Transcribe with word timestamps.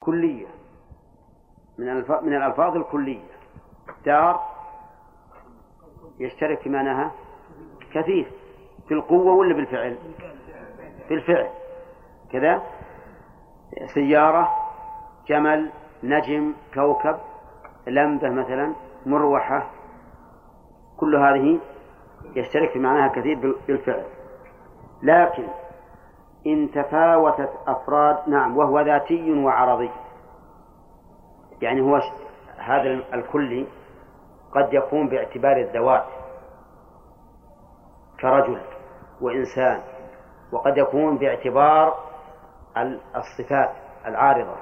كلية. 0.00 0.46
من 1.78 1.86
من 2.22 2.36
الألفاظ 2.36 2.76
الكلية. 2.76 3.30
دار 4.06 4.40
يشترك 6.18 6.60
في 6.60 6.68
معناها 6.68 7.12
كثير. 7.92 8.32
في 8.88 8.94
القوة 8.94 9.32
ولا 9.32 9.54
بالفعل؟ 9.54 9.98
في 11.08 11.14
الفعل. 11.14 11.50
كذا. 12.32 12.62
سيارة 13.94 14.50
جمل 15.26 15.70
نجم 16.02 16.54
كوكب 16.74 17.16
لمبة 17.86 18.30
مثلا 18.30 18.72
مروحة. 19.06 19.70
كل 20.96 21.16
هذه 21.16 21.60
يشترك 22.36 22.70
في 22.70 22.78
معناها 22.78 23.08
كثير 23.08 23.56
بالفعل. 23.68 24.04
لكن 25.02 25.48
إن 26.46 26.70
تفاوتت 26.70 27.50
أفراد 27.66 28.28
نعم 28.28 28.56
وهو 28.56 28.80
ذاتي 28.80 29.32
وعرضي. 29.32 29.90
يعني 31.62 31.80
هو 31.80 32.00
هذا 32.58 33.00
الكلي 33.14 33.66
قد 34.52 34.74
يكون 34.74 35.08
باعتبار 35.08 35.56
الذوات 35.56 36.04
كرجل 38.20 38.60
وإنسان 39.20 39.80
وقد 40.52 40.78
يكون 40.78 41.18
باعتبار 41.18 41.94
الصفات 43.16 43.70
العارضة. 44.06 44.56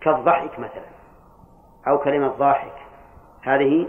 كالضحك 0.00 0.58
مثلا 0.58 0.94
أو 1.88 1.98
كلمة 1.98 2.28
ضاحك. 2.28 2.74
هذه 3.42 3.88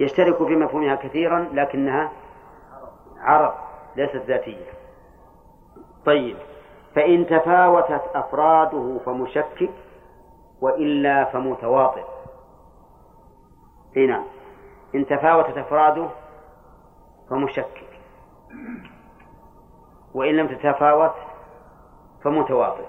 يشترك 0.00 0.36
في 0.36 0.56
مفهومها 0.56 0.94
كثيرا 0.94 1.48
لكنها 1.52 2.12
عرض 3.20 3.54
ليست 3.96 4.16
ذاتية. 4.16 4.79
طيب 6.06 6.36
فإن 6.94 7.26
تفاوتت 7.26 8.02
أفراده 8.14 8.98
فمشكك 9.06 9.70
وإلا 10.60 11.24
فمتواطئ 11.24 12.04
نعم 13.96 14.24
إن 14.94 15.06
تفاوتت 15.06 15.58
أفراده 15.58 16.08
فمشكك 17.30 17.84
وإن 20.14 20.36
لم 20.36 20.48
تتفاوت 20.48 21.14
فمتواطئ 22.24 22.84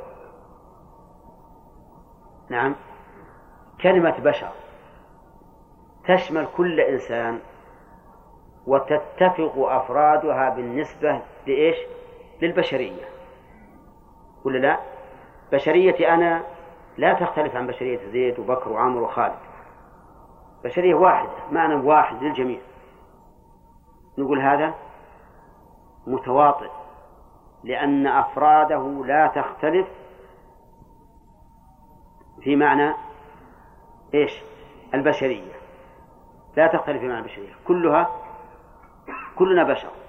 نعم 2.50 2.76
كلمة 3.82 4.20
بشر 4.20 4.50
تشمل 6.08 6.48
كل 6.58 6.80
إنسان 6.80 7.40
وتتفق 8.68 9.54
أفرادها 9.58 10.50
بالنسبة 10.50 11.22
لإيش؟ 11.48 11.78
للبشرية. 12.42 13.06
ولا 14.46 14.58
لا؟ 14.58 14.80
بشريتي 15.52 16.10
أنا 16.10 16.44
لا 16.98 17.14
تختلف 17.14 17.56
عن 17.56 17.68
بشرية 17.68 18.12
زيد 18.12 18.40
وبكر 18.40 18.72
وعمر 18.72 19.02
وخالد. 19.02 19.40
بشرية 20.64 20.96
واحدة 20.96 21.32
معنى 21.52 21.76
واحد 21.76 22.24
للجميع. 22.24 22.60
نقول 24.18 24.42
هذا 24.42 24.74
متواطئ 26.08 26.70
لأن 27.64 28.08
أفراده 28.08 29.04
لا 29.06 29.28
تختلف 29.28 29.88
في 32.42 32.56
معنى 32.56 32.94
إيش؟ 34.14 34.42
البشرية. 34.94 35.52
لا 36.58 36.68
تختلف 36.68 37.00
في 37.00 37.08
معنى 37.08 37.20
البشرية. 37.20 37.54
كلها 37.68 38.10
كلنا 39.36 39.64
بشر. 39.64 40.01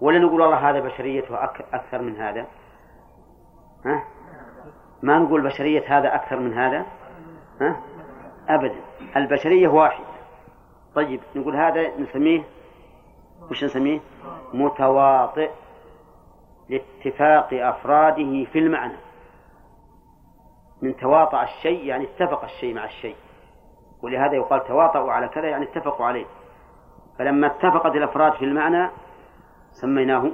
ولا 0.00 0.18
نقول 0.18 0.40
والله 0.40 0.70
هذا 0.70 0.80
بشريته 0.80 1.44
أكثر 1.72 2.02
من 2.02 2.16
هذا. 2.16 2.46
ها؟ 3.86 4.04
ما 5.02 5.18
نقول 5.18 5.42
بشرية 5.42 5.98
هذا 5.98 6.14
أكثر 6.14 6.38
من 6.38 6.54
هذا؟ 6.54 6.86
ها؟ 7.60 7.80
أبدا. 8.48 8.80
البشرية 9.16 9.68
واحد. 9.68 10.04
طيب 10.94 11.20
نقول 11.36 11.56
هذا 11.56 11.96
نسميه؟ 11.96 12.44
وش 13.50 13.64
نسميه؟ 13.64 14.00
متواطئ 14.54 15.50
لاتفاق 16.68 17.48
أفراده 17.52 18.44
في 18.44 18.58
المعنى. 18.58 18.96
من 20.82 20.96
تواطأ 20.96 21.42
الشيء 21.42 21.84
يعني 21.84 22.04
اتفق 22.04 22.44
الشيء 22.44 22.74
مع 22.74 22.84
الشيء. 22.84 23.16
ولهذا 24.02 24.34
يقال 24.34 24.64
تواطؤوا 24.64 25.12
على 25.12 25.28
كذا 25.28 25.46
يعني 25.46 25.64
اتفقوا 25.64 26.06
عليه. 26.06 26.26
فلما 27.18 27.46
اتفقت 27.46 27.96
الأفراد 27.96 28.32
في 28.32 28.44
المعنى 28.44 28.90
سميناه 29.70 30.30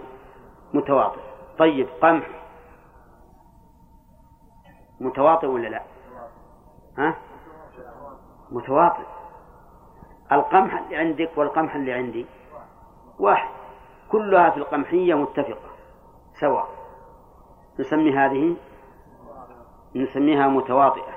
متواطئ. 0.74 1.20
طيب 1.58 1.88
قمح. 2.02 2.26
متواطئ 5.00 5.46
ولا 5.46 5.68
لا؟ 5.68 5.82
ها؟ 6.98 7.16
متواطئ. 8.50 9.06
القمح 10.32 10.74
اللي 10.74 10.96
عندك 10.96 11.30
والقمح 11.36 11.74
اللي 11.74 11.92
عندي. 11.92 12.26
واحد. 13.18 13.48
كلها 14.10 14.50
في 14.50 14.56
القمحية 14.56 15.14
متفقة. 15.14 15.70
سواء. 16.40 16.68
نسمي 17.80 18.12
هذه؟ 18.16 18.56
نسميها 19.94 20.48
متواطئة. 20.48 21.14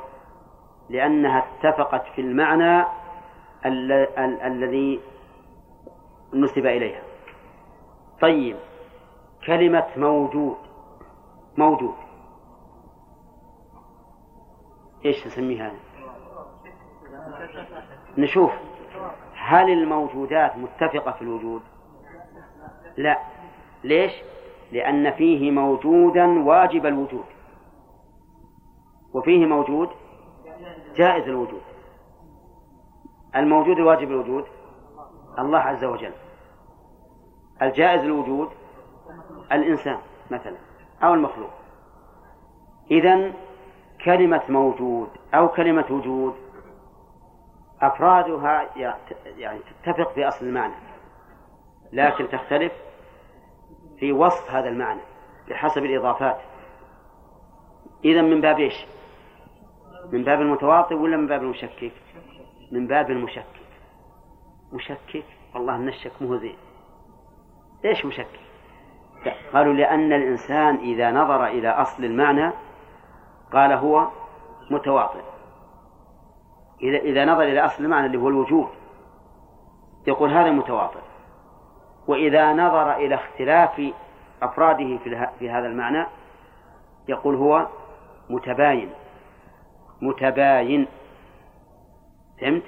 لأنها 0.89 1.45
اتفقت 1.45 2.05
في 2.15 2.21
المعنى 2.21 2.85
الذي 4.45 5.01
نسب 6.33 6.65
إليها. 6.65 7.06
طيب. 8.21 8.57
كلمة 9.45 9.87
موجود. 9.97 10.57
موجود. 11.57 11.95
إيش 15.05 15.27
نسميها؟ 15.27 15.71
نشوف. 18.17 18.51
هل 19.33 19.69
الموجودات 19.69 20.57
متفقة 20.57 21.11
في 21.11 21.21
الوجود؟ 21.21 21.61
لا. 22.97 23.19
ليش؟ 23.83 24.11
لأن 24.71 25.11
فيه 25.11 25.51
موجودا 25.51 26.43
واجب 26.43 26.85
الوجود. 26.85 27.25
وفيه 29.13 29.45
موجود 29.45 29.89
جائز 30.95 31.23
الوجود. 31.27 31.61
الموجود 33.35 33.77
الواجب 33.77 34.11
الوجود. 34.11 34.45
الله 35.39 35.59
عز 35.59 35.83
وجل. 35.83 36.13
الجائز 37.61 38.01
الوجود 38.01 38.49
الإنسان 39.51 39.97
مثلا 40.31 40.57
أو 41.03 41.13
المخلوق. 41.13 41.49
إذا 42.91 43.33
كلمة 44.05 44.41
موجود 44.49 45.09
أو 45.33 45.47
كلمة 45.47 45.85
وجود 45.89 46.35
أفرادها 47.81 48.69
يعني 49.37 49.59
تتفق 49.83 50.11
في 50.11 50.27
أصل 50.27 50.45
المعنى 50.45 50.73
لكن 51.93 52.29
تختلف 52.29 52.73
في 53.99 54.11
وصف 54.11 54.51
هذا 54.51 54.69
المعنى 54.69 55.01
بحسب 55.49 55.85
الإضافات. 55.85 56.37
إذا 58.05 58.21
من 58.21 58.41
باب 58.41 58.59
إيش؟ 58.59 58.85
من 60.11 60.23
باب 60.23 60.41
المتواطئ 60.41 60.95
ولا 60.95 61.17
من 61.17 61.27
باب 61.27 61.41
المشكك؟ 61.41 61.91
من 62.71 62.87
باب 62.87 63.11
المشكك. 63.11 63.45
مشكك؟ 64.73 65.25
والله 65.55 65.77
من 65.77 65.87
الشك 65.87 66.21
مو 66.21 66.37
زين. 66.37 66.57
ليش 67.83 68.05
مشكك؟ 68.05 68.39
قالوا 69.53 69.73
لأن 69.73 70.13
الإنسان 70.13 70.75
إذا 70.75 71.11
نظر 71.11 71.47
إلى 71.47 71.69
أصل 71.69 72.05
المعنى 72.05 72.51
قال 73.53 73.71
هو 73.71 74.07
متواطئ 74.71 75.21
إذا 76.81 76.97
إذا 76.97 77.25
نظر 77.25 77.43
إلى 77.43 77.65
أصل 77.65 77.83
المعنى 77.83 78.05
اللي 78.05 78.17
هو 78.17 78.29
الوجود 78.29 78.67
يقول 80.07 80.29
هذا 80.29 80.51
متواطئ 80.51 80.99
وإذا 82.07 82.53
نظر 82.53 82.95
إلى 82.95 83.15
اختلاف 83.15 83.81
أفراده 84.41 84.97
في 85.39 85.49
هذا 85.49 85.67
المعنى 85.67 86.05
يقول 87.07 87.35
هو 87.35 87.67
متباين. 88.29 88.89
متباين. 90.01 90.87
فهمت؟ 92.41 92.63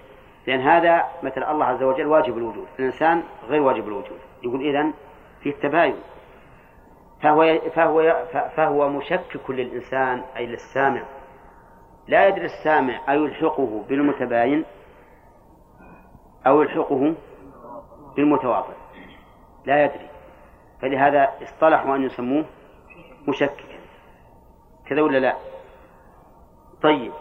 لأن 0.48 0.60
هذا 0.60 1.06
مثل 1.24 1.44
الله 1.44 1.66
عز 1.66 1.84
وجل 1.84 2.06
واجب 2.06 2.38
الوجود. 2.38 2.68
الإنسان 2.80 3.24
غير 3.48 3.62
واجب 3.62 3.88
الوجود. 3.88 4.20
يقول 4.44 4.62
إذن 4.62 4.94
في 5.42 5.50
التباين. 5.50 5.96
فهو 7.22 7.60
فهو 7.76 8.26
فهو 8.56 8.90
مشكك 8.90 9.50
للإنسان 9.50 10.24
أي 10.38 10.46
للسامع. 10.46 11.04
لا 12.08 12.28
يدري 12.28 12.46
السامع 12.46 13.00
أيلحقه 13.10 13.86
بالمتباين 13.90 14.66
أو 16.48 16.62
يلحقه 16.62 17.16
بالمتواطئ 18.16 18.74
لا 19.66 19.84
يدري. 19.84 20.10
فلهذا 20.82 21.30
اصطلحوا 21.44 21.96
أن 21.96 22.04
يسموه 22.04 22.46
مشككا 23.28 23.80
كذا 24.86 25.02
ولا 25.02 25.18
لا؟ 25.18 25.36
طيب. 26.82 27.12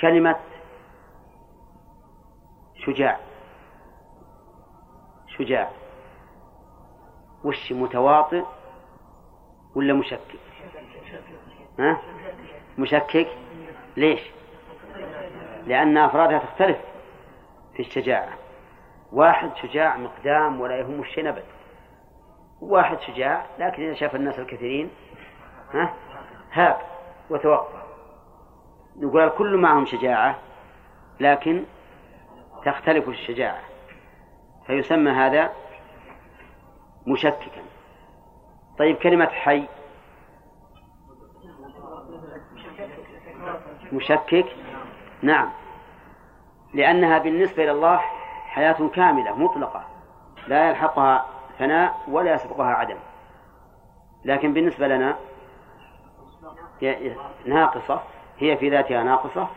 كلمة 0.00 0.36
شجاع. 2.74 3.27
شجاع 5.38 5.70
وش 7.44 7.72
متواطئ 7.72 8.44
ولا 9.74 9.94
مشكك؟ 9.94 10.38
ها؟ 11.78 11.98
مشكك؟ 12.78 13.28
ليش؟ 13.96 14.20
لأن 15.66 15.98
أفرادها 15.98 16.38
تختلف 16.38 16.78
في 17.74 17.80
الشجاعة. 17.80 18.34
واحد 19.12 19.56
شجاع 19.56 19.96
مقدام 19.96 20.60
ولا 20.60 20.76
يهم 20.78 21.00
الشيء 21.00 21.28
أبد. 21.28 21.44
واحد 22.60 23.00
شجاع 23.00 23.46
لكن 23.58 23.82
إذا 23.82 23.94
شاف 23.94 24.14
الناس 24.14 24.38
الكثيرين 24.38 24.90
ها؟ 25.74 25.94
هاب 26.52 26.78
وتوقف. 27.30 27.82
نقول 28.96 29.22
الكل 29.22 29.56
معهم 29.56 29.86
شجاعة 29.86 30.38
لكن 31.20 31.64
تختلف 32.64 33.08
الشجاعة. 33.08 33.67
فيسمى 34.68 35.10
هذا 35.10 35.52
مشككا. 37.06 37.62
طيب 38.78 38.96
كلمة 38.96 39.26
حي. 39.26 39.64
مشكك؟ 43.92 44.46
نعم. 45.22 45.50
لأنها 46.74 47.18
بالنسبة 47.18 47.62
إلى 47.62 47.70
الله 47.70 47.96
حياة 48.46 48.88
كاملة 48.88 49.36
مطلقة. 49.36 49.84
لا 50.46 50.68
يلحقها 50.68 51.26
فناء 51.58 51.96
ولا 52.08 52.34
يسبقها 52.34 52.74
عدم. 52.74 52.98
لكن 54.24 54.52
بالنسبة 54.52 54.88
لنا 54.88 55.16
ناقصة 57.46 58.02
هي 58.38 58.56
في 58.56 58.70
ذاتها 58.70 59.02
ناقصة. 59.02 59.48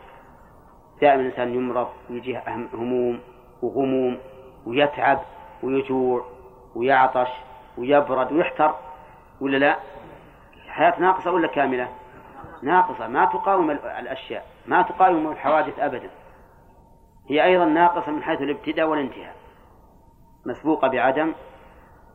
دائما 1.02 1.22
الإنسان 1.22 1.56
يمرض 1.56 1.88
ويجيه 2.10 2.44
هموم 2.74 3.19
وغموم 3.62 4.19
ويتعب 4.66 5.19
ويجوع 5.63 6.25
ويعطش 6.75 7.30
ويبرد 7.78 8.31
ويحتر 8.31 8.75
ولا 9.42 9.58
لا؟ 9.58 9.78
حياة 10.68 11.00
ناقصة 11.00 11.31
ولا 11.31 11.48
كاملة؟ 11.48 11.90
ناقصة 12.63 13.08
ما 13.08 13.25
تقاوم 13.25 13.72
الأشياء 13.72 14.46
ما 14.68 14.81
تقاوم 14.81 15.31
الحوادث 15.31 15.80
أبدا 15.80 16.10
هي 17.30 17.44
أيضا 17.44 17.66
ناقصة 17.66 18.12
من 18.12 18.24
حيث 18.24 18.42
الابتداء 18.42 18.88
والانتهاء 18.88 19.36
مسبوقة 20.46 20.88
بعدم 20.88 21.34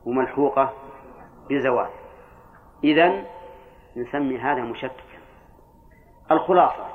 وملحوقة 0.05 0.73
بزوال 1.49 1.89
إذا 2.83 3.23
نسمي 3.97 4.37
هذا 4.37 4.61
مشككا 4.61 5.17
الخلاصة 6.31 6.85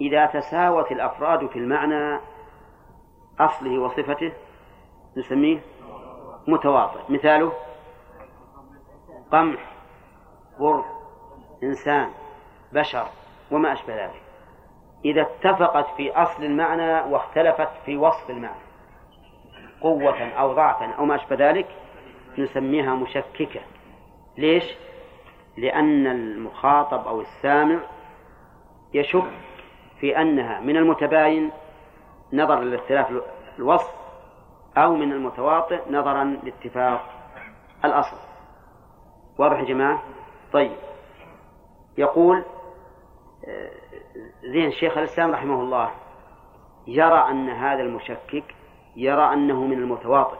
إذا 0.00 0.26
تساوت 0.26 0.92
الأفراد 0.92 1.46
في 1.46 1.58
المعنى 1.58 2.20
أصله 3.40 3.78
وصفته 3.78 4.32
نسميه 5.16 5.60
متواطئ. 6.48 7.00
مثاله 7.08 7.52
قمح 9.32 9.60
بر 10.60 10.84
إنسان 11.62 12.10
بشر 12.72 13.06
وما 13.50 13.72
أشبه 13.72 14.04
ذلك. 14.04 14.22
إذا 15.04 15.22
اتفقت 15.22 15.86
في 15.96 16.12
أصل 16.12 16.44
المعنى 16.44 17.12
واختلفت 17.12 17.68
في 17.86 17.96
وصف 17.96 18.30
المعنى 18.30 18.64
قوة 19.80 20.22
أو 20.22 20.52
ضعفا 20.52 20.86
أو 20.86 21.04
ما 21.04 21.14
أشبه 21.14 21.36
ذلك 21.50 21.66
نسميها 22.38 22.94
مشككة. 22.94 23.60
ليش؟ 24.38 24.64
لأن 25.56 26.06
المخاطب 26.06 27.08
أو 27.08 27.20
السامع 27.20 27.78
يشك 28.94 29.30
في 30.00 30.20
أنها 30.20 30.60
من 30.60 30.76
المتباين 30.76 31.50
نظرا 32.32 32.60
لاختلاف 32.60 33.22
الوصف 33.58 34.03
أو 34.76 34.94
من 34.94 35.12
المتواطئ 35.12 35.80
نظرا 35.90 36.24
لاتفاق 36.24 37.00
الأصل. 37.84 38.16
واضح 39.38 39.58
يا 39.58 39.64
جماعة؟ 39.64 40.02
طيب. 40.52 40.76
يقول 41.98 42.44
آه، 43.48 43.70
زين 44.52 44.70
شيخ 44.72 44.98
الإسلام 44.98 45.30
رحمه 45.30 45.60
الله 45.60 45.90
يرى 46.86 47.30
أن 47.30 47.48
هذا 47.48 47.82
المشكك 47.82 48.54
يرى 48.96 49.32
أنه 49.32 49.64
من 49.64 49.78
المتواطئ 49.78 50.38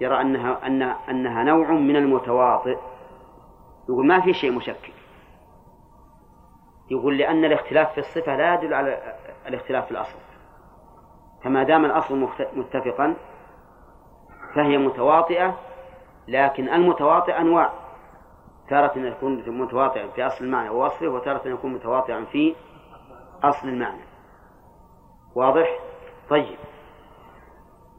يرى 0.00 0.20
أنها 0.20 0.66
أن 0.66 0.82
أنها 0.82 1.44
نوع 1.44 1.70
من 1.70 1.96
المتواطئ 1.96 2.78
يقول 3.88 4.06
ما 4.06 4.20
في 4.20 4.34
شيء 4.34 4.52
مشكك. 4.52 4.92
يقول 6.90 7.18
لأن 7.18 7.44
الاختلاف 7.44 7.92
في 7.92 7.98
الصفة 7.98 8.36
لا 8.36 8.54
يدل 8.54 8.74
على 8.74 9.16
الاختلاف 9.46 9.84
في 9.84 9.90
الأصل. 9.90 10.18
فما 11.46 11.62
دام 11.62 11.84
الأصل 11.84 12.28
متفقا 12.56 13.16
فهي 14.54 14.78
متواطئة 14.78 15.58
لكن 16.28 16.68
المتواطئ 16.68 17.40
أنواع. 17.40 17.72
تارة 18.68 18.98
يكون 18.98 19.60
متواطئا 19.60 20.08
في 20.08 20.26
أصل 20.26 20.44
المعنى 20.44 20.68
ووصفه 20.68 21.08
وتارة 21.08 21.48
يكون 21.48 21.74
متواطئا 21.74 22.24
في 22.24 22.54
أصل 23.42 23.68
المعنى. 23.68 24.02
واضح؟ 25.34 25.78
طيب. 26.30 26.58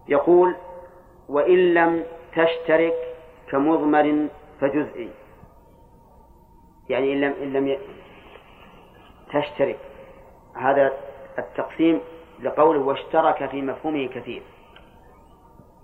يقول 0.08 0.56
وإن 1.30 1.74
لم 1.74 2.04
تشترك 2.32 2.94
كمضمر 3.52 4.28
فجزئي. 4.60 5.12
يعني 6.90 7.14
إن 7.14 7.22
لم 7.22 7.34
إن 7.42 7.54
لم 7.54 7.78
تشترك. 9.34 9.80
هذا 10.56 10.94
التقسيم 11.40 12.02
لقوله 12.39 12.80
واشترك 12.80 13.50
في 13.50 13.62
مفهومه 13.62 14.07
كثير. 14.07 14.42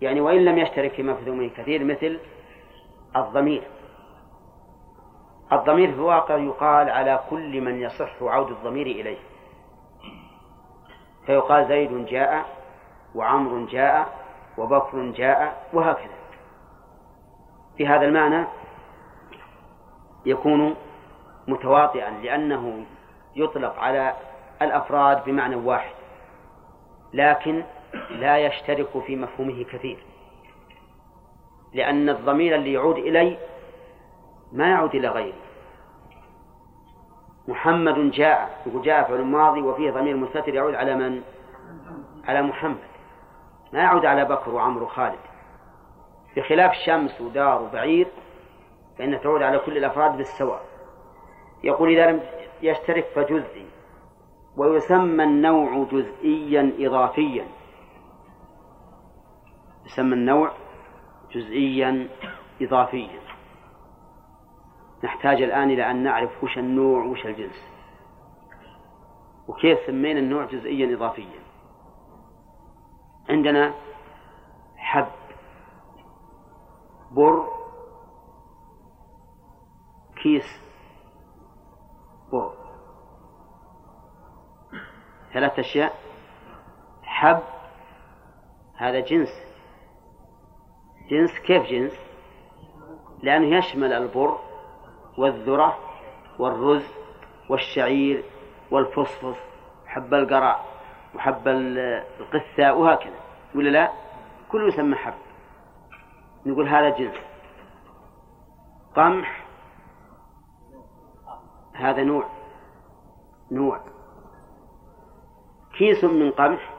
يعني 0.01 0.21
وإن 0.21 0.45
لم 0.45 0.57
يشترك 0.57 0.91
في 0.91 1.03
مفهومه 1.03 1.47
كثير 1.47 1.83
مثل 1.83 2.19
الضمير. 3.15 3.63
الضمير 5.51 5.91
في 5.91 5.95
الواقع 5.95 6.37
يقال 6.37 6.89
على 6.89 7.23
كل 7.29 7.61
من 7.61 7.81
يصح 7.81 8.21
عود 8.21 8.49
الضمير 8.51 8.85
إليه. 8.85 9.17
فيقال 11.25 11.67
زيد 11.67 12.05
جاء 12.05 12.45
وعمر 13.15 13.65
جاء 13.65 14.07
وبكر 14.57 15.11
جاء 15.11 15.67
وهكذا. 15.73 16.15
في 17.77 17.87
هذا 17.87 18.05
المعنى 18.05 18.45
يكون 20.25 20.75
متواطئا 21.47 22.09
لأنه 22.09 22.85
يطلق 23.35 23.79
على 23.79 24.13
الأفراد 24.61 25.23
بمعنى 25.25 25.55
واحد. 25.55 26.02
لكن 27.13 27.63
لا 28.09 28.37
يشترك 28.37 29.03
في 29.05 29.15
مفهومه 29.15 29.63
كثير. 29.63 29.97
لأن 31.73 32.09
الضمير 32.09 32.55
اللي 32.55 32.73
يعود 32.73 32.97
إلي 32.97 33.37
ما 34.51 34.69
يعود 34.69 34.95
إلى 34.95 35.07
غيره 35.07 35.37
محمد 37.47 38.11
جاء 38.11 38.61
يقول 38.65 38.81
جاء 38.81 39.03
فعل 39.03 39.21
ماضي 39.21 39.61
وفيه 39.61 39.91
ضمير 39.91 40.17
مستتر 40.17 40.55
يعود 40.55 40.75
على 40.75 40.95
من؟ 40.95 41.21
على 42.27 42.41
محمد. 42.41 42.77
ما 43.73 43.79
يعود 43.79 44.05
على 44.05 44.25
بكر 44.25 44.51
وعمر 44.51 44.83
وخالد. 44.83 45.19
بخلاف 46.37 46.73
شمس 46.73 47.21
ودار 47.21 47.61
وبعير 47.61 48.07
فإنها 48.97 49.19
تعود 49.19 49.41
على 49.41 49.59
كل 49.59 49.77
الأفراد 49.77 50.17
بالسواء. 50.17 50.61
يقول 51.63 51.89
إذا 51.89 52.11
لم 52.11 52.21
يشترك 52.61 53.05
فجزئي. 53.15 53.65
ويسمى 54.57 55.23
النوع 55.23 55.83
جزئيا 55.91 56.73
إضافيا. 56.79 57.47
يسمى 59.85 60.13
النوع 60.13 60.51
جزئيا 61.31 62.09
إضافيا. 62.61 63.19
نحتاج 65.03 65.41
الآن 65.41 65.69
إلى 65.69 65.91
أن 65.91 66.03
نعرف 66.03 66.43
وش 66.43 66.57
النوع 66.57 67.03
وش 67.03 67.25
الجنس. 67.25 67.73
وكيف 69.47 69.79
سمينا 69.87 70.19
النوع 70.19 70.45
جزئيا 70.45 70.95
إضافيا؟ 70.95 71.43
عندنا 73.29 73.73
حب 74.77 75.07
بر 77.11 77.47
كيس 80.23 80.72
ثلاث 85.33 85.59
أشياء. 85.59 85.93
حب 87.03 87.43
هذا 88.77 88.99
جنس. 88.99 89.29
جنس 91.09 91.39
كيف 91.39 91.63
جنس؟ 91.63 91.93
لأنه 93.23 93.57
يشمل 93.57 93.93
البر 93.93 94.39
والذرة 95.17 95.77
والرز 96.39 96.87
والشعير 97.49 98.23
والفصفص 98.71 99.37
حب 99.87 100.13
القرع 100.13 100.59
وحب 101.15 101.47
القثة 101.47 102.73
وهكذا. 102.73 103.19
ولا 103.55 103.69
لا؟ 103.69 103.91
كله 104.51 104.67
يسمى 104.67 104.95
حب. 104.95 105.13
نقول 106.45 106.67
هذا 106.67 106.89
جنس. 106.89 107.15
قمح 108.95 109.45
هذا 111.73 112.03
نوع. 112.03 112.29
نوع. 113.51 113.92
كيس 115.73 116.03
من 116.03 116.31
قمح 116.31 116.73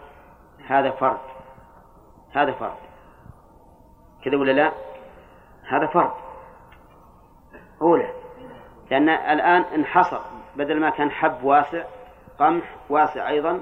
هذا 0.67 0.91
فرد 0.91 1.19
هذا 2.33 2.53
فرد 2.53 2.77
كذا 4.25 4.37
ولا 4.37 4.53
لا؟ 4.53 4.73
هذا 5.69 5.87
فرد 5.87 6.13
أولى 7.83 8.13
لأن 8.91 9.09
الآن 9.09 9.63
انحصر 9.63 10.21
بدل 10.57 10.81
ما 10.81 10.91
كان 10.91 11.11
حب 11.11 11.45
واسع 11.45 11.85
قمح 12.39 12.77
واسع 12.91 13.29
أيضا 13.29 13.61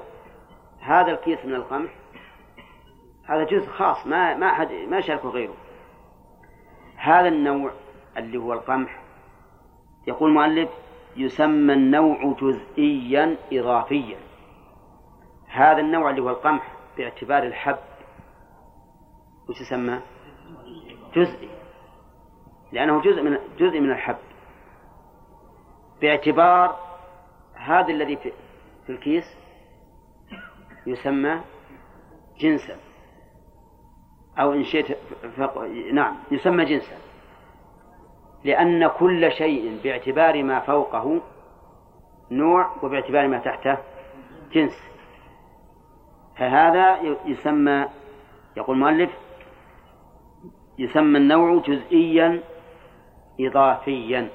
هذا 0.83 1.11
الكيس 1.11 1.45
من 1.45 1.55
القمح. 1.55 1.91
هذا 3.25 3.45
جزء 3.45 3.67
خاص 3.67 4.07
ما 4.07 4.37
ما 4.37 4.47
أحد 4.47 4.73
ما 4.73 5.01
شاركه 5.01 5.29
غيره. 5.29 5.55
هذا 6.97 7.29
النوع 7.29 7.71
اللي 8.17 8.39
هو 8.39 8.53
القمح. 8.53 9.03
يقول 10.07 10.29
المؤلف 10.29 10.71
يسمى 11.17 11.73
النوع 11.73 12.35
جزئيا 12.41 13.37
إضافيا. 13.53 14.17
هذا 15.53 15.81
النوع 15.81 16.11
اللي 16.11 16.23
هو 16.23 16.31
القمح 16.31 16.73
باعتبار 16.97 17.43
الحب 17.43 17.79
وش 19.49 19.61
يسمى؟ 19.61 20.01
جزئي 21.15 21.49
لأنه 22.73 23.01
جزء 23.01 23.23
من 23.23 23.39
جزء 23.59 23.81
من 23.81 23.91
الحب. 23.91 24.17
باعتبار 26.01 26.79
هذا 27.55 27.89
الذي 27.89 28.17
في, 28.17 28.33
الكيس 28.89 29.25
يسمى 30.87 31.41
جنسا. 32.41 32.77
أو 34.39 34.53
إن 34.53 34.65
شئت 34.65 34.99
فق... 35.37 35.59
نعم 35.93 36.17
يسمى 36.31 36.65
جنسا. 36.65 36.97
لأن 38.45 38.89
كل 38.89 39.33
شيء 39.33 39.81
باعتبار 39.85 40.43
ما 40.43 40.61
فوقه 40.61 41.21
نوع 42.31 42.77
وباعتبار 42.83 43.29
ما 43.29 43.39
تحته 43.39 43.79
جنس. 44.53 44.92
فهذا 46.43 46.99
يسمى 47.27 47.89
يقول 48.57 48.77
المؤلف 48.77 49.11
يسمى 50.79 51.19
النوع 51.19 51.63
جزئيا 51.67 52.41
إضافيا 53.41 54.29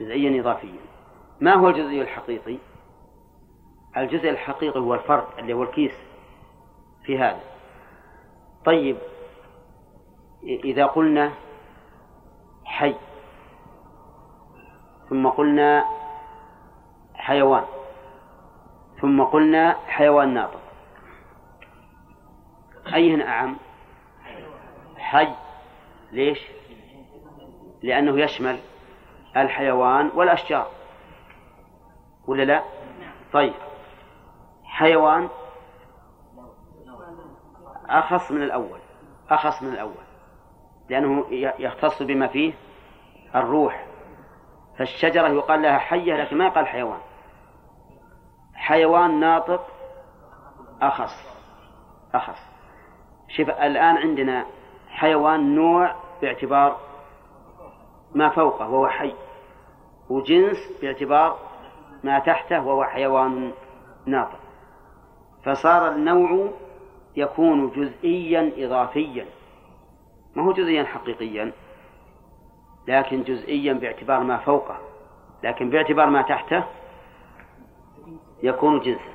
جزئيا 0.00 0.40
إضافيا. 0.40 0.80
ما 1.40 1.54
هو 1.54 1.68
الجزئي 1.68 2.02
الحقيقي؟ 2.02 2.58
الجزء 3.96 4.30
الحقيقي 4.30 4.80
هو 4.80 4.94
الفرد 4.94 5.24
اللي 5.38 5.52
هو 5.52 5.62
الكيس 5.62 5.94
في 7.04 7.18
هذا. 7.18 7.40
طيب 8.64 8.96
إذا 10.42 10.86
قلنا 10.86 11.32
حي 12.64 12.94
ثم 15.10 15.28
قلنا 15.28 15.84
حيوان 17.14 17.64
ثم 19.00 19.22
قلنا 19.22 19.76
حيوان 19.86 20.34
ناطق. 20.34 20.59
أيهن 22.94 23.20
أعم؟ 23.20 23.56
حي. 24.98 25.28
ليش؟ 26.12 26.40
لأنه 27.82 28.20
يشمل 28.20 28.60
الحيوان 29.36 30.10
والأشجار. 30.14 30.70
ولا 32.26 32.42
لا؟ 32.42 32.62
طيب. 33.32 33.54
حيوان 34.64 35.28
أخص 37.88 38.32
من 38.32 38.42
الأول. 38.42 38.80
أخص 39.30 39.62
من 39.62 39.72
الأول. 39.72 40.04
لأنه 40.88 41.26
يختص 41.58 42.02
بما 42.02 42.26
فيه 42.26 42.52
الروح. 43.34 43.86
فالشجرة 44.78 45.28
يقال 45.28 45.62
لها 45.62 45.78
حية 45.78 46.14
لكن 46.14 46.38
ما 46.38 46.46
يقال 46.46 46.66
حيوان. 46.66 47.00
حيوان 48.54 49.20
ناطق 49.20 49.66
أخص. 50.82 51.30
أخص. 52.14 52.49
شوف 53.36 53.50
الآن 53.50 53.96
عندنا 53.96 54.46
حيوان 54.88 55.54
نوع 55.54 55.94
باعتبار 56.22 56.76
ما 58.14 58.28
فوقه 58.28 58.68
وهو 58.68 58.88
حي 58.88 59.14
وجنس 60.08 60.58
باعتبار 60.82 61.38
ما 62.04 62.18
تحته 62.18 62.66
وهو 62.66 62.84
حيوان 62.84 63.52
ناطق. 64.06 64.38
فصار 65.44 65.88
النوع 65.88 66.50
يكون 67.16 67.70
جزئيا 67.70 68.52
إضافيا 68.56 69.26
ما 70.36 70.42
هو 70.42 70.52
جزئيا 70.52 70.84
حقيقيا 70.84 71.52
لكن 72.88 73.22
جزئيا 73.22 73.72
باعتبار 73.72 74.20
ما 74.22 74.36
فوقه 74.36 74.78
لكن 75.42 75.70
باعتبار 75.70 76.10
ما 76.10 76.22
تحته 76.22 76.64
يكون 78.42 78.80
جنسا 78.80 79.10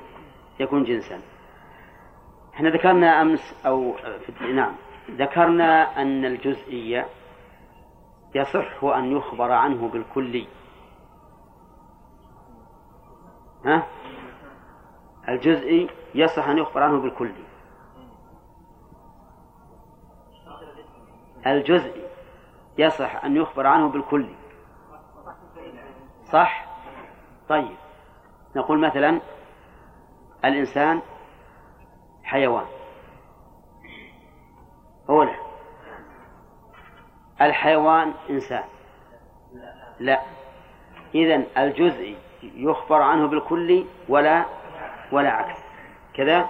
يكون 0.60 0.84
جنسا. 0.84 1.20
إحنا 2.56 2.70
ذكرنا 2.70 3.38
أو 3.66 3.92
في 4.26 4.52
نعم 4.52 4.74
ذكرنا 5.10 6.02
أن 6.02 6.24
الجزئية 6.24 7.06
يصح 8.34 8.84
أن 8.84 9.12
يخبر 9.16 9.52
عنه 9.52 9.88
بالكلي. 9.88 10.48
ها؟ 13.64 13.86
الجزئي 15.28 15.90
يصح 16.14 16.48
أن 16.48 16.58
يخبر 16.58 16.82
عنه 16.82 17.00
بالكلي. 17.00 17.44
الجزئي 21.46 22.06
يصح 22.78 23.24
أن 23.24 23.36
يخبر 23.36 23.66
عنه 23.66 23.88
بالكلي. 23.88 24.34
صح؟ 26.32 26.66
طيب. 27.48 27.76
نقول 28.56 28.78
مثلا 28.78 29.20
الإنسان 30.44 31.02
حيوان. 32.26 32.66
أولى 35.08 35.36
الحيوان 37.40 38.14
إنسان. 38.30 38.64
لا. 39.98 40.20
إذن 41.14 41.46
الجزئي 41.58 42.16
يخبر 42.42 43.02
عنه 43.02 43.26
بالكلي 43.26 43.86
ولا 44.08 44.44
ولا 45.12 45.30
عكس. 45.30 45.58
كذا؟ 46.14 46.48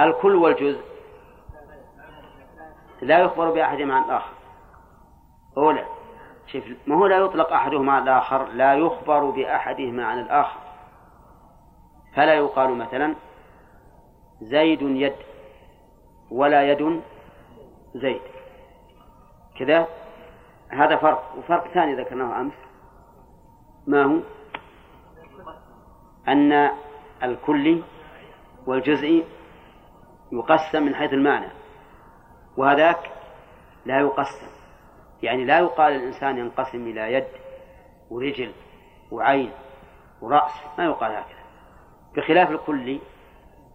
الكل 0.00 0.34
والجزء. 0.34 0.82
لا 3.02 3.18
يخبر 3.18 3.50
بأحدهما 3.50 3.94
عن 3.94 4.04
الآخر. 4.04 4.32
أولى 5.56 5.84
شوف 6.46 6.64
ما 6.86 6.96
هو 6.96 7.06
لا 7.06 7.16
يطلق 7.18 7.52
أحدهما 7.52 7.92
على 7.92 8.02
الآخر 8.02 8.44
لا 8.44 8.74
يخبر 8.74 9.30
بأحدهما 9.30 10.06
عن 10.06 10.18
الآخر. 10.18 10.60
فلا 12.14 12.34
يقال 12.34 12.78
مثلا 12.78 13.14
زيد 14.42 14.82
يد 14.82 15.16
ولا 16.30 16.70
يد 16.70 17.00
زيد. 17.94 18.22
كذا. 19.58 19.88
هذا 20.68 20.96
فرق. 20.96 21.34
وفرق 21.38 21.68
ثاني 21.68 21.94
ذكرناه 21.94 22.40
أمس. 22.40 22.52
ما 23.86 24.04
هو؟ 24.04 24.20
أن 26.28 26.70
الكلي 27.22 27.82
والجزئي 28.66 29.24
يقسم 30.32 30.82
من 30.82 30.94
حيث 30.94 31.12
المعنى. 31.12 31.48
وهذاك 32.56 33.10
لا 33.86 34.00
يقسم. 34.00 34.46
يعني 35.22 35.44
لا 35.44 35.58
يقال 35.58 35.92
الإنسان 35.92 36.38
ينقسم 36.38 36.86
إلى 36.86 37.12
يد 37.12 37.28
ورجل 38.10 38.52
وعين 39.10 39.50
ورأس. 40.20 40.52
ما 40.78 40.84
يقال 40.84 41.12
هكذا. 41.12 41.42
بخلاف 42.16 42.50
الكلي 42.50 43.00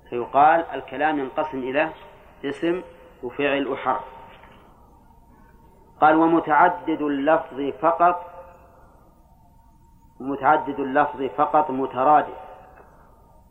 فيقال 0.10 0.66
الكلام 0.74 1.20
ينقسم 1.20 1.58
إلى 1.58 1.90
اسم 2.46 2.82
وفعل 3.24 3.68
وحرف. 3.68 4.04
قال 6.02 6.16
ومتعدد 6.16 7.02
اللفظ 7.02 7.62
فقط 7.82 8.26
متعدد 10.20 10.80
اللفظ 10.80 11.22
فقط 11.24 11.72
مترادف 11.72 12.38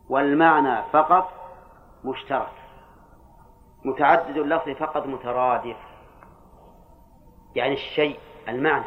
والمعنى 0.09 0.83
فقط 0.91 1.29
مشترك. 2.03 2.51
متعدد 3.85 4.37
اللفظ 4.37 4.69
فقط 4.69 5.05
مترادف 5.05 5.77
يعني 7.55 7.73
الشيء 7.73 8.19
المعنى. 8.47 8.85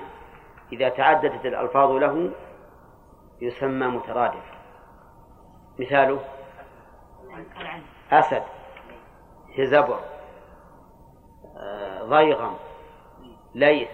إذا 0.72 0.88
تعددت 0.88 1.46
الألفاظ 1.46 1.90
له 1.90 2.30
يسمى 3.40 3.86
مترادف. 3.86 4.44
مثاله 5.78 6.20
أسد 8.12 8.42
هزبر 9.58 10.00
ضيغم 12.02 12.56
ليث. 13.54 13.88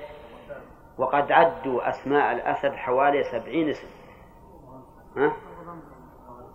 وقد 0.99 1.33
عدوا 1.33 1.89
أسماء 1.89 2.33
الأسد 2.33 2.75
حوالي 2.75 3.25
سبعين 3.25 3.69
اسم. 3.69 3.89
ها؟ 5.17 5.33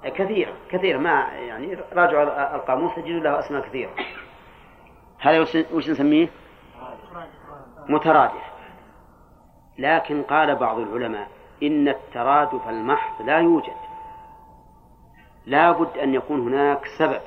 كثير 0.03 0.53
كثير. 0.69 0.97
ما 0.97 1.27
يعني 1.33 1.77
راجعوا 1.93 2.55
القاموس 2.55 2.95
تجدوا 2.95 3.19
له 3.19 3.39
أسماء 3.39 3.61
كثيرة. 3.61 3.91
هذا 5.19 5.39
وش 5.73 5.89
نسميه؟ 5.89 6.29
مترادف. 7.89 8.51
لكن 9.77 10.23
قال 10.23 10.55
بعض 10.55 10.79
العلماء 10.79 11.27
إن 11.63 11.87
الترادف 11.87 12.69
المحض 12.69 13.25
لا 13.25 13.39
يوجد. 13.39 13.90
لا 15.45 15.71
بد 15.71 15.97
أن 15.97 16.13
يكون 16.13 16.41
هناك 16.41 16.85
سبب. 16.97 17.21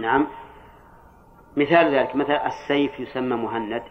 نعم. 0.00 0.26
مثال 1.56 1.94
ذلك 1.94 2.16
مثلا 2.16 2.46
السيف 2.46 3.00
يسمى 3.00 3.36
مهند 3.36 3.82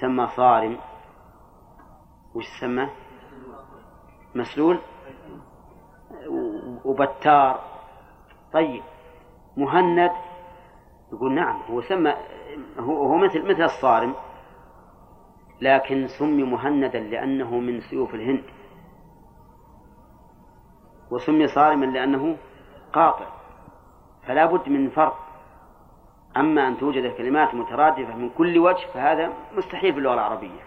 سمى 0.00 0.28
صارم. 0.36 0.78
وش 2.34 2.44
سمى 2.60 2.88
مسلول. 4.34 4.78
وبتار. 6.84 7.60
طيب. 8.52 8.82
مهند 9.56 10.12
يقول 11.12 11.34
نعم 11.34 11.62
هو 11.70 11.80
سمى 11.80 12.14
هو, 12.78 13.06
هو 13.06 13.16
مثل 13.16 13.42
مثل 13.50 13.62
الصارم. 13.62 14.14
لكن 15.60 16.08
سمي 16.08 16.42
مهندا 16.42 16.98
لأنه 16.98 17.58
من 17.58 17.80
سيوف 17.80 18.14
الهند. 18.14 18.44
وسمي 21.14 21.48
صارما 21.48 21.86
لأنه 21.86 22.36
قاطع 22.92 23.26
فلا 24.26 24.46
بد 24.46 24.68
من 24.68 24.90
فرق. 24.90 25.18
أما 26.36 26.68
أن 26.68 26.78
توجد 26.78 27.14
كلمات 27.16 27.54
مترادفة 27.54 28.16
من 28.16 28.30
كل 28.30 28.58
وجه 28.58 28.86
فهذا 28.94 29.32
مستحيل 29.56 29.92
في 29.92 29.98
اللغة 29.98 30.14
العربية. 30.14 30.62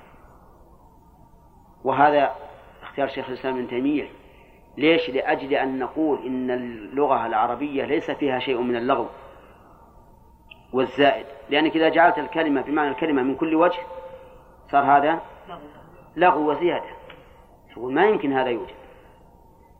وهذا 1.84 2.36
اختيار 2.84 3.08
شيخ 3.08 3.30
الإسلام 3.30 3.56
ابن 3.56 3.68
تيمية. 3.68 4.10
ليش؟ 4.78 5.10
لأجل 5.10 5.54
أن 5.54 5.80
نقول 5.80 6.26
إن 6.26 6.52
اللغة 6.52 7.26
العربية 7.26 7.86
ليس 7.86 8.12
فيها 8.12 8.40
شيء 8.40 8.62
من 8.62 8.76
اللغو 8.76 9.06
والزائد. 10.74 11.26
لأنك 11.50 11.76
إذا 11.76 11.90
جعلت 11.90 12.18
الكلمة 12.18 12.62
بمعنى 12.62 12.90
الكلمة 12.90 13.24
من 13.24 13.36
كل 13.36 13.56
وجه 13.56 13.80
صار 14.72 14.84
هذا 14.84 15.20
لغو. 16.16 16.52
وزيادة. 16.52 16.90
تقول 17.74 17.94
ما 17.94 18.06
يمكن 18.06 18.34
هذا 18.34 18.50
يوجد. 18.50 18.77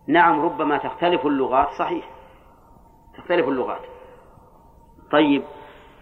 نعم 0.08 0.46
ربما 0.46 0.78
تختلف 0.78 1.26
اللغات 1.26 1.70
صحيح. 1.80 2.10
تختلف 3.18 3.48
اللغات. 3.48 3.82
طيب 5.12 5.44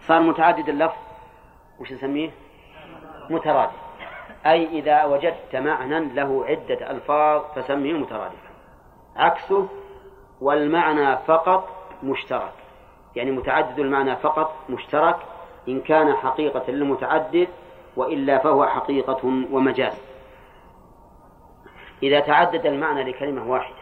صار 0.00 0.20
متعدد 0.20 0.68
اللفظ؟ 0.68 0.98
وش 1.80 1.92
نسميه؟ 1.92 2.30
مترادف. 3.30 3.72
أي 4.46 4.66
إذا 4.66 5.04
وجدت 5.04 5.56
معنى 5.56 6.00
له 6.00 6.44
عدة 6.46 6.90
ألفاظ 6.90 7.42
فسميه 7.54 7.92
مترادفا. 7.92 8.50
عكسه 9.16 9.68
والمعنى 10.40 11.16
فقط 11.16 11.68
مشترك. 12.02 12.52
يعني 13.16 13.30
متعدد 13.30 13.78
المعنى 13.78 14.16
فقط 14.16 14.54
مشترك 14.70 15.16
إن 15.68 15.80
كان 15.80 16.14
حقيقة 16.16 16.70
للمتعدد 16.70 17.48
وإلا 17.96 18.38
فهو 18.38 18.66
حقيقة 18.66 19.26
ومجاز. 19.52 20.16
إذا 22.02 22.20
تعدد 22.20 22.66
المعنى 22.66 23.02
لكلمة 23.02 23.50
واحدة 23.50 23.75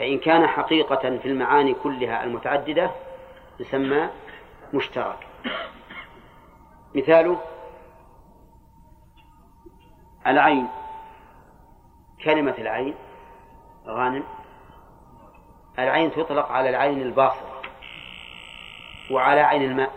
فإن 0.00 0.18
كان 0.18 0.46
حقيقة 0.46 1.18
في 1.18 1.28
المعاني 1.28 1.74
كلها 1.74 2.24
المتعددة 2.24 2.90
يسمى 3.60 4.08
مشترك. 4.74 5.26
مثاله 6.94 7.40
العين 10.26 10.68
كلمة 12.24 12.54
العين 12.58 12.94
غانم 13.86 14.24
العين 15.78 16.10
تطلق 16.12 16.52
على 16.52 16.68
العين 16.68 17.02
الباصرة 17.02 17.62
وعلى 19.10 19.40
عين 19.40 19.62
الماء 19.62 19.92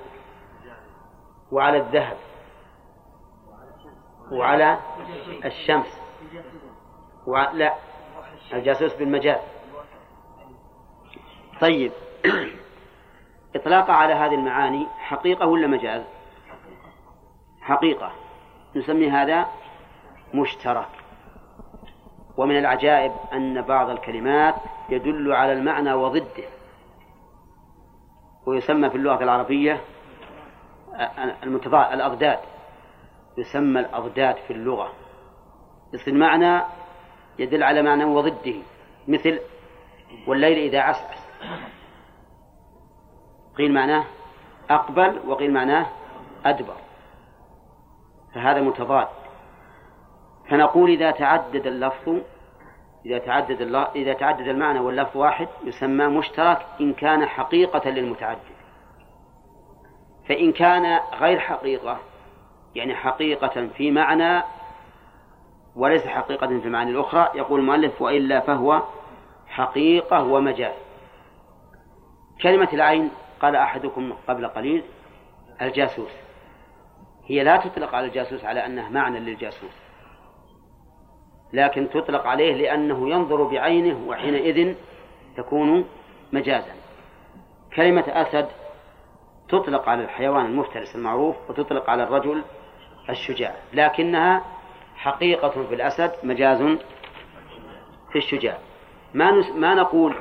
وعلى 1.52 1.78
الذهب 1.78 2.18
وعلى 4.32 4.80
الشمس. 5.46 6.00
وعلى 7.28 7.58
لا 7.58 7.74
الجاسوس 8.54 8.94
بالمجال 8.94 9.53
طيب. 11.62 11.92
إطلاقها 13.56 13.96
على 13.96 14.14
هذه 14.14 14.34
المعاني 14.34 14.88
حقيقة 14.98 15.46
ولا 15.46 15.68
مجاز؟ 15.68 16.04
حقيقة. 17.62 18.12
نسمي 18.76 19.10
هذا 19.10 19.48
مشترك. 20.34 20.88
ومن 22.38 22.58
العجائب 22.58 23.12
أن 23.34 23.62
بعض 23.62 23.90
الكلمات 23.90 24.56
يدل 24.90 25.34
على 25.34 25.54
المعنى 25.54 25.94
وضده. 25.94 26.44
ويسمى 28.46 28.90
في 28.90 28.96
اللغة 28.96 29.24
العربية 29.24 29.82
المتضاد 31.44 31.94
الأضداد. 31.94 32.40
يسمى 33.38 33.80
الأضداد 33.80 34.36
في 34.36 34.54
اللغة. 34.54 34.94
يصير 35.94 36.14
معنى 36.14 36.62
يدل 37.40 37.64
على 37.64 37.82
معنى 37.82 38.06
وضده 38.06 38.56
مثل 39.08 39.40
والليل 40.28 40.58
إذا 40.58 40.80
عسعس. 40.80 41.23
قيل 43.58 43.74
معناه 43.74 44.04
أقبل 44.70 45.20
وقيل 45.28 45.54
معناه 45.54 45.86
أدبر. 46.46 46.76
فهذا 48.36 48.62
متضاد. 48.62 49.08
فنقول 50.50 50.90
إذا 50.90 51.12
تعدد 51.12 51.68
اللفظ 51.68 52.18
إذا 53.06 53.18
تعدد 53.18 53.62
إذا 53.96 54.14
تعدد 54.14 54.48
المعنى 54.48 54.80
واللفظ 54.80 55.18
واحد 55.18 55.48
يسمى 55.64 56.08
مشترك 56.08 56.66
إن 56.82 56.94
كان 56.94 57.26
حقيقة 57.26 57.90
للمتعدد. 57.90 58.54
فإن 60.30 60.52
كان 60.52 61.00
غير 61.14 61.40
حقيقة 61.40 62.00
يعني 62.76 62.96
حقيقة 62.96 63.68
في 63.68 63.92
معنى 63.92 64.44
وليس 65.76 66.08
حقيقة 66.08 66.48
في 66.48 66.66
المعاني 66.66 66.92
الأخرى 66.92 67.30
يقول 67.36 67.60
المؤلف 67.60 68.02
وإلا 68.02 68.40
فهو 68.40 68.82
حقيقة 69.48 70.24
ومجاز. 70.24 70.83
كلمة 72.42 72.70
العين 72.74 73.12
قال 73.40 73.56
أحدكم 73.56 74.14
قبل 74.28 74.48
قليل 74.48 74.84
الجاسوس. 75.62 76.12
هي 77.26 77.44
لا 77.44 77.58
تطلق 77.58 77.96
على 77.96 78.08
الجاسوس 78.08 78.46
على 78.46 78.66
أنه 78.66 78.90
معنى 78.90 79.20
للجاسوس. 79.20 79.72
لكن 81.54 81.90
تطلق 81.90 82.28
عليه 82.28 82.54
لأنه 82.54 83.10
ينظر 83.10 83.44
بعينه 83.44 84.08
وحينئذ 84.08 84.76
تكون 85.38 85.86
مجازا. 86.34 86.74
كلمة 87.76 88.04
أسد 88.08 88.48
تطلق 89.50 89.90
على 89.90 90.04
الحيوان 90.04 90.46
المفترس 90.46 90.96
المعروف 90.96 91.36
وتطلق 91.50 91.90
على 91.90 92.04
الرجل 92.04 92.44
الشجاع 93.10 93.56
لكنها 93.74 94.42
حقيقة 94.96 95.50
في 95.50 95.76
الأسد 95.76 96.12
مجاز 96.24 96.78
في 98.12 98.16
الشجاع. 98.16 98.58
ما 99.14 99.32
ما 99.56 99.74
نقول 99.76 100.16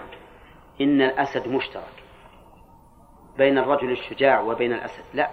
إن 0.81 1.03
الأسد 1.03 1.49
مشترك. 1.49 2.02
بين 3.39 3.59
الرجل 3.59 3.91
الشجاع 3.91 4.41
وبين 4.41 4.73
الأسد. 4.73 5.05
لا. 5.15 5.31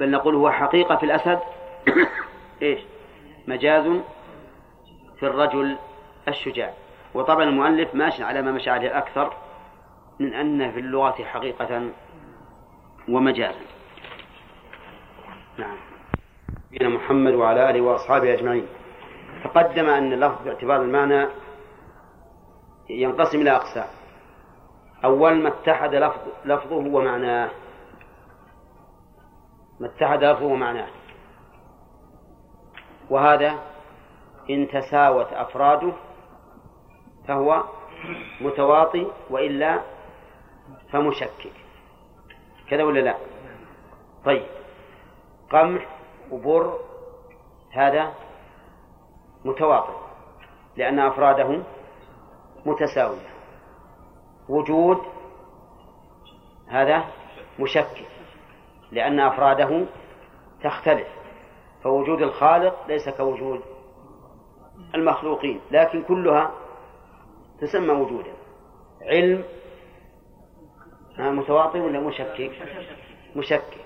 بل 0.00 0.10
نقول 0.10 0.34
هو 0.34 0.50
حقيقة 0.50 0.96
في 0.96 1.02
الأسد. 1.02 1.38
إيش؟ 2.62 2.80
مجاز 3.48 4.00
في 5.16 5.22
الرجل 5.22 5.76
الشجاع. 6.28 6.72
وطبعا 7.14 7.44
المؤلف 7.44 7.94
ماشي 7.94 8.24
على 8.24 8.42
ما 8.42 8.52
مشى 8.52 8.70
عليه 8.70 8.98
أكثر 8.98 9.32
من 10.18 10.34
أن 10.34 10.72
في 10.72 10.80
اللغة 10.80 11.24
حقيقة 11.24 11.90
ومجازا 13.08 13.60
نعم. 15.58 15.76
نبينا 16.72 16.88
محمد 16.88 17.34
وعلى 17.34 17.70
آله 17.70 17.80
وأصحابه 17.80 18.34
أجمعين. 18.34 18.66
تقدم 19.44 19.88
أن 19.88 20.12
اللفظ 20.12 20.44
باعتبار 20.44 20.82
المعنى 20.82 21.26
ينقسم 22.90 23.40
إلى 23.40 23.50
أقسام. 23.50 23.97
أول 25.04 25.42
ما 25.42 25.48
اتحد 25.48 25.94
لفظ 25.94 26.20
لفظه 26.44 26.76
ومعناه. 26.76 27.50
ما 29.80 29.86
اتحد 29.86 30.24
لفظه 30.24 30.46
ومعناه. 30.46 30.88
وهذا 33.10 33.58
إن 34.50 34.68
تساوت 34.68 35.32
أفراده 35.32 35.92
فهو 37.28 37.64
متواطي 38.40 39.06
وإلا 39.30 39.80
فمشكك. 40.92 41.52
كذا 42.70 42.82
ولا 42.82 43.00
لا؟ 43.00 43.14
طيب. 44.24 44.46
قمح 45.50 45.86
وبر 46.30 46.78
هذا 47.72 48.12
متواطئ 49.44 49.92
لأن 50.76 50.98
أفراده 50.98 51.62
متساوية. 52.66 53.37
وجود 54.48 54.98
هذا 56.68 57.04
مشكك 57.58 58.04
لأن 58.92 59.20
أفراده 59.20 59.86
تختلف 60.64 61.06
فوجود 61.82 62.22
الخالق 62.22 62.86
ليس 62.88 63.08
كوجود 63.08 63.60
المخلوقين 64.94 65.60
لكن 65.70 66.02
كلها 66.02 66.50
تسمى 67.60 67.90
وجودا. 67.90 68.32
علم 69.02 69.44
متواطئ 71.18 71.78
ولا 71.78 72.00
مشكك 72.00 72.50
مشكك 73.36 73.78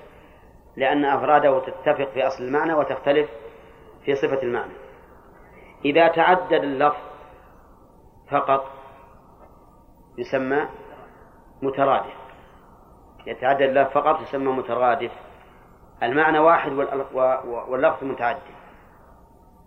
لأن 0.77 1.05
أفراده 1.05 1.61
تتفق 1.61 2.11
في 2.14 2.27
أصل 2.27 2.44
المعنى 2.44 2.75
وتختلف 2.75 3.31
في 4.05 4.14
صفة 4.14 4.42
المعنى. 4.42 4.72
إذا 5.85 6.09
تعدد 6.09 6.53
اللفظ 6.53 7.03
فقط 8.31 8.82
يسمى 10.18 10.68
مترادف. 11.62 12.14
يتعدد 13.27 13.62
اللفظ 13.62 13.92
فقط 13.92 14.20
يسمى 14.20 14.53
مترادف. 14.53 15.12
المعنى 16.03 16.38
واحد 16.38 16.72
واللفظ 17.44 18.05
متعدد. 18.05 18.40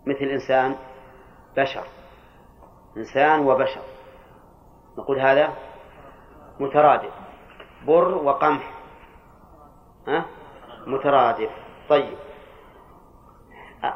مثل 0.06 0.24
إنسان 0.24 0.76
بشر. 1.56 1.84
إنسان 2.96 3.40
وبشر. 3.40 3.80
نقول 4.98 5.20
هذا 5.20 5.52
مترادف. 6.60 7.12
بر 7.86 8.14
وقمح. 8.14 8.74
ها؟ 10.08 10.24
مترادف. 10.86 11.50
طيب. 11.88 12.18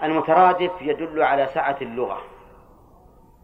المترادف 0.02 0.82
يدل 0.82 1.22
على 1.22 1.46
سعة 1.54 1.76
اللغة. 1.82 2.20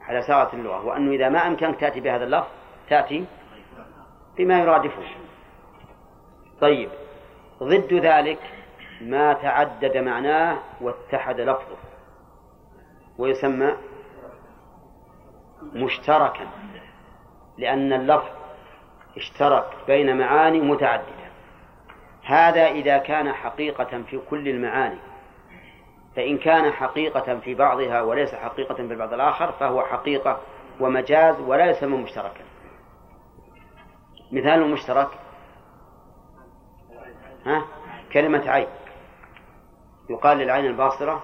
على 0.00 0.22
سعة 0.22 0.50
اللغة. 0.52 0.86
وأنه 0.86 1.10
إذا 1.10 1.28
ما 1.28 1.46
أمكنك 1.46 1.80
تأتي 1.80 2.00
بهذا 2.00 2.24
اللفظ 2.24 2.48
تأتي 2.88 3.25
بما 4.37 4.61
يرادفه. 4.61 5.03
طيب 6.61 6.90
ضد 7.62 7.94
ذلك 7.94 8.38
ما 9.01 9.33
تعدد 9.33 9.96
معناه 9.96 10.59
واتحد 10.81 11.40
لفظه 11.40 11.77
ويسمى 13.18 13.77
مشتركا 15.75 16.46
لأن 17.59 17.92
اللفظ 17.92 18.31
اشترك 19.16 19.77
بين 19.87 20.18
معاني 20.18 20.61
متعددة. 20.61 21.27
هذا 22.25 22.66
إذا 22.66 22.99
كان 22.99 23.33
حقيقة 23.33 24.03
في 24.11 24.20
كل 24.31 24.49
المعاني 24.49 24.99
فإن 26.16 26.38
كان 26.38 26.72
حقيقة 26.72 27.38
في 27.38 27.55
بعضها 27.55 28.03
وليس 28.03 28.35
حقيقة 28.35 28.75
في 28.75 28.81
البعض 28.81 29.12
الآخر 29.12 29.53
فهو 29.53 29.83
حقيقة 29.83 30.40
ومجاز 30.81 31.40
ولا 31.40 31.70
يسمى 31.70 31.96
مشتركا. 31.96 32.44
مثال 34.32 34.62
المشترك 34.62 35.08
ها؟ 37.46 37.64
كلمة 38.12 38.50
عين. 38.50 38.68
يقال 40.10 40.38
للعين 40.38 40.66
الباصرة 40.66 41.22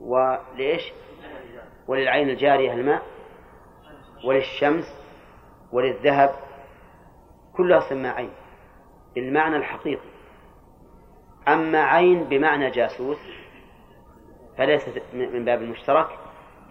وليش 0.00 0.92
وللعين 1.88 2.28
الجارية 2.28 2.72
الماء 2.72 3.02
وللشمس 4.24 4.84
وللذهب. 5.72 6.30
كلها 7.56 7.80
تسمى 7.80 8.08
عين. 8.08 8.32
بالمعنى 9.14 9.56
الحقيقي. 9.56 10.08
أما 11.48 11.82
عين 11.82 12.24
بمعنى 12.24 12.70
جاسوس 12.70 13.18
فليست 14.58 15.02
من 15.12 15.44
باب 15.44 15.62
المشترك 15.62 16.18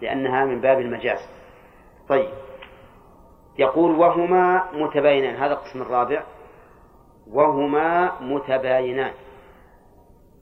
لأنها 0.02 0.44
من 0.44 0.60
باب 0.60 0.80
المجاز. 0.80 1.28
طيب. 2.08 2.30
يقول 3.58 3.90
وهما 3.98 4.72
متباينان 4.72 5.36
هذا 5.36 5.52
القسم 5.52 5.82
الرابع. 5.82 6.22
وهما 7.30 8.20
متباينان. 8.20 9.12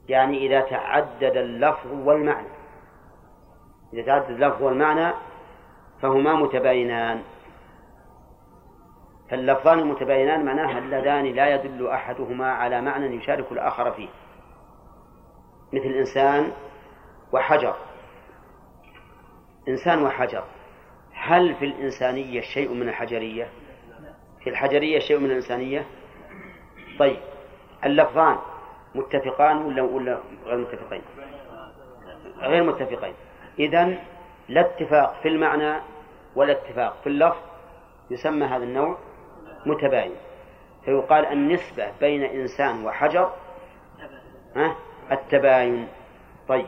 يعني 0.09 0.47
إذا 0.47 0.61
تعدد 0.61 1.37
اللفظ 1.37 1.93
والمعنى. 1.93 2.49
إذا 3.93 4.03
تعدد 4.03 4.31
اللفظ 4.31 4.63
والمعنى 4.63 5.15
فهما 6.03 6.35
متباينان. 6.35 7.23
فاللفظان 9.31 9.79
المتباينان 9.79 10.45
معناها 10.45 10.79
اللذان 10.79 11.25
لا 11.25 11.55
يدل 11.55 11.89
أحدهما 11.89 12.53
على 12.53 12.81
معنى 12.81 13.17
يشارك 13.17 13.53
الآخر 13.53 13.93
فيه. 13.93 14.09
مثل 15.73 15.87
إنسان 15.87 16.53
وحجر. 17.33 17.75
إنسان 19.69 20.03
وحجر. 20.03 20.45
هل 21.15 21.55
في 21.55 21.65
الإنسانية 21.65 22.41
شيء 22.41 22.73
من 22.73 22.89
الحجرية؟ 22.89 23.49
في 24.45 24.51
الحجرية 24.51 24.99
شيء 24.99 25.19
من 25.19 25.31
الإنسانية؟ 25.31 25.87
طيب 26.99 27.17
اللفظان 27.85 28.39
متفقان 28.95 29.57
ولا 29.57 29.83
ولا 29.83 30.19
غير 30.45 30.59
متفقين؟ 30.59 31.03
غير 32.39 32.63
متفقين 32.63 33.15
إذا 33.59 33.99
لا 34.49 34.61
اتفاق 34.61 35.21
في 35.23 35.29
المعنى 35.29 35.81
ولا 36.37 36.53
اتفاق 36.53 36.97
في 37.03 37.07
اللفظ 37.07 37.37
يسمى 38.11 38.47
هذا 38.47 38.65
النوع 38.65 38.99
متباين 39.67 40.13
فيقال 40.85 41.27
النسبة 41.27 41.93
بين 42.01 42.23
إنسان 42.23 42.87
وحجر 42.87 43.33
ها 44.57 44.77
التباين 45.13 45.89
طيب 46.49 46.67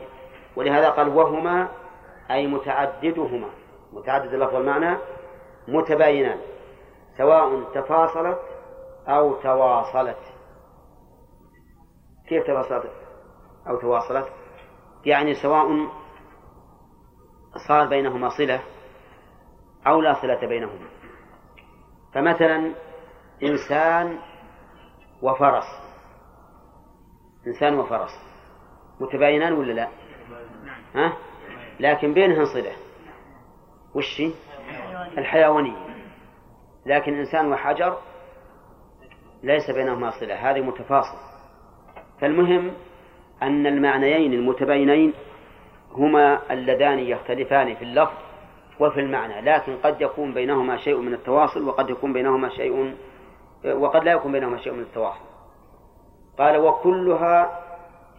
ولهذا 0.55 0.89
قال 0.89 1.07
وهما 1.07 1.67
أي 2.31 2.47
متعددهما 2.47 3.47
متعدد 3.97 4.33
اللفظ 4.33 4.55
والمعنى 4.55 4.97
متباينان 5.67 6.39
سواء 7.17 7.63
تفاصلت 7.63 8.39
أو 9.07 9.33
تواصلت. 9.33 10.17
كيف 12.27 12.43
تفاصلت 12.43 12.91
أو 13.67 13.79
تواصلت؟ 13.79 14.27
يعني 15.05 15.33
سواء 15.33 15.67
صار 17.67 17.87
بينهما 17.87 18.29
صلة 18.29 18.63
أو 19.87 20.01
لا 20.01 20.13
صلة 20.13 20.47
بينهما 20.47 20.87
فمثلا 22.13 22.73
إنسان 23.43 24.19
وفرس. 25.21 25.65
إنسان 27.47 27.79
وفرس. 27.79 28.11
متباينان 28.99 29.53
ولا 29.53 29.73
لا؟ 29.73 29.87
ها؟ 30.95 31.17
لكن 31.79 32.13
بينهم 32.13 32.45
صلة. 32.45 32.86
وش 33.97 34.21
الحيوانية. 35.17 35.87
لكن 36.85 37.13
إنسان 37.13 37.51
وحجر 37.51 37.97
ليس 39.43 39.71
بينهما 39.71 40.11
صلة 40.19 40.35
هذه 40.51 40.61
متفاصل 40.61 41.17
فالمهم 42.21 42.71
أن 43.43 43.67
المعنيين 43.67 44.33
المتباينين 44.33 45.13
هما 45.91 46.53
اللذان 46.53 46.99
يختلفان 46.99 47.75
في 47.75 47.83
اللفظ 47.83 48.13
وفي 48.79 48.99
المعنى 48.99 49.41
لكن 49.41 49.77
قد 49.77 50.01
يكون 50.01 50.33
بينهما 50.33 50.77
شيء 50.77 50.97
من 50.97 51.13
التواصل 51.13 51.67
وقد 51.67 51.89
يكون 51.89 52.13
بينهما 52.13 52.49
شيء 52.49 52.95
وقد 53.65 54.03
لا 54.03 54.11
يكون 54.11 54.31
بينهما 54.31 54.57
شيء 54.57 54.73
من 54.73 54.81
التواصل. 54.81 55.25
قال 56.37 56.57
وكلها 56.57 57.63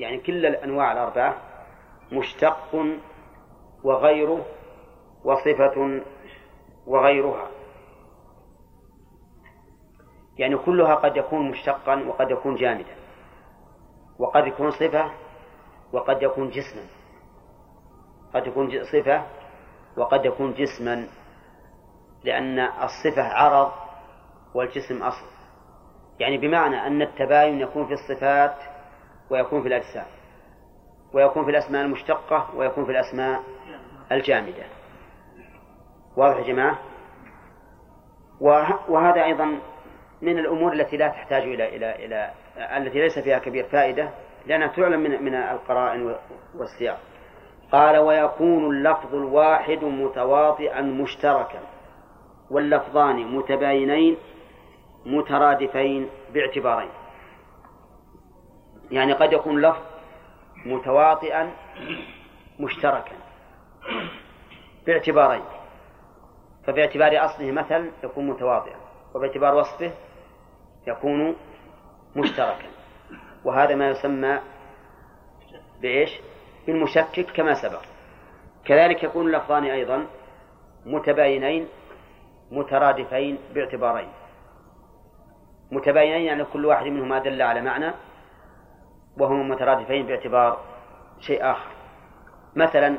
يعني 0.00 0.18
كل 0.18 0.46
الأنواع 0.46 0.92
الأربعة 0.92 1.34
مشتق 2.12 2.86
وغيره 3.84 4.44
وصفة 5.24 6.02
وغيرها. 6.86 7.50
يعني 10.38 10.56
كلها 10.56 10.94
قد 10.94 11.16
يكون 11.16 11.50
مشتقا 11.50 12.04
وقد 12.08 12.30
يكون 12.30 12.54
جامدا. 12.54 12.96
وقد 14.18 14.46
يكون 14.46 14.70
صفة 14.70 15.10
وقد 15.92 16.22
يكون 16.22 16.50
جسما. 16.50 16.82
قد 18.34 18.46
يكون 18.46 18.84
صفة 18.84 19.26
وقد 19.96 20.24
يكون 20.24 20.54
جسما. 20.54 21.08
لأن 22.24 22.58
الصفة 22.58 23.22
عرض 23.22 23.72
والجسم 24.54 25.02
أصل. 25.02 25.26
يعني 26.20 26.38
بمعنى 26.38 26.86
أن 26.86 27.02
التباين 27.02 27.60
يكون 27.60 27.86
في 27.86 27.92
الصفات 27.92 28.56
ويكون 29.30 29.62
في 29.62 29.68
الأجسام. 29.68 30.06
ويكون 31.14 31.44
في 31.44 31.50
الأسماء 31.50 31.84
المشتقة 31.84 32.56
ويكون 32.56 32.84
في 32.84 32.90
الأسماء 32.90 33.42
الجامدة. 34.12 34.77
واضح 36.18 36.36
يا 36.36 36.42
جماعة؟ 36.42 36.78
وهذا 38.88 39.24
أيضا 39.24 39.58
من 40.22 40.38
الأمور 40.38 40.72
التي 40.72 40.96
لا 40.96 41.08
تحتاج 41.08 41.42
إلى 41.42 41.76
إلى 41.76 42.04
إلى 42.04 42.30
التي 42.76 43.00
ليس 43.00 43.18
فيها 43.18 43.38
كبير 43.38 43.64
فائدة 43.64 44.10
لأنها 44.46 44.66
تعلم 44.66 45.00
من 45.00 45.22
من 45.22 45.34
القرائن 45.34 46.14
والسياق. 46.54 46.98
قال 47.72 47.98
ويكون 47.98 48.76
اللفظ 48.76 49.14
الواحد 49.14 49.84
متواطئا 49.84 50.80
مشتركا 50.80 51.60
واللفظان 52.50 53.36
متباينين 53.36 54.16
مترادفين 55.06 56.08
باعتبارين. 56.34 56.90
يعني 58.90 59.12
قد 59.12 59.32
يكون 59.32 59.60
لفظ 59.60 59.82
متواطئا 60.66 61.50
مشتركا 62.60 63.16
باعتبارين. 64.86 65.42
فباعتبار 66.68 67.24
أصله 67.24 67.52
مثل 67.52 67.90
يكون 68.04 68.26
متواطئا 68.26 68.76
وباعتبار 69.14 69.54
وصفه 69.54 69.92
يكون 70.86 71.36
مشتركا. 72.16 72.66
وهذا 73.44 73.74
ما 73.74 73.90
يسمى 73.90 74.40
بإيش؟ 75.82 76.20
بالمشكك 76.66 77.30
كما 77.30 77.54
سبق. 77.54 77.82
كذلك 78.64 79.02
يكون 79.02 79.26
اللفظان 79.26 79.64
أيضا 79.64 80.06
متباينين 80.86 81.68
مترادفين 82.50 83.38
باعتبارين. 83.54 84.08
متباينين 85.70 86.22
يعني 86.22 86.44
كل 86.44 86.66
واحد 86.66 86.86
منهما 86.86 87.18
دل 87.18 87.42
على 87.42 87.60
معنى 87.60 87.92
وهما 89.20 89.42
مترادفين 89.42 90.06
باعتبار 90.06 90.60
شيء 91.20 91.50
آخر. 91.50 91.70
مثلا 92.56 92.98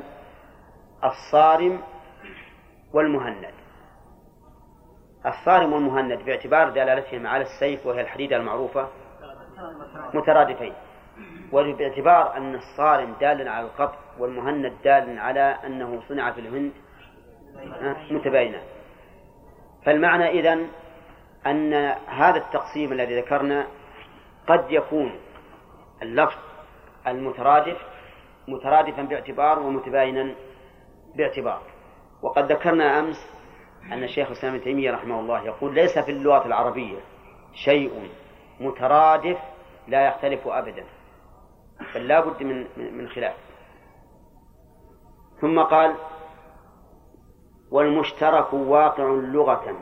الصارم 1.03 1.81
والمهند. 2.93 3.58
الصارم 5.25 5.73
والمهند 5.73 6.25
باعتبار 6.25 6.69
دلالتهما 6.69 7.29
على 7.29 7.43
السيف 7.43 7.85
وهي 7.85 8.01
الحديدة 8.01 8.35
المعروفة 8.35 8.87
مترادفين. 10.13 10.73
وباعتبار 11.51 12.37
أن 12.37 12.55
الصارم 12.55 13.15
دال 13.19 13.47
على 13.47 13.65
القطع 13.65 13.97
والمهند 14.19 14.73
دال 14.83 15.19
على 15.19 15.57
أنه 15.65 16.01
صنع 16.09 16.31
في 16.31 16.41
الهند 16.41 16.71
متباينة. 18.11 18.61
فالمعنى 19.85 20.29
إذن 20.39 20.67
أن 21.47 21.73
هذا 22.07 22.37
التقسيم 22.37 22.91
الذي 22.93 23.19
ذكرنا 23.21 23.67
قد 24.47 24.71
يكون 24.71 25.19
اللفظ 26.01 26.37
المترادف 27.07 27.77
مترادفا 28.47 29.01
باعتبار 29.01 29.59
ومتباينا 29.59 30.35
باعتبار. 31.15 31.61
وقد 32.21 32.51
ذكرنا 32.51 32.99
أمس 32.99 33.38
أن 33.91 34.03
الشيخ 34.03 34.27
الإسلام 34.27 34.53
ابن 34.53 34.63
تيمية 34.63 34.91
رحمه 34.91 35.19
الله 35.19 35.45
يقول 35.45 35.75
ليس 35.75 35.99
في 35.99 36.11
اللغة 36.11 36.45
العربية 36.45 36.99
شيء 37.53 38.09
مترادف 38.59 39.37
لا 39.87 40.07
يختلف 40.07 40.47
أبدا 40.47 40.85
بل 41.95 42.07
لا 42.07 42.19
بد 42.19 42.43
من 42.43 42.67
من 42.77 43.07
خلاف. 43.07 43.35
ثم 45.41 45.59
قال 45.59 45.95
والمشترك 47.71 48.53
واقع 48.53 49.03
لغة 49.03 49.77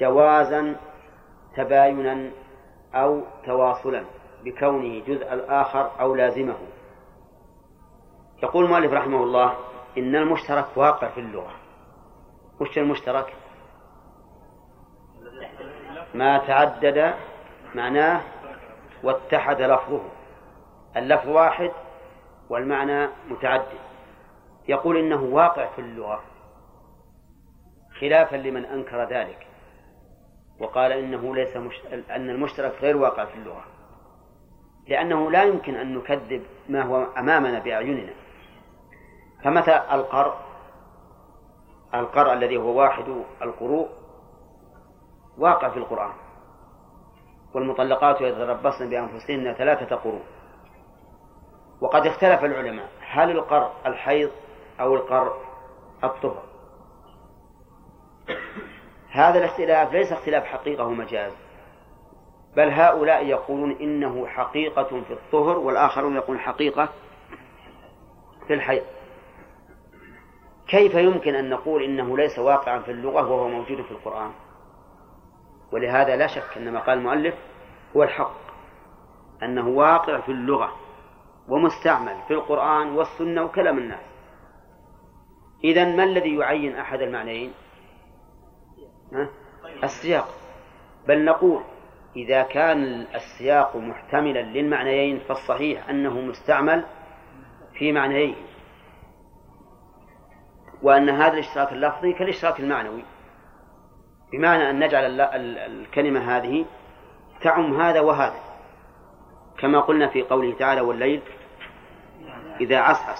جوازا 0.00 0.76
تباينا 1.56 2.30
أو 2.94 3.22
تواصلا 3.46 4.04
بكونه 4.44 5.04
جزء 5.04 5.32
الآخر 5.32 5.90
أو 6.00 6.14
لازمه. 6.14 6.56
يقول 8.42 8.64
المؤلف 8.64 8.92
رحمه 8.92 9.22
الله 9.22 9.56
إن 9.98 10.16
المشترك 10.16 10.66
واقع 10.76 11.08
في 11.08 11.20
اللغة. 11.20 11.61
وش 12.60 12.78
المشترك؟ 12.78 13.34
ما 16.14 16.38
تعدد 16.38 17.14
معناه 17.74 18.20
واتحد 19.02 19.62
لفظه. 19.62 20.02
اللفظ 20.96 21.28
واحد 21.28 21.70
والمعنى 22.48 23.08
متعدد. 23.30 23.78
يقول 24.68 24.96
إنه 24.96 25.22
واقع 25.22 25.66
في 25.66 25.78
اللغة 25.78 26.22
خلافا 28.00 28.36
لمن 28.36 28.64
أنكر 28.64 29.04
ذلك 29.04 29.46
وقال 30.58 30.92
إنه 30.92 31.34
ليس 31.34 31.56
مش... 31.56 31.80
أن 32.10 32.30
المشترك 32.30 32.72
غير 32.82 32.96
واقع 32.96 33.24
في 33.24 33.34
اللغة. 33.34 33.64
لأنه 34.88 35.30
لا 35.30 35.42
يمكن 35.42 35.74
أن 35.74 35.94
نكذب 35.94 36.42
ما 36.68 36.82
هو 36.82 37.06
أمامنا 37.18 37.58
بأعيننا. 37.58 38.12
فمتى 39.44 39.82
القرء؟ 39.92 40.34
القرء 41.94 42.32
الذي 42.32 42.56
هو 42.56 42.78
واحد 42.78 43.04
القروء 43.42 43.88
واقع 45.38 45.68
في 45.68 45.76
القرآن. 45.76 46.12
والمطلقات 47.54 48.20
يتربصن 48.20 48.90
بأنفسهن 48.90 49.54
ثلاثة 49.54 49.96
قروء. 49.96 50.22
وقد 51.80 52.06
اختلف 52.06 52.44
العلماء 52.44 52.88
هل 53.00 53.30
القرء 53.30 53.72
الحيض 53.86 54.30
أو 54.80 54.94
القرء 54.94 55.32
الطهر. 56.04 56.42
هذا 59.10 59.38
الاختلاف 59.38 59.92
ليس 59.92 60.12
اختلاف 60.12 60.44
حقيقة 60.44 60.84
ومجاز. 60.84 61.32
بل 62.56 62.68
هؤلاء 62.68 63.26
يقولون 63.26 63.72
إنه 63.72 64.26
حقيقة 64.26 65.00
في 65.00 65.12
الطهر 65.12 65.58
والآخرون 65.58 66.16
يقولون 66.16 66.42
حقيقة 66.42 66.88
في 68.46 68.54
الحيض. 68.54 68.82
كيف 70.72 70.94
يمكن 70.94 71.34
أن 71.34 71.50
نقول 71.50 71.82
إنه 71.82 72.16
ليس 72.16 72.38
واقعا 72.38 72.78
في 72.78 72.90
اللغة 72.90 73.30
وهو 73.30 73.48
موجود 73.48 73.82
في 73.82 73.90
القرآن؟ 73.90 74.30
ولهذا 75.72 76.16
لا 76.16 76.26
شك 76.26 76.56
أن 76.56 76.72
ما 76.72 76.80
قال 76.80 76.98
المؤلف 76.98 77.34
هو 77.96 78.02
الحق 78.02 78.36
أنه 79.42 79.68
واقع 79.68 80.20
في 80.20 80.32
اللغة 80.32 80.72
ومستعمل 81.48 82.16
في 82.28 82.34
القرآن 82.34 82.96
والسنة 82.96 83.44
وكلام 83.44 83.78
الناس. 83.78 84.04
إذا 85.64 85.96
ما 85.96 86.04
الذي 86.04 86.36
يعين 86.36 86.76
أحد 86.76 87.00
المعنيين؟ 87.00 87.52
السياق. 89.84 90.28
بل 91.08 91.24
نقول 91.24 91.62
إذا 92.16 92.42
كان 92.42 93.06
السياق 93.14 93.76
محتملا 93.76 94.42
للمعنيين 94.42 95.18
فالصحيح 95.18 95.88
أنه 95.88 96.20
مستعمل 96.20 96.84
في 97.78 97.92
معنيين. 97.92 98.36
وأن 100.82 101.10
هذا 101.10 101.32
الإشتراك 101.32 101.72
اللفظي 101.72 102.12
كالإشتراك 102.12 102.60
المعنوي. 102.60 103.04
بمعنى 104.32 104.70
أن 104.70 104.84
نجعل 104.84 105.20
الكلمة 105.20 106.36
هذه 106.36 106.64
تعم 107.42 107.80
هذا 107.80 108.00
وهذا. 108.00 108.40
كما 109.58 109.80
قلنا 109.80 110.08
في 110.08 110.22
قوله 110.22 110.54
تعالى 110.54 110.80
والليل 110.80 111.22
إذا 112.60 112.78
عسعس 112.78 113.18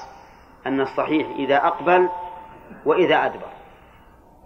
أن 0.67 0.81
الصحيح 0.81 1.29
إذا 1.39 1.57
أقبل 1.57 2.09
وإذا 2.87 3.25
أدبر. 3.25 3.49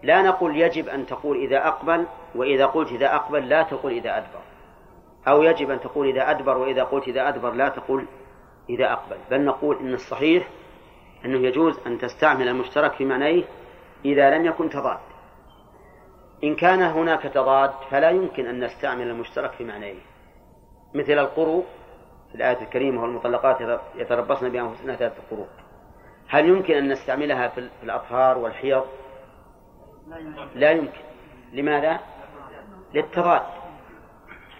لا 0.03 0.23
نقول 0.23 0.57
يجب 0.57 0.89
أن 0.89 1.07
تقول 1.07 1.37
إذا 1.37 1.69
أقبل 1.69 2.07
وإذا 2.35 2.67
قلت 2.67 2.93
إذا 2.93 3.15
أقبل 3.15 3.49
لا 3.49 3.63
تقول 3.63 3.93
إذا 3.93 4.17
أدبر. 4.17 4.41
أو 5.29 5.43
يجب 5.43 5.71
أن 5.71 5.81
تقول 5.81 6.09
إذا 6.09 6.31
أدبر 6.31 6.59
وإذا 6.59 6.85
قلت 6.85 7.09
إذا 7.09 7.29
أدبر 7.29 7.51
لا 7.51 7.69
تقول 7.69 8.07
إذا 8.71 8.93
أقبل. 8.93 9.17
بل 9.31 9.45
نقول 9.45 9.79
إن 9.79 9.95
الصحيح 9.95 10.49
أنه 11.27 11.47
يجوز 11.47 11.79
أن 11.87 11.99
تستعمل 11.99 12.49
المشترك 12.49 12.93
في 12.93 13.05
معنيه 13.05 13.45
إذا 14.05 14.31
لم 14.31 14.47
يكن 14.47 14.71
تضاد. 14.71 14.99
إن 16.45 16.57
كان 16.57 16.83
هناك 16.83 17.23
تضاد 17.23 17.71
فلا 17.91 18.11
يمكن 18.11 18.47
أن 18.47 18.65
نستعمل 18.65 19.11
المشترك 19.11 19.51
في 19.51 19.65
معنيه. 19.65 20.01
مثل 20.95 21.13
القروء 21.13 21.65
في 22.29 22.35
الآية 22.35 22.63
الكريمة 22.63 23.03
والمطلقات 23.03 23.81
يتربصن 23.97 24.49
بأنفسهن 24.49 24.97
ثلاثة 24.97 25.23
قروء 25.31 25.47
هل 26.29 26.49
يمكن 26.49 26.75
أن 26.75 26.89
نستعملها 26.89 27.49
في 27.49 27.69
الأطهار 27.83 28.39
والحيض؟ 28.39 28.85
لا 30.55 30.71
يمكن. 30.71 31.01
لماذا؟ 31.53 32.01
للتضاد. 32.95 33.43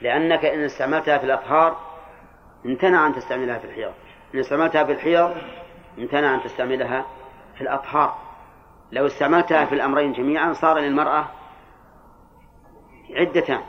لأنك 0.01 0.45
إن 0.45 0.65
استعملتها 0.65 1.19
في 1.19 1.25
الأطهار 1.25 1.77
امتنع 2.67 3.07
أن 3.07 3.15
تستعملها 3.15 3.59
في 3.59 3.65
الحيض. 3.65 3.93
إن 4.35 4.39
استعملتها 4.39 4.85
في 4.85 4.93
الحيض 4.93 5.37
امتنع 5.99 6.35
أن 6.35 6.43
تستعملها 6.43 7.07
في 7.55 7.61
الأطهار. 7.61 8.19
لو 8.93 9.07
استعملتها 9.07 9.65
في 9.65 9.75
الأمرين 9.75 10.13
جميعا 10.13 10.53
صار 10.53 10.79
للمرأة 10.79 11.29
عدتان 13.11 13.61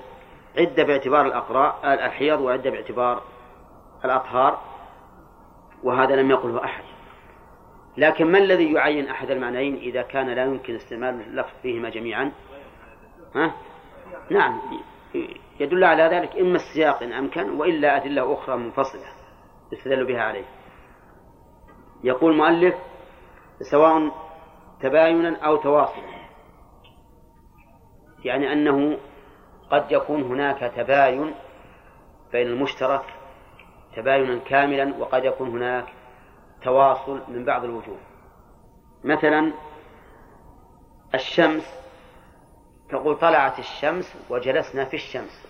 عدة 0.57 0.83
باعتبار 0.83 1.25
الأقراء 1.25 1.93
الحيض 2.05 2.39
وعدة 2.39 2.69
باعتبار 2.69 3.23
الأطهار 4.05 4.61
وهذا 5.83 6.15
لم 6.15 6.31
يقله 6.31 6.63
أحد. 6.63 6.83
لكن 7.97 8.31
ما 8.31 8.37
الذي 8.37 8.73
يعين 8.73 9.07
أحد 9.09 9.31
المعنيين 9.31 9.75
إذا 9.75 10.01
كان 10.01 10.29
لا 10.29 10.43
يمكن 10.43 10.75
استعمال 10.75 11.21
اللفظ 11.21 11.53
فيهما 11.61 11.89
جميعا؟ 11.89 12.31
ها؟ 13.35 13.53
نعم. 14.29 14.61
يدل 15.59 15.83
على 15.83 16.03
ذلك 16.03 16.37
إما 16.37 16.55
السياق 16.55 17.03
إن 17.03 17.13
أمكن 17.13 17.49
وإلا 17.49 17.97
أدلة 17.97 18.33
أخرى 18.33 18.57
منفصلة 18.57 19.05
يستدل 19.71 20.05
بها 20.05 20.21
عليه. 20.21 20.45
يقول 22.03 22.31
المؤلف 22.31 22.75
سواء 23.71 24.11
تباينا 24.81 25.37
أو 25.45 25.55
تواصلا. 25.55 26.17
يعني 28.25 28.53
أنه 28.53 28.97
قد 29.71 29.91
يكون 29.91 30.23
هناك 30.23 30.73
تباين 30.75 31.33
بين 32.31 32.47
المشترك 32.47 33.05
تباينا 33.95 34.37
كاملا 34.37 34.95
وقد 34.99 35.25
يكون 35.25 35.49
هناك 35.49 35.85
تواصل 36.63 37.21
من 37.27 37.45
بعض 37.45 37.63
الوجوه. 37.63 37.97
مثلا 39.03 39.53
الشمس 41.15 41.63
تقول 42.89 43.15
طلعت 43.15 43.59
الشمس 43.59 44.25
وجلسنا 44.29 44.85
في 44.85 44.93
الشمس. 44.93 45.47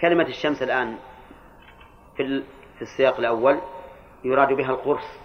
كلمة 0.00 0.24
الشمس 0.24 0.62
الآن 0.62 0.96
في 2.16 2.82
السياق 2.82 3.18
الأول 3.18 3.60
يراد 4.26 4.52
بها 4.52 4.70
القرص. 4.70 5.18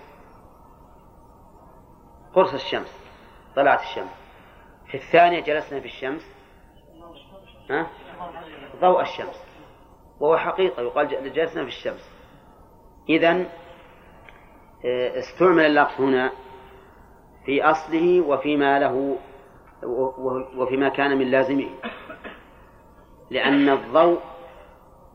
قرص 2.34 2.54
الشمس 2.54 3.00
طلعت 3.56 3.82
الشمس. 3.82 4.22
في 4.88 4.98
الثانية 4.98 5.40
جلسنا 5.40 5.80
في 5.80 5.86
الشمس. 5.86 6.22
ها؟ 7.70 7.88
ضوء 8.82 9.02
الشمس. 9.02 9.46
وهو 10.20 10.38
حقيقة 10.38 10.82
يقال 10.82 11.34
جلسنا 11.34 11.64
في 11.64 11.70
الشمس. 11.70 12.12
إذن 13.10 13.46
آه، 14.86 15.20
استعمل 15.20 15.66
اللفظ 15.66 16.02
هنا 16.02 16.32
في 17.46 17.64
أصله 17.64 18.22
وفيما 18.22 18.80
له 18.80 19.18
وفيما 20.58 20.90
كان 20.90 21.18
من 21.18 21.32
لازمه. 21.32 21.70
لأن 23.30 23.70
الضوء 23.70 24.20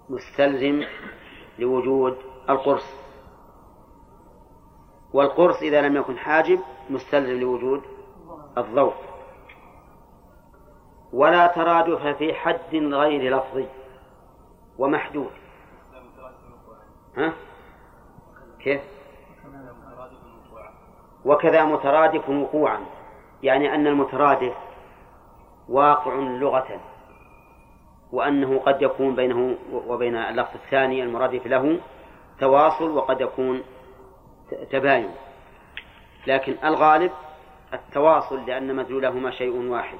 مستلزم 0.09 0.85
لوجود 1.59 2.16
القرص. 2.51 3.06
والقرص 5.12 5.62
إذا 5.62 5.81
لم 5.81 5.97
يكن 5.97 6.19
حاجب 6.19 6.61
مستلزم 6.90 7.40
لوجود 7.40 7.83
الضوء 8.59 8.95
ولا 11.12 11.47
ترادف 11.47 12.07
في 12.07 12.35
حد 12.35 12.75
غير 12.75 13.37
لفظي 13.37 13.66
ومحدود 14.79 15.31
ها؟ 17.16 17.33
كيف؟ 18.61 18.81
وكذا 21.25 21.64
مترادف 21.64 22.29
وقوعا 22.29 22.81
يعني 23.42 23.75
أن 23.75 23.87
المترادف 23.87 24.55
واقع 25.69 26.14
لغة 26.14 26.81
وأنه 28.12 28.59
قد 28.59 28.83
يكون 28.83 29.14
بينه 29.14 29.57
وبين 29.73 30.16
اللفظ 30.16 30.55
الثاني 30.55 31.03
المرادف 31.03 31.47
له 31.47 31.81
تواصل 32.40 32.90
وقد 32.90 33.21
يكون 33.21 33.62
تباين. 34.71 35.11
لكن 36.27 36.57
الغالب 36.65 37.13
التواصل 37.75 38.47
لأن 38.47 38.77
مدلولهما 38.77 39.31
شيء 39.31 39.71
واحد. 39.71 39.99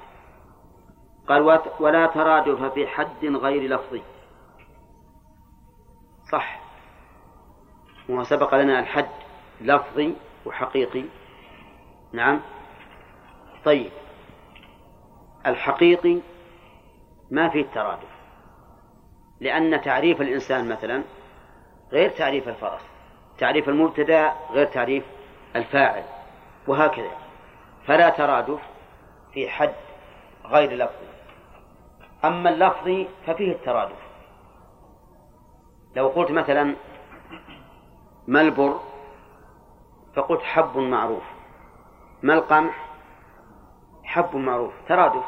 قال 1.29 1.61
ولا 1.81 2.07
ترادف 2.07 2.63
في 2.63 2.87
حد 2.87 3.25
غير 3.25 3.63
لفظي. 3.63 4.03
صح. 6.33 6.61
وسبق 8.09 8.55
لنا 8.55 8.81
الحد 8.81 9.09
لفظي 9.61 10.15
وحقيقي. 10.47 11.05
نعم. 12.13 12.41
طيب. 13.65 13.93
الحقيقي 15.47 16.21
ما 17.31 17.49
فيه 17.49 17.63
الترادف. 17.63 18.17
لأن 19.41 19.81
تعريف 19.81 20.21
الإنسان 20.21 20.69
مثلا 20.69 21.03
غير 21.93 22.11
تعريف 22.11 22.49
الفرس. 22.49 22.96
تعريف 23.39 23.69
المبتدأ 23.69 24.33
غير 24.51 24.67
تعريف 24.67 25.05
الفاعل 25.57 26.05
وهكذا. 26.67 27.11
فلا 27.87 28.09
ترادف 28.09 28.61
في 29.33 29.49
حد 29.49 29.75
غير 30.45 30.73
لفظي 30.73 31.07
أما 32.25 32.51
اللفظي 32.51 33.09
ففيه 33.27 33.53
الترادف. 33.53 34.07
لو 35.97 36.09
قلت 36.09 36.31
مثلا 36.31 36.75
ما 38.27 38.41
البر 38.41 38.81
فقلت 40.15 40.43
حب 40.43 40.79
معروف. 40.79 41.23
ما 42.23 42.35
القمح 42.35 42.87
حب 44.05 44.37
معروف. 44.37 44.73
ترادف. 44.89 45.25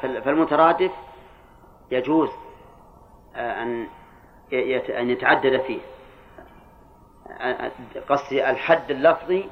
فالمترادف 0.00 0.92
يجوز 1.90 2.30
آه، 3.34 3.62
أن 3.62 5.10
يتعدد 5.10 5.60
فيه. 5.60 5.80
قصدي 8.08 8.50
الحد 8.50 8.90
اللفظي 8.90 9.44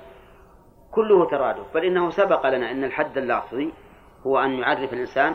كله 0.91 1.31
ترادف 1.31 1.75
بل 1.75 1.85
إنه 1.85 2.11
سبق 2.11 2.47
لنا 2.47 2.71
أن 2.71 2.85
الحد 2.85 3.19
اللفظي 3.19 3.73
هو 4.27 4.39
أن 4.39 4.59
يعرف 4.59 4.93
الإنسان 4.93 5.35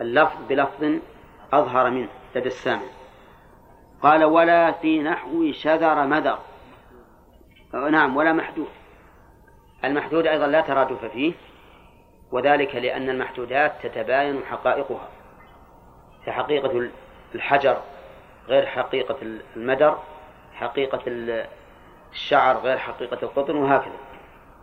اللفظ 0.00 0.36
بلفظ 0.48 0.98
أظهر 1.52 1.90
منه 1.90 2.08
لدى 2.34 2.46
السامع. 2.46 2.86
قال 4.02 4.24
ولا 4.24 4.72
في 4.72 5.02
نحو 5.02 5.52
شذر 5.52 6.06
مذر. 6.06 6.38
نعم 7.90 8.16
ولا 8.16 8.32
محدود. 8.32 8.68
المحدود 9.84 10.26
أيضا 10.26 10.46
لا 10.46 10.60
ترادف 10.60 11.04
فيه 11.04 11.32
وذلك 12.32 12.76
لأن 12.76 13.10
المحدودات 13.10 13.72
تتباين 13.82 14.44
حقائقها 14.44 15.08
فحقيقة 16.26 16.90
الحجر 17.34 17.76
غير 18.48 18.66
حقيقة 18.66 19.16
المدر. 19.56 19.98
حقيقة 20.54 21.02
الشعر 22.12 22.56
غير 22.56 22.78
حقيقة 22.78 23.18
القطن 23.22 23.56
وهكذا. 23.56 23.98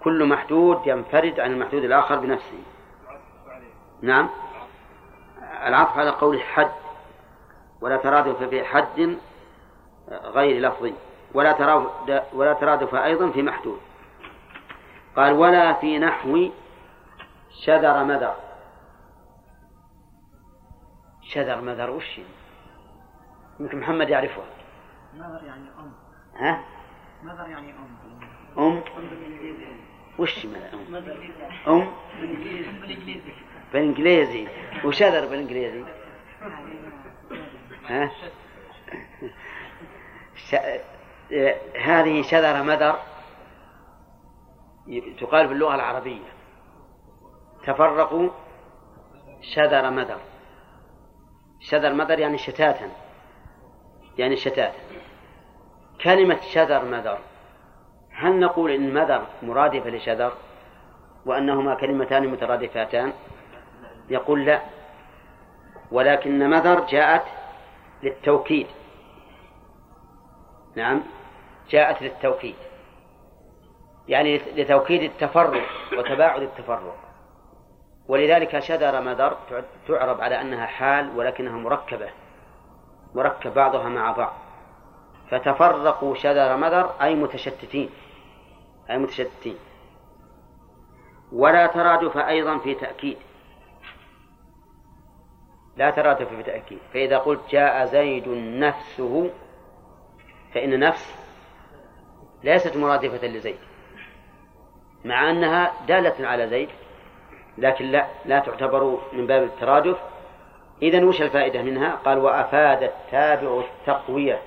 كل 0.03 0.25
محدود 0.25 0.87
ينفرد 0.87 1.39
عن 1.39 1.51
المحدود 1.51 1.83
الآخر 1.83 2.19
بنفسه. 2.19 2.63
نعم. 4.01 4.29
العطف 5.65 5.97
على 5.97 6.09
قول 6.09 6.41
حد 6.41 6.71
ولا 7.81 7.97
ترادف 7.97 8.43
في 8.43 8.63
حد 8.63 9.17
غير 10.09 10.61
لفظي 10.61 10.93
ولا 11.33 11.51
ترادف 11.51 12.33
ولا 12.33 12.53
ترادف 12.53 12.95
أيضا 12.95 13.31
في 13.31 13.41
محدود. 13.41 13.79
قال 15.15 15.33
ولا 15.33 15.73
في 15.73 15.99
نحو 15.99 16.49
شذر 17.49 18.03
مذر. 18.03 18.35
شذر 21.21 21.61
مذر 21.61 21.89
وش 21.89 22.19
يمكن 23.59 23.79
محمد 23.79 24.09
يعرفها. 24.09 24.60
مذر 25.13 25.43
يعني 25.43 25.69
أم؟ 25.79 25.93
ها؟ 26.35 26.63
مذر 27.23 27.49
يعني 27.49 27.71
أم؟ 27.71 27.97
أم؟ 28.57 28.81
وش 30.19 30.45
أم؟ 30.45 31.05
أم؟ 31.67 31.87
بالإنجليزي. 33.73 34.47
وشذر 34.83 35.27
بالإنجليزي؟ 35.27 35.83
ها؟ 37.89 38.11
ش... 40.35 40.55
هذه 41.81 42.21
شذر 42.21 42.63
مذر 42.63 42.99
تقال 45.19 45.47
باللغة 45.47 45.75
العربية. 45.75 46.33
تفرقوا 47.63 48.29
شذر 49.41 49.89
مذر. 49.89 50.19
شذر 51.59 51.93
مذر 51.93 52.19
يعني 52.19 52.37
شتاتا. 52.37 52.91
يعني 54.17 54.35
شتاتا 54.35 54.73
كلمة 56.03 56.39
شذر 56.41 56.85
مذر. 56.85 57.19
هل 58.11 58.39
نقول 58.39 58.71
إن 58.71 58.93
مذر 58.93 59.25
مرادفة 59.43 59.89
لشذر 59.89 60.33
وأنهما 61.25 61.75
كلمتان 61.75 62.27
مترادفتان؟ 62.27 63.13
يقول 64.09 64.45
لا. 64.45 64.61
ولكن 65.91 66.49
مذر 66.49 66.79
جاءت 66.79 67.23
للتوكيد. 68.03 68.67
نعم 70.75 71.03
جاءت 71.69 72.01
للتوكيد. 72.01 72.55
يعني 74.07 74.37
لتوكيد 74.37 75.01
التفرق 75.03 75.65
وتباعد 75.97 76.41
التفرق. 76.41 76.95
ولذلك 78.07 78.59
شذر 78.59 79.01
مذر 79.01 79.37
تعرب 79.87 80.21
على 80.21 80.41
أنها 80.41 80.65
حال 80.65 81.17
ولكنها 81.17 81.57
مركبة. 81.57 82.09
مركب 83.15 83.53
بعضها 83.53 83.89
مع 83.89 84.11
بعض. 84.11 84.33
فتفرقوا 85.29 86.15
شذر 86.15 86.57
مذر 86.57 86.91
أي 87.01 87.15
متشتتين. 87.15 87.89
أي 88.89 88.97
متشتتين. 88.97 89.55
ولا 91.31 91.67
ترادف 91.67 92.17
أيضا 92.17 92.57
في 92.57 92.75
تأكيد. 92.75 93.17
لا 95.77 95.89
ترادف 95.89 96.33
في 96.33 96.43
تأكيد. 96.43 96.79
فإذا 96.93 97.17
قلت 97.17 97.41
جاء 97.49 97.85
زيد 97.85 98.27
نفسه 98.37 99.31
فإن 100.53 100.79
نفس 100.79 101.15
ليست 102.43 102.77
مرادفة 102.77 103.27
لزيد. 103.27 103.59
مع 105.05 105.31
أنها 105.31 105.71
دالة 105.87 106.27
على 106.27 106.47
زيد 106.47 106.69
لكن 107.57 107.85
لا 107.85 108.07
لا 108.25 108.39
تعتبر 108.39 108.99
من 109.13 109.27
باب 109.27 109.43
الترادف. 109.43 110.10
إذا 110.81 111.05
وش 111.05 111.21
الفائدة 111.21 111.61
منها؟ 111.61 111.95
قال 111.95 112.17
وأفاد 112.17 112.83
التابع 112.83 113.59
التقوية. 113.59 114.41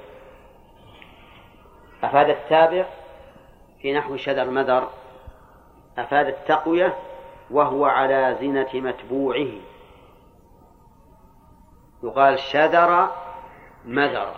أفاد 2.02 2.30
التابع 2.30 2.86
في 3.80 3.92
نحو 3.92 4.16
شذر 4.16 4.50
مذر. 4.50 4.88
أفاد 5.98 6.26
التقوية 6.26 6.94
وهو 7.50 7.84
على 7.84 8.36
زنة 8.40 8.68
متبوعه. 8.74 9.52
يقال 12.04 12.38
شذر 12.38 13.10
مذر. 13.84 14.34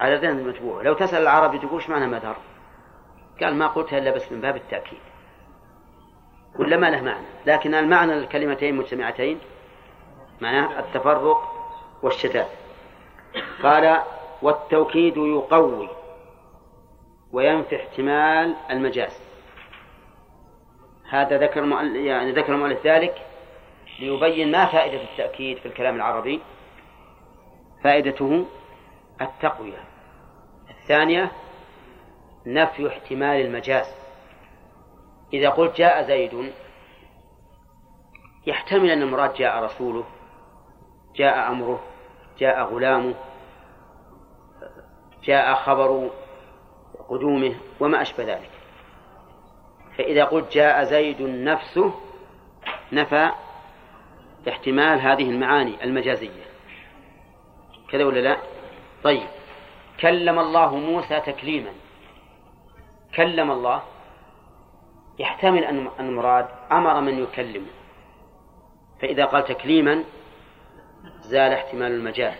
على 0.00 0.18
زنة 0.18 0.42
متبوعه. 0.42 0.82
لو 0.82 0.94
تسأل 0.94 1.22
العربي 1.22 1.58
تقول 1.58 1.82
معنى 1.88 2.06
مذر؟ 2.06 2.36
قال 3.40 3.54
ما 3.54 3.66
قلتها 3.66 3.98
إلا 3.98 4.10
بس 4.10 4.32
من 4.32 4.40
باب 4.40 4.56
التأكيد. 4.56 4.98
ولا 6.58 6.76
ما 6.76 6.90
له 6.90 7.02
معنى. 7.02 7.26
لكن 7.46 7.74
المعنى 7.74 8.12
الكلمتين 8.12 8.76
مجتمعتين. 8.76 9.40
معناه 10.40 10.78
التفرق 10.80 11.52
والشتات 12.02 12.48
قال 13.62 14.02
والتوكيد 14.42 15.16
يقوي 15.16 15.88
وينفي 17.32 17.76
احتمال 17.76 18.56
المجاز. 18.70 19.20
هذا 21.08 21.38
ذكر 21.38 21.64
يعني 21.96 22.32
ذكر 22.32 22.54
المؤلف 22.54 22.86
ذلك 22.86 23.26
ليبين 24.00 24.50
ما 24.50 24.66
فائدة 24.66 25.02
التأكيد 25.02 25.58
في 25.58 25.66
الكلام 25.66 25.96
العربي. 25.96 26.40
فائدته 27.84 28.46
التقوية. 29.20 29.84
الثانية 30.70 31.32
نفي 32.46 32.88
احتمال 32.88 33.46
المجاز. 33.46 33.86
إذا 35.32 35.48
قلت 35.48 35.76
جاء 35.76 36.02
زيد 36.02 36.52
يحتمل 38.46 38.90
أن 38.90 39.02
المراد 39.02 39.34
جاء 39.34 39.64
رسوله. 39.64 40.04
جاء 41.18 41.50
أمره 41.50 41.80
جاء 42.38 42.64
غلامه 42.64 43.14
جاء 45.24 45.54
خبر 45.54 46.10
قدومه 47.08 47.54
وما 47.80 48.02
أشبه 48.02 48.24
ذلك. 48.24 48.50
فإذا 49.96 50.24
قلت 50.24 50.52
جاء 50.52 50.84
زيد 50.84 51.22
نفسه 51.22 51.94
نفى 52.92 53.30
احتمال 54.48 55.00
هذه 55.00 55.30
المعاني 55.30 55.84
المجازية. 55.84 56.48
كذا 57.90 58.04
ولا 58.04 58.20
لا؟ 58.20 58.36
طيب. 59.04 59.28
كلم 60.00 60.38
الله 60.38 60.76
موسى 60.76 61.20
تكليما. 61.20 61.70
كلم 63.14 63.50
الله. 63.50 63.82
يحتمل 65.18 65.64
أن 65.64 65.88
المراد 66.00 66.48
أمر 66.72 67.00
من 67.00 67.22
يكلمه. 67.22 67.70
فإذا 69.00 69.24
قال 69.24 69.44
تكليما 69.44 70.04
زال 71.20 71.52
احتمال 71.52 71.92
المجال. 71.92 72.34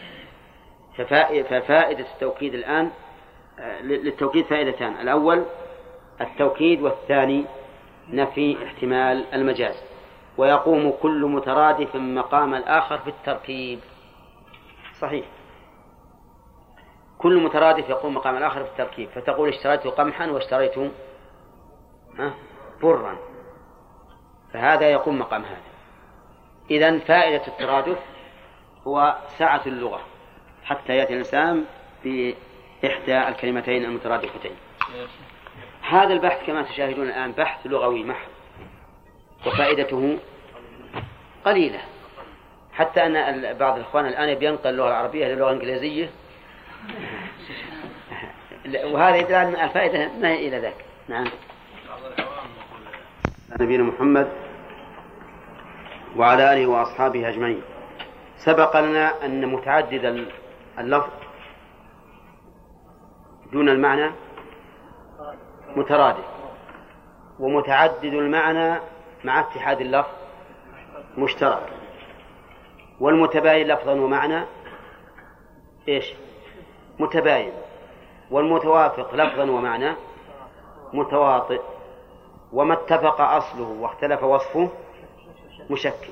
ففائدة 0.96 2.06
التوكيد 2.14 2.54
الآن 2.54 2.90
آه، 3.58 3.82
للتوكيد 3.82 4.44
فائدتان. 4.44 5.00
الأول 5.00 5.44
التوكيد 6.20 6.82
والثاني 6.82 7.44
نفي 8.08 8.64
احتمال 8.64 9.34
المجاز 9.34 9.82
ويقوم 10.36 10.90
كل 11.02 11.26
مترادف 11.26 11.96
مقام 11.96 12.54
الآخر 12.54 12.98
في 12.98 13.10
التركيب 13.10 13.80
صحيح. 15.00 15.26
كل 17.18 17.42
مترادف 17.42 17.88
يقوم 17.88 18.14
مقام 18.14 18.36
الآخر 18.36 18.64
في 18.64 18.70
التركيب 18.70 19.08
فتقول 19.08 19.48
اشتريت 19.48 19.86
قمحا 19.86 20.30
واشتريت 20.30 20.92
برا. 22.82 23.18
فهذا 24.52 24.90
يقوم 24.90 25.18
مقام 25.18 25.44
هذا. 25.44 25.62
إذا 26.70 26.98
فائدة 26.98 27.46
الترادف 27.46 27.98
هو 28.88 29.16
سعة 29.38 29.62
اللغة 29.66 30.00
حتى 30.64 30.96
يأتي 30.96 31.12
الإنسان 31.12 31.64
بإحدى 32.04 33.28
الكلمتين 33.28 33.84
المترادفتين. 33.84 34.52
هذا 35.82 36.12
البحث 36.12 36.46
كما 36.46 36.62
تشاهدون 36.62 37.06
الآن 37.06 37.32
بحث 37.32 37.66
لغوي 37.66 38.04
محض 38.04 38.28
وفائدته 39.46 40.18
قليلة. 41.44 41.80
حتى 42.72 43.06
أن 43.06 43.54
بعض 43.58 43.76
الإخوان 43.76 44.06
الآن 44.06 44.42
ينقل 44.42 44.70
اللغة 44.70 44.88
العربية 44.88 45.26
إلى 45.26 45.32
اللغة 45.32 45.50
الإنجليزية. 45.50 46.10
وهذا 48.92 49.16
يدل 49.16 49.34
أن 49.34 49.54
الفائدة 49.64 50.10
ما 50.20 50.28
هي 50.28 50.48
إلى 50.48 50.58
ذاك 50.58 50.84
نعم. 51.08 51.26
نبينا 53.60 53.82
محمد 53.82 54.28
وعلى 56.16 56.52
آله 56.52 56.66
وأصحابه 56.66 57.28
أجمعين. 57.28 57.62
سبق 58.38 58.80
لنا 58.80 59.24
أن 59.24 59.46
متعدد 59.46 60.28
اللفظ 60.78 61.10
دون 63.52 63.68
المعنى 63.68 64.10
مترادف. 65.76 66.24
ومتعدد 67.40 68.04
المعنى 68.04 68.80
مع 69.24 69.40
اتحاد 69.40 69.80
اللفظ 69.80 70.10
مشترك. 71.18 71.72
والمتباين 73.00 73.66
لفظا 73.66 73.92
ومعنى 73.92 74.44
إيش؟ 75.88 76.14
متباين. 76.98 77.52
والمتوافق 78.30 79.14
لفظا 79.14 79.50
ومعنى 79.50 79.92
متواطئ. 80.92 81.60
وما 82.52 82.74
اتفق 82.74 83.20
أصله 83.20 83.68
واختلف 83.80 84.22
وصفه 84.22 84.68
مشكك 85.70 86.10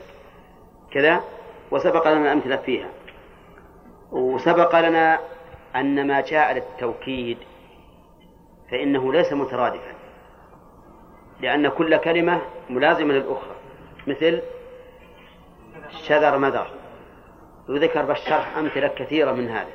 كذا؟ 0.92 1.22
وسبق 1.70 2.08
لنا 2.08 2.32
الأمثلة 2.32 2.56
فيها. 2.56 2.88
وسبق 4.12 4.80
لنا 4.80 5.18
أن 5.76 6.06
ما 6.06 6.20
جاء 6.20 6.52
للتوكيد 6.52 7.38
فإنه 8.70 9.12
ليس 9.12 9.32
مترادفا 9.32 9.94
لأن 11.40 11.68
كل 11.68 11.96
كلمة 11.96 12.42
ملازمة 12.70 13.14
للأخرى 13.14 13.56
مثل 14.06 14.42
شذر 16.08 16.38
مذر. 16.38 16.70
وذكر 17.68 18.04
بالشرح 18.04 18.56
أمثلة 18.56 18.88
كثيرة 18.88 19.32
من 19.32 19.48
هذا 19.48 19.72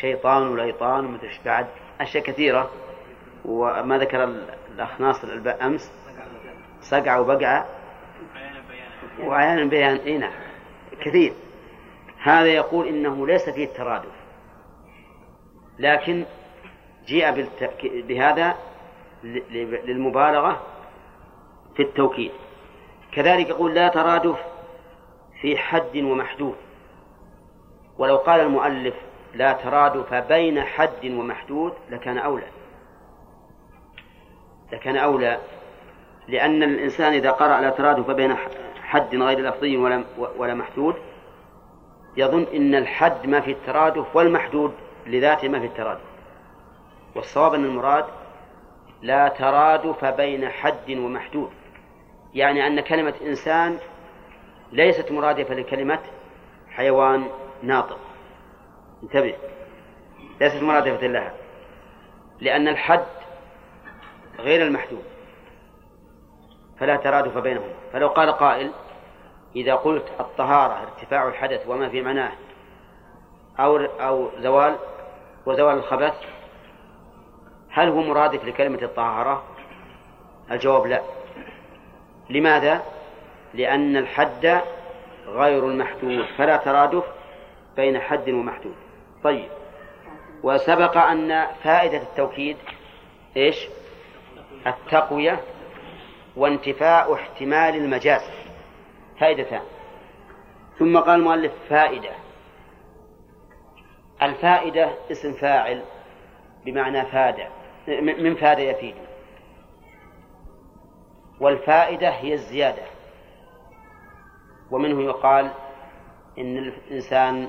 شيطان 0.00 0.48
وليطان 0.48 1.06
ومدري 1.06 1.30
بعد 1.44 1.66
أشياء 2.00 2.24
كثيرة. 2.24 2.70
وما 3.44 3.98
ذكر 3.98 4.24
الأخ 4.24 5.00
ناصر 5.00 5.28
أمس؟ 5.62 5.92
صقع 6.80 7.18
وبقع. 7.18 7.64
وعيانا 9.20 9.64
بيان 9.64 9.96
إي 9.96 10.18
نعم. 10.18 10.47
كثير. 11.00 11.32
هذا 12.22 12.46
يقول 12.46 12.86
إنه 12.86 13.26
ليس 13.26 13.50
فيه 13.50 13.64
الترادف. 13.64 14.12
لكن 15.78 16.24
جيء 17.06 17.46
بهذا 17.82 18.56
للمبالغة 19.84 20.62
في 21.76 21.82
التوكيد. 21.82 22.30
كذلك 23.12 23.48
يقول 23.48 23.74
لا 23.74 23.88
ترادف 23.88 24.36
في 25.40 25.56
حد 25.56 25.96
ومحدود. 25.96 26.56
ولو 27.98 28.16
قال 28.16 28.40
المؤلف 28.40 28.94
لا 29.34 29.52
ترادف 29.52 30.14
بين 30.14 30.62
حد 30.62 31.04
ومحدود 31.04 31.72
لكان 31.90 32.18
أولى. 32.18 32.48
لكان 34.72 34.96
أولى. 34.96 35.38
لأن 36.28 36.62
الإنسان 36.62 37.12
إذا 37.12 37.30
قرأ 37.30 37.60
لا 37.60 37.70
ترادف 37.70 38.10
بين 38.10 38.36
حد 38.88 39.14
غير 39.14 39.40
لفظي 39.40 39.76
ولا 39.76 40.04
ولا 40.36 40.54
محدود 40.54 40.94
يظن 42.16 42.46
إن 42.54 42.74
الحد 42.74 43.26
ما 43.26 43.40
في 43.40 43.50
الترادف 43.50 44.16
والمحدود 44.16 44.72
لذاته 45.06 45.48
ما 45.48 45.60
في 45.60 45.66
الترادف. 45.66 46.00
والصواب 47.14 47.54
أن 47.54 47.64
المراد 47.64 48.04
لا 49.02 49.28
ترادف 49.28 50.04
بين 50.04 50.48
حد 50.48 50.90
ومحدود. 50.90 51.50
يعني 52.34 52.66
أن 52.66 52.80
كلمة 52.80 53.14
إنسان 53.22 53.78
ليست 54.72 55.12
مرادفة 55.12 55.54
لكلمة 55.54 56.00
حيوان 56.70 57.24
ناطق. 57.62 57.98
انتبه. 59.02 59.34
ليست 60.40 60.62
مرادفة 60.62 61.06
لها. 61.06 61.34
لأن 62.40 62.68
الحد 62.68 63.04
غير 64.38 64.66
المحدود. 64.66 65.04
فلا 66.78 66.96
ترادف 66.96 67.38
بينهما. 67.38 67.77
فلو 67.92 68.08
قال 68.08 68.32
قائل 68.32 68.70
إذا 69.56 69.74
قلت 69.74 70.04
الطهارة 70.20 70.82
ارتفاع 70.82 71.28
الحدث 71.28 71.68
وما 71.68 71.88
في 71.88 72.02
معناه 72.02 72.32
أو 73.60 73.76
أو 73.76 74.30
زوال 74.38 74.76
وزوال 75.46 75.78
الخبث 75.78 76.14
هل 77.70 77.88
هو 77.88 78.00
مرادف 78.02 78.44
لكلمة 78.44 78.82
الطهارة؟ 78.82 79.42
الجواب 80.50 80.86
لا 80.86 81.02
لماذا؟ 82.30 82.82
لأن 83.54 83.96
الحد 83.96 84.60
غير 85.26 85.66
المحدود 85.66 86.24
فلا 86.38 86.56
ترادف 86.56 87.04
بين 87.76 88.00
حد 88.00 88.28
ومحدود 88.30 88.74
طيب 89.24 89.48
وسبق 90.42 90.96
أن 90.96 91.46
فائدة 91.64 91.96
التوكيد 91.96 92.56
إيش 93.36 93.68
التقوية 94.66 95.40
وانتفاء 96.38 97.14
احتمال 97.14 97.76
المجاز. 97.76 98.22
فائدتان. 99.20 99.62
ثم 100.78 100.98
قال 100.98 101.20
المؤلف 101.20 101.52
فائدة. 101.68 102.10
الفائدة 104.22 104.90
اسم 105.10 105.32
فاعل 105.32 105.82
بمعنى 106.64 107.06
فاد 107.06 107.46
من 107.98 108.34
فاد 108.34 108.58
يفيد. 108.58 108.94
والفائدة 111.40 112.08
هي 112.08 112.34
الزيادة. 112.34 112.82
ومنه 114.70 115.02
يقال 115.02 115.50
إن 116.38 116.58
الإنسان 116.58 117.48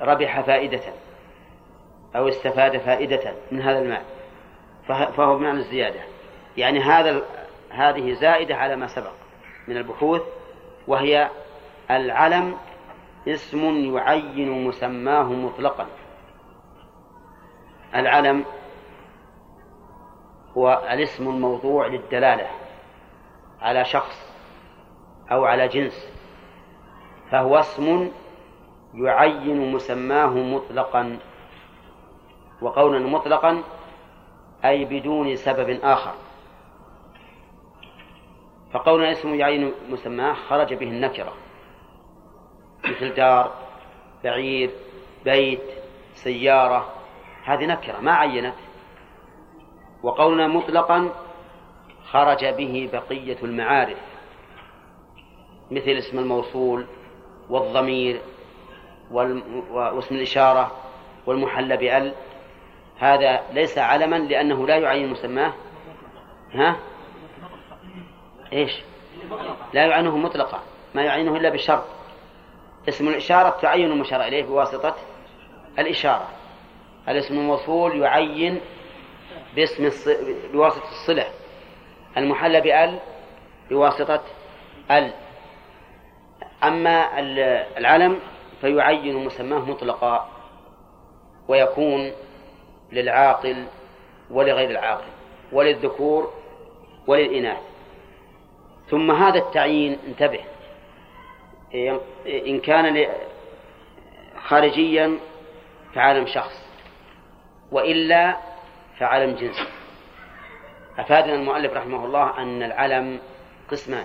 ربح 0.00 0.40
فائدة 0.40 0.80
أو 2.16 2.28
استفاد 2.28 2.78
فائدة 2.78 3.34
من 3.52 3.62
هذا 3.62 3.78
المال 3.78 4.02
فهو 4.86 5.36
بمعنى 5.36 5.58
الزيادة. 5.58 6.00
يعني 6.56 6.80
هذا 6.80 7.22
هذه 7.74 8.12
زائدة 8.12 8.56
على 8.56 8.76
ما 8.76 8.86
سبق 8.86 9.12
من 9.68 9.76
البحوث 9.76 10.22
وهي 10.86 11.30
العلم 11.90 12.56
اسم 13.28 13.94
يعين 13.94 14.64
مسماه 14.64 15.22
مطلقا. 15.22 15.86
العلم 17.94 18.44
هو 20.56 20.82
الاسم 20.90 21.28
الموضوع 21.28 21.86
للدلالة 21.86 22.46
على 23.60 23.84
شخص 23.84 24.34
أو 25.32 25.44
على 25.44 25.68
جنس 25.68 26.08
فهو 27.30 27.56
اسم 27.56 28.10
يعين 28.94 29.72
مسماه 29.72 30.30
مطلقا. 30.30 31.18
وقولا 32.62 32.98
مطلقا 32.98 33.62
أي 34.64 34.84
بدون 34.84 35.36
سبب 35.36 35.80
آخر. 35.82 36.14
فقولنا 38.74 39.12
اسم 39.12 39.34
يعين 39.34 39.72
مسماه 39.88 40.34
خرج 40.34 40.74
به 40.74 40.86
النكرة. 40.86 41.32
مثل 42.84 43.14
دار 43.14 43.52
بعير 44.24 44.70
بيت 45.24 45.60
سيارة. 46.14 46.92
هذه 47.44 47.66
نكرة 47.66 48.00
ما 48.00 48.12
عينت. 48.12 48.54
وقولنا 50.02 50.46
مطلقا 50.46 51.10
خرج 52.10 52.44
به 52.44 52.88
بقية 52.92 53.36
المعارف. 53.42 53.98
مثل 55.70 55.90
اسم 55.90 56.18
الموصول 56.18 56.86
والضمير 57.50 58.20
واسم 59.70 60.14
الإشارة 60.14 60.72
والمحل 61.26 61.76
بأل. 61.76 62.14
هذا 62.98 63.40
ليس 63.52 63.78
علما 63.78 64.16
لأنه 64.16 64.66
لا 64.66 64.76
يعين 64.76 65.10
مسماه. 65.10 65.52
ها؟ 66.52 66.76
إيش؟ 68.54 68.82
لا 69.72 69.86
يعينه 69.86 70.16
مطلقا 70.16 70.60
ما 70.94 71.02
يعينه 71.02 71.36
إلا 71.36 71.48
بالشرط 71.48 71.84
اسم 72.88 73.08
الإشارة 73.08 73.60
تعين 73.62 73.92
المشار 73.92 74.22
إليه 74.22 74.42
بواسطة 74.42 74.94
الإشارة. 75.78 76.28
الاسم 77.08 77.34
الموصول 77.38 78.00
يعين 78.00 78.60
باسم 79.56 79.84
الص... 79.86 80.08
بواسطة 80.52 80.90
الصلة. 80.90 81.26
المحل 82.16 82.60
بأل 82.60 82.98
بواسطة 83.70 84.20
ال. 84.90 85.12
أما 86.64 87.20
العلم 87.78 88.20
فيعين 88.60 89.24
مسماه 89.24 89.58
مطلقا 89.58 90.28
ويكون 91.48 92.12
للعاقل 92.92 93.64
ولغير 94.30 94.70
العاقل 94.70 95.08
وللذكور 95.52 96.32
وللإناث. 97.06 97.73
ثم 98.88 99.10
هذا 99.10 99.38
التعيين 99.38 99.98
انتبه. 100.06 100.40
إن 102.26 102.60
كان 102.60 103.06
خارجيا 104.46 105.18
فعالم 105.94 106.26
شخص 106.26 106.64
وإلا 107.72 108.36
فعلم 108.98 109.34
جنس. 109.36 109.68
أفادنا 110.98 111.34
المؤلف 111.34 111.72
رحمه 111.72 112.04
الله 112.04 112.38
أن 112.38 112.62
العلم 112.62 113.20
قسمان. 113.70 114.04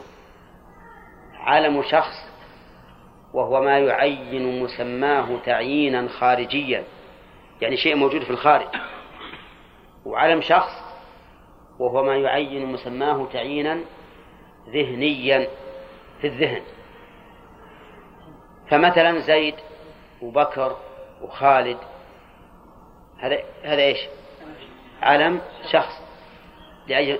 علم 1.39 1.83
شخص 1.83 2.29
وهو 3.33 3.61
ما 3.61 3.79
يعين 3.79 4.63
مسماه 4.63 5.37
تعيينا 5.45 6.07
خارجيا 6.07 6.83
يعني 7.61 7.77
شيء 7.77 7.95
موجود 7.95 8.23
في 8.23 8.29
الخارج. 8.29 8.67
وعلم 10.05 10.41
شخص 10.41 10.71
وهو 11.79 12.03
ما 12.03 12.15
يعين 12.15 12.65
مسماه 12.65 13.27
تعيينا 13.33 13.79
ذهنيا 14.73 15.47
في 16.21 16.27
الذهن 16.27 16.61
فمثلا 18.69 19.19
زيد 19.19 19.55
وبكر 20.21 20.77
وخالد 21.21 21.77
هذا 23.17 23.39
هذا 23.63 23.81
إيش؟ 23.81 23.99
علم 25.01 25.41
شخص 25.71 26.01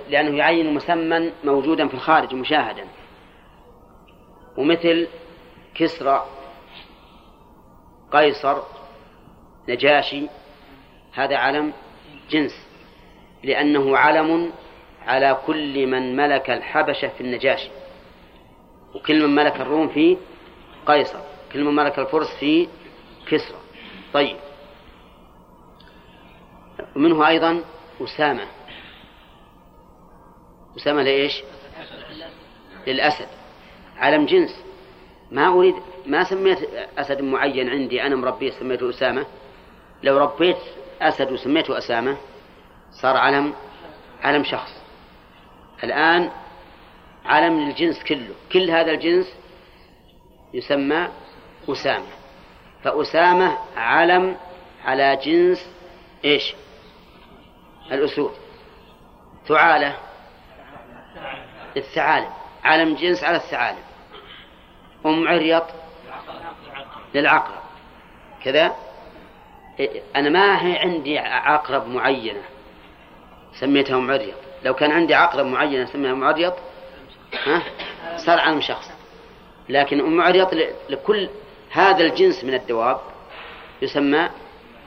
لأنه 0.08 0.38
يعين 0.38 0.74
مسمى 0.74 1.32
موجودا 1.44 1.88
في 1.88 1.94
الخارج 1.94 2.34
مشاهدا 2.34 2.84
ومثل 4.56 5.08
كسرى 5.74 6.26
قيصر 8.12 8.62
نجاشي 9.68 10.26
هذا 11.12 11.36
علم 11.36 11.72
جنس 12.30 12.66
لأنه 13.44 13.96
علم 13.96 14.52
على 15.06 15.38
كل 15.46 15.86
من 15.86 16.16
ملك 16.16 16.50
الحبشة 16.50 17.08
في 17.08 17.20
النجاشي. 17.20 17.70
وكل 18.94 19.26
من 19.26 19.34
ملك 19.34 19.60
الروم 19.60 19.88
في 19.88 20.16
قيصر. 20.86 21.18
كل 21.52 21.64
من 21.64 21.74
ملك 21.74 21.98
الفرس 21.98 22.36
في 22.40 22.68
كسرى. 23.26 23.58
طيب. 24.12 24.36
ومنه 26.96 27.28
أيضا 27.28 27.60
أسامة. 28.00 28.46
أسامة 30.76 31.02
لإيش؟ 31.02 31.42
للأسد. 32.86 33.28
علم 33.96 34.26
جنس. 34.26 34.64
ما 35.30 35.48
أريد 35.48 35.74
ما 36.06 36.24
سميت 36.24 36.58
أسد 36.98 37.20
معين 37.20 37.68
عندي. 37.70 38.02
أنا 38.02 38.16
مربيه 38.16 38.50
سميته 38.50 38.90
أسامة. 38.90 39.26
لو 40.02 40.18
ربيت 40.18 40.56
أسد 41.02 41.32
وسميته 41.32 41.78
أسامة 41.78 42.16
صار 42.90 43.16
علم 43.16 43.54
علم 44.22 44.44
شخص. 44.44 44.79
الآن 45.84 46.30
علم 47.24 47.60
للجنس 47.60 48.04
كله. 48.04 48.34
كل 48.52 48.70
هذا 48.70 48.90
الجنس 48.90 49.34
يسمى 50.54 51.08
أسامة. 51.68 52.06
فأسامة 52.84 53.58
علم 53.76 54.36
على 54.84 55.16
جنس 55.16 55.70
إيش؟ 56.24 56.54
الأسود. 57.92 58.34
ثعالة. 59.46 59.96
الثعالب. 61.76 62.30
علم 62.64 62.94
جنس 62.94 63.24
على 63.24 63.36
الثعالب. 63.36 63.84
أم 65.06 65.28
عريط 65.28 65.64
للعقرب. 67.14 67.62
كذا؟ 68.44 68.76
أنا 70.16 70.28
ما 70.30 70.66
هي 70.66 70.78
عندي 70.78 71.18
عقرب 71.18 71.88
معينة. 71.88 72.42
سميتها 73.52 73.96
أم 73.96 74.10
عريط 74.10 74.49
لو 74.64 74.74
كان 74.74 74.90
عندي 74.90 75.14
عقرب 75.14 75.46
معينة 75.46 75.84
سميها 75.84 76.12
أم 76.12 76.24
عريط 76.24 76.54
ها؟ 77.46 77.62
صار 78.16 78.40
علم 78.40 78.60
شخص. 78.60 78.90
لكن 79.68 80.00
أم 80.00 80.20
عريط 80.20 80.48
لكل 80.88 81.28
هذا 81.70 82.04
الجنس 82.04 82.44
من 82.44 82.54
الدواب 82.54 83.00
يسمى 83.82 84.30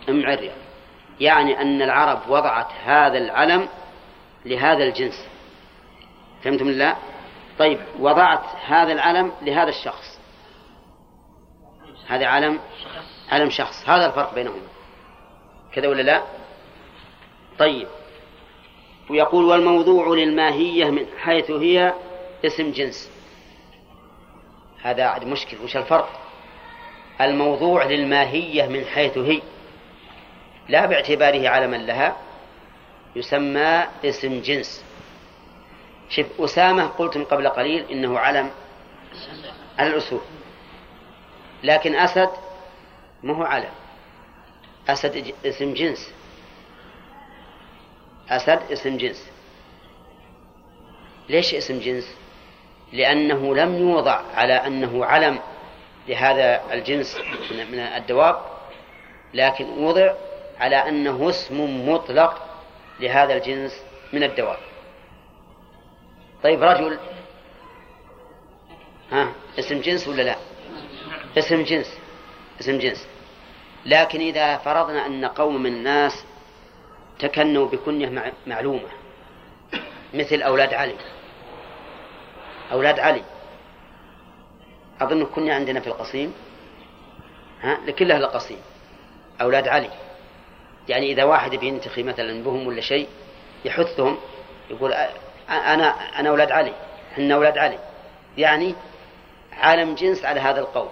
أم 0.10 0.26
عريط 0.26 0.54
يعني 1.20 1.62
أن 1.62 1.82
العرب 1.82 2.20
وضعت 2.30 2.68
هذا 2.84 3.18
العلم 3.18 3.68
لهذا 4.46 4.84
الجنس. 4.84 5.28
فهمتم 6.44 6.70
لا؟ 6.70 6.96
طيب 7.60 7.80
وضعت 8.00 8.44
هذا 8.66 8.92
العلم 8.92 9.32
لهذا 9.42 9.70
الشخص. 9.70 10.20
هذا 12.08 12.26
علم 12.26 12.60
علم 13.32 13.50
شخص. 13.50 13.90
هذا 13.90 14.06
الفرق 14.06 14.34
بينهما. 14.34 14.62
كذا 15.74 15.88
ولا 15.88 16.02
لا؟ 16.02 16.22
طيب. 17.60 17.88
ويقول 19.10 19.46
والموضوع 19.46 20.08
للماهية 20.08 20.90
من 20.90 21.06
حيث 21.20 21.52
هي 21.52 21.94
اسم 22.46 22.72
جنس. 22.72 23.10
هذا 24.82 25.04
عاد 25.04 25.24
مشكل 25.24 25.58
وش 25.64 25.78
الفرق؟ 25.78 26.20
الموضوع 27.22 27.84
للماهية 27.86 28.68
من 28.68 28.86
حيث 28.86 29.18
هي 29.18 29.42
لا 30.70 30.86
باعتباره 30.86 31.50
علما 31.50 31.76
لها 31.76 32.18
يسمى 33.16 33.88
اسم 34.06 34.42
جنس. 34.42 34.84
شوف 36.10 36.26
أسامة 36.40 36.88
قلتم 36.88 37.24
قبل 37.24 37.48
قليل 37.48 37.86
إنه 37.92 38.20
علم 38.20 38.52
على 39.80 39.90
الأسود 39.90 40.22
لكن 41.64 41.96
أسد 41.96 42.30
ما 43.24 43.36
هو 43.36 43.44
علم. 43.44 43.70
أسد 44.90 45.34
اسم 45.46 45.74
جنس. 45.74 46.14
أسد 48.30 48.72
اسم 48.72 48.98
جنس. 48.98 49.30
ليش 51.30 51.54
اسم 51.54 51.80
جنس؟ 51.80 52.16
لأنه 52.94 53.56
لم 53.56 53.76
يوضع 53.76 54.22
على 54.36 54.54
أنه 54.54 55.06
علم 55.06 55.40
لهذا 56.08 56.74
الجنس 56.74 57.18
من 57.52 57.80
الدواب 57.80 58.42
لكن 59.34 59.66
وضع 59.66 60.14
على 60.60 60.76
أنه 60.76 61.30
اسم 61.30 61.90
مطلق 61.90 62.46
لهذا 63.00 63.34
الجنس 63.38 63.84
من 64.14 64.24
الدواب. 64.24 64.58
طيب 66.44 66.64
رجل. 66.64 67.00
ها 69.12 69.32
اسم 69.60 69.82
جنس 69.82 70.08
ولا 70.08 70.22
لا؟ 70.22 70.36
اسم 71.38 71.64
جنس 71.64 71.98
اسم 72.60 72.78
جنس. 72.78 73.08
لكن 73.86 74.20
إذا 74.20 74.58
فرضنا 74.58 75.06
أن 75.06 75.26
قوم 75.26 75.64
من 75.64 75.74
الناس 75.74 76.26
تكنوا 77.24 77.68
بكنية 77.68 78.34
معلومة 78.48 78.90
مثل 80.14 80.42
أولاد 80.42 80.74
علي. 80.74 80.96
أولاد 82.72 83.00
علي. 83.00 83.24
أظن 85.02 85.22
الكنية 85.22 85.54
عندنا 85.54 85.80
في 85.80 85.88
القصيم. 85.88 86.34
ها؟ 87.62 87.78
لكل 87.86 88.12
أهل 88.12 88.24
القصيم. 88.24 88.58
أولاد 89.42 89.68
علي. 89.68 89.90
يعني 90.90 91.12
إذا 91.12 91.24
واحد 91.24 91.56
بينتخي 91.56 92.04
مثلا 92.04 92.44
بهم 92.44 92.68
ولا 92.68 92.82
شيء 92.82 93.08
يحثهم 93.66 94.18
يقول 94.70 94.94
أنا 95.50 96.20
أنا 96.20 96.30
أولاد 96.30 96.52
علي. 96.52 96.74
إحنا 97.14 97.36
أولاد 97.36 97.58
علي. 97.58 97.80
يعني 98.38 98.76
عالم 99.52 99.96
جنس 99.96 100.26
على 100.26 100.40
هذا 100.40 100.60
القول. 100.60 100.90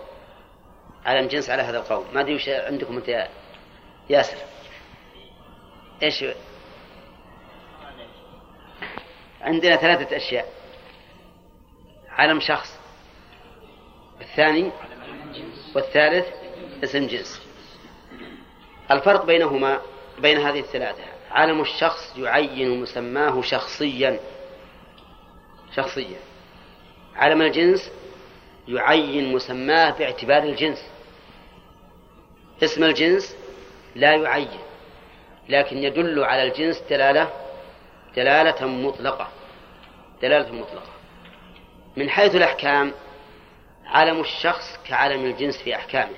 عالم 1.06 1.28
جنس 1.28 1.50
على 1.50 1.62
هذا 1.62 1.78
القول. 1.78 2.04
ما 2.14 2.22
أدري 2.22 2.36
وش 2.36 2.50
عندكم 2.50 2.98
أنت 2.98 3.08
يا 3.08 3.28
ياسر. 4.10 4.38
إيش؟ 6.04 6.26
عندنا 9.42 9.76
ثلاثة 9.76 10.18
أشياء. 10.18 10.54
علم 12.10 12.40
شخص 12.40 12.80
الثاني 14.22 14.72
والثالث 15.76 16.28
اسم 16.84 17.08
جنس. 17.08 17.42
الفرق 18.92 19.26
بينهما 19.26 19.82
بين 20.20 20.38
هذه 20.38 20.60
الثلاثة. 20.60 21.04
عالم 21.32 21.62
الشخص 21.62 22.18
يعين 22.18 22.82
مسماه 22.82 23.42
شخصيا. 23.42 24.20
شخصيا. 25.76 26.20
علم 27.16 27.42
الجنس 27.42 27.92
يعين 28.68 29.34
مسماه 29.34 29.90
باعتبار 29.90 30.44
الجنس. 30.44 30.86
اسم 32.64 32.84
الجنس 32.84 33.36
لا 33.96 34.16
يعين. 34.16 34.71
لكن 35.52 35.78
يدل 35.78 36.24
على 36.24 36.44
الجنس 36.44 36.84
دلالة 36.90 37.30
دلالة 38.16 38.68
مطلقة 38.68 39.28
دلالة 40.22 40.52
مطلقة. 40.52 40.92
من 41.98 42.10
حيث 42.10 42.36
الأحكام 42.36 42.92
علم 43.86 44.20
الشخص 44.20 44.80
كعلم 44.88 45.26
الجنس 45.26 45.58
في 45.58 45.76
أحكامه. 45.76 46.16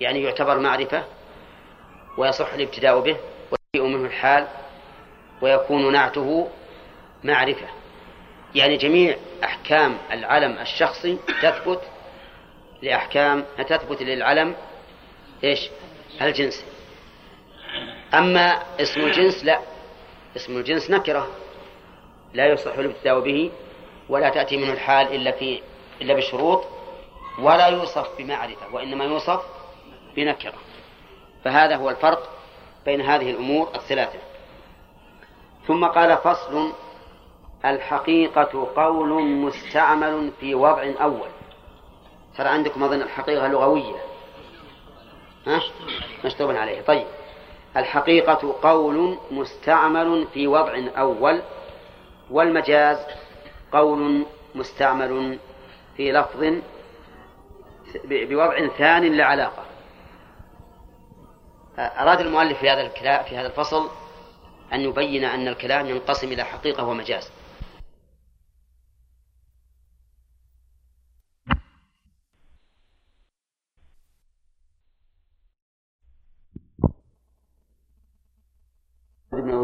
يعني 0.00 0.22
يعتبر 0.22 0.58
معرفة 0.58 1.04
ويصح 2.16 2.52
الابتداء 2.52 3.00
به 3.00 3.16
ويجيء 3.50 3.88
منه 3.88 4.06
الحال 4.06 4.46
ويكون 5.42 5.92
نعته 5.92 6.48
معرفة. 7.24 7.66
يعني 8.54 8.76
جميع 8.76 9.16
أحكام 9.44 9.98
العلم 10.12 10.58
الشخصي 10.58 11.18
تثبت 11.42 11.80
لأحكام 12.82 13.44
تثبت 13.58 14.02
للعلم 14.02 14.54
إيش؟ 15.44 15.70
الجنس. 16.22 16.69
أما 18.14 18.62
اسم 18.80 19.00
الجنس 19.00 19.44
لا. 19.44 19.60
اسم 20.36 20.56
الجنس 20.56 20.90
نكرة. 20.90 21.28
لا 22.34 22.46
يصح 22.46 22.78
الابتداء 22.78 23.20
به 23.20 23.50
ولا 24.08 24.28
تأتي 24.28 24.56
منه 24.56 24.72
الحال 24.72 25.14
إلا 25.14 25.30
في 25.30 25.60
إلا 26.00 26.14
بشروط 26.14 26.64
ولا 27.38 27.66
يوصف 27.66 28.08
بمعرفة 28.18 28.74
وإنما 28.74 29.04
يوصف 29.04 29.40
بنكرة. 30.16 30.58
فهذا 31.44 31.76
هو 31.76 31.90
الفرق 31.90 32.28
بين 32.84 33.00
هذه 33.00 33.30
الأمور 33.30 33.68
الثلاثة. 33.74 34.18
ثم 35.66 35.84
قال 35.84 36.16
فصل 36.16 36.72
الحقيقة 37.64 38.68
قول 38.76 39.22
مستعمل 39.22 40.32
في 40.40 40.54
وضع 40.54 40.92
أول. 41.00 41.28
ترى 42.38 42.48
عندكم 42.48 42.82
أظن 42.82 43.02
الحقيقة 43.02 43.48
لغوية. 43.48 43.96
ها؟ 45.46 45.60
مشطوب 46.24 46.50
عليه 46.50 46.80
طيب. 46.80 47.06
الحقيقة 47.76 48.56
قول 48.62 49.18
مستعمل 49.30 50.26
في 50.34 50.46
وضع 50.46 50.78
أول 50.96 51.42
والمجاز 52.30 52.98
قول 53.72 54.26
مستعمل 54.54 55.38
في 55.96 56.12
لفظ 56.12 56.54
بوضع 58.04 58.68
ثان 58.68 59.04
لا 59.04 59.24
علاقة 59.24 59.64
أراد 61.78 62.20
المؤلف 62.20 62.58
في 62.58 62.70
هذا 62.70 62.80
الكلام 62.80 63.24
في 63.24 63.36
هذا 63.36 63.46
الفصل 63.46 63.88
أن 64.72 64.80
يبين 64.80 65.24
أن 65.24 65.48
الكلام 65.48 65.86
ينقسم 65.86 66.32
إلى 66.32 66.44
حقيقة 66.44 66.84
ومجاز. 66.84 67.30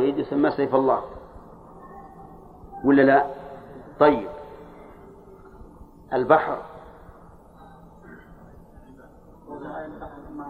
ابن 0.06 0.12
وليد 0.12 0.18
يسمى 0.26 0.50
سيف 0.50 0.74
الله. 0.74 1.02
ولا 2.84 3.02
لا؟ 3.02 3.26
طيب. 4.00 4.28
البحر. 6.12 6.58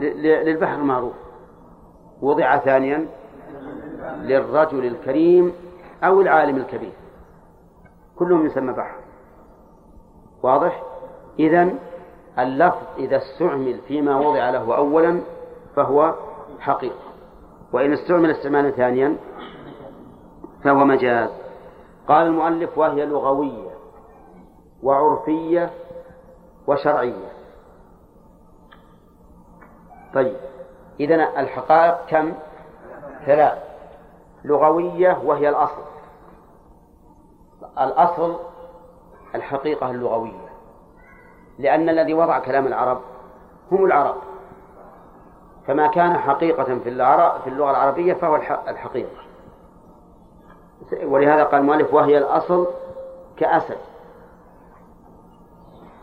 للبحر 0.01 0.77
معروف. 0.77 1.15
وضع 2.23 2.59
ثانيا 2.59 3.09
للرجل 4.17 4.87
الكريم 4.87 5.53
أو 6.05 6.21
العالم 6.21 6.57
الكبير. 6.57 6.93
كلهم 8.17 8.47
يسمى 8.47 8.73
بحر. 8.73 8.97
واضح؟ 10.43 10.83
إذا 11.39 11.75
اللفظ 12.39 12.87
إذا 12.99 13.17
استعمل 13.17 13.79
فيما 13.89 14.17
وضع 14.17 14.51
له 14.51 14.77
أولا 14.77 15.21
فهو 15.77 16.15
حقيقة. 16.59 17.07
وإن 17.73 17.93
استعمل 17.93 18.31
استعمالا 18.31 18.71
ثانيا 18.71 19.17
فهو 20.67 20.85
مجاز. 20.85 21.31
قال 22.09 22.27
المؤلف 22.27 22.79
وهي 22.79 23.07
لغوية 23.07 23.71
وعرفية 24.83 25.71
وشرعية. 26.67 27.29
طيب 30.15 30.37
إذا 31.01 31.15
الحقائق 31.15 32.07
كم؟ 32.09 32.33
ثلاث. 33.27 33.59
لغوية 34.45 35.19
وهي 35.25 35.49
الأصل. 35.49 35.83
الأصل 37.81 38.37
الحقيقة 39.35 39.91
اللغوية. 39.91 40.49
لأن 41.59 41.89
الذي 41.89 42.15
وضع 42.15 42.39
كلام 42.39 42.67
العرب 42.67 43.01
هم 43.73 43.85
العرب. 43.85 44.17
فما 45.67 45.87
كان 45.87 46.19
حقيقة 46.19 46.65
في 46.65 46.89
في 47.45 47.47
اللغة 47.47 47.71
العربية 47.71 48.15
فهو 48.15 48.37
الحقيقة. 48.69 49.26
ولهذا 50.93 51.45
قال 51.45 51.61
المؤلف 51.61 51.95
وهي 51.95 52.19
الأصل 52.19 52.67
كأسد. 53.37 53.77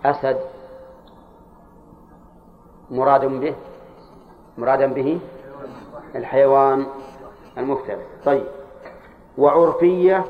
أسد 0.05 0.39
مراد 2.91 3.25
به 3.25 3.55
مرادا 4.57 4.87
به 4.87 5.19
الحيوان 6.15 6.85
المفترس. 7.57 8.05
طيب. 8.25 8.45
وعرفية 9.37 10.25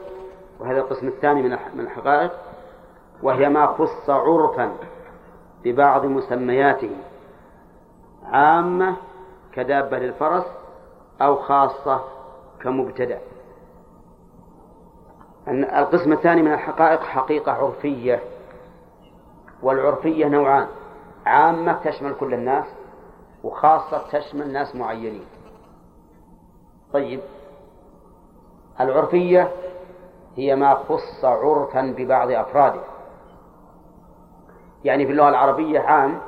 وهذا 0.59 0.79
القسم 0.79 1.07
الثاني 1.07 1.41
من 1.73 1.79
الحقائق 1.79 2.31
وهي 3.23 3.49
ما 3.49 3.65
خص 3.67 4.09
عرفا 4.09 4.71
ببعض 5.63 6.05
مسمياته 6.05 6.95
عامة 8.25 8.95
كدابة 9.53 9.99
للفرس 9.99 10.45
أو 11.21 11.35
خاصة 11.35 12.01
كمبتدأ. 12.61 13.19
أن 15.47 15.63
القسم 15.63 16.13
الثاني 16.13 16.41
من 16.41 16.53
الحقائق 16.53 17.01
حقيقة 17.01 17.51
عرفية. 17.51 18.19
والعرفية 19.63 20.25
نوعان. 20.25 20.67
عامة 21.25 21.73
تشمل 21.73 22.15
كل 22.19 22.33
الناس 22.33 22.65
وخاصة 23.43 24.01
تشمل 24.11 24.53
ناس 24.53 24.75
معينين. 24.75 25.25
طيب. 26.93 27.19
العرفية 28.79 29.51
هي 30.35 30.55
ما 30.55 30.75
خص 30.75 31.25
عرفا 31.25 31.93
ببعض 31.97 32.31
أفراده. 32.31 32.81
يعني 34.83 35.05
في 35.05 35.11
اللغة 35.11 35.29
العربية 35.29 35.79
عام 35.79 36.21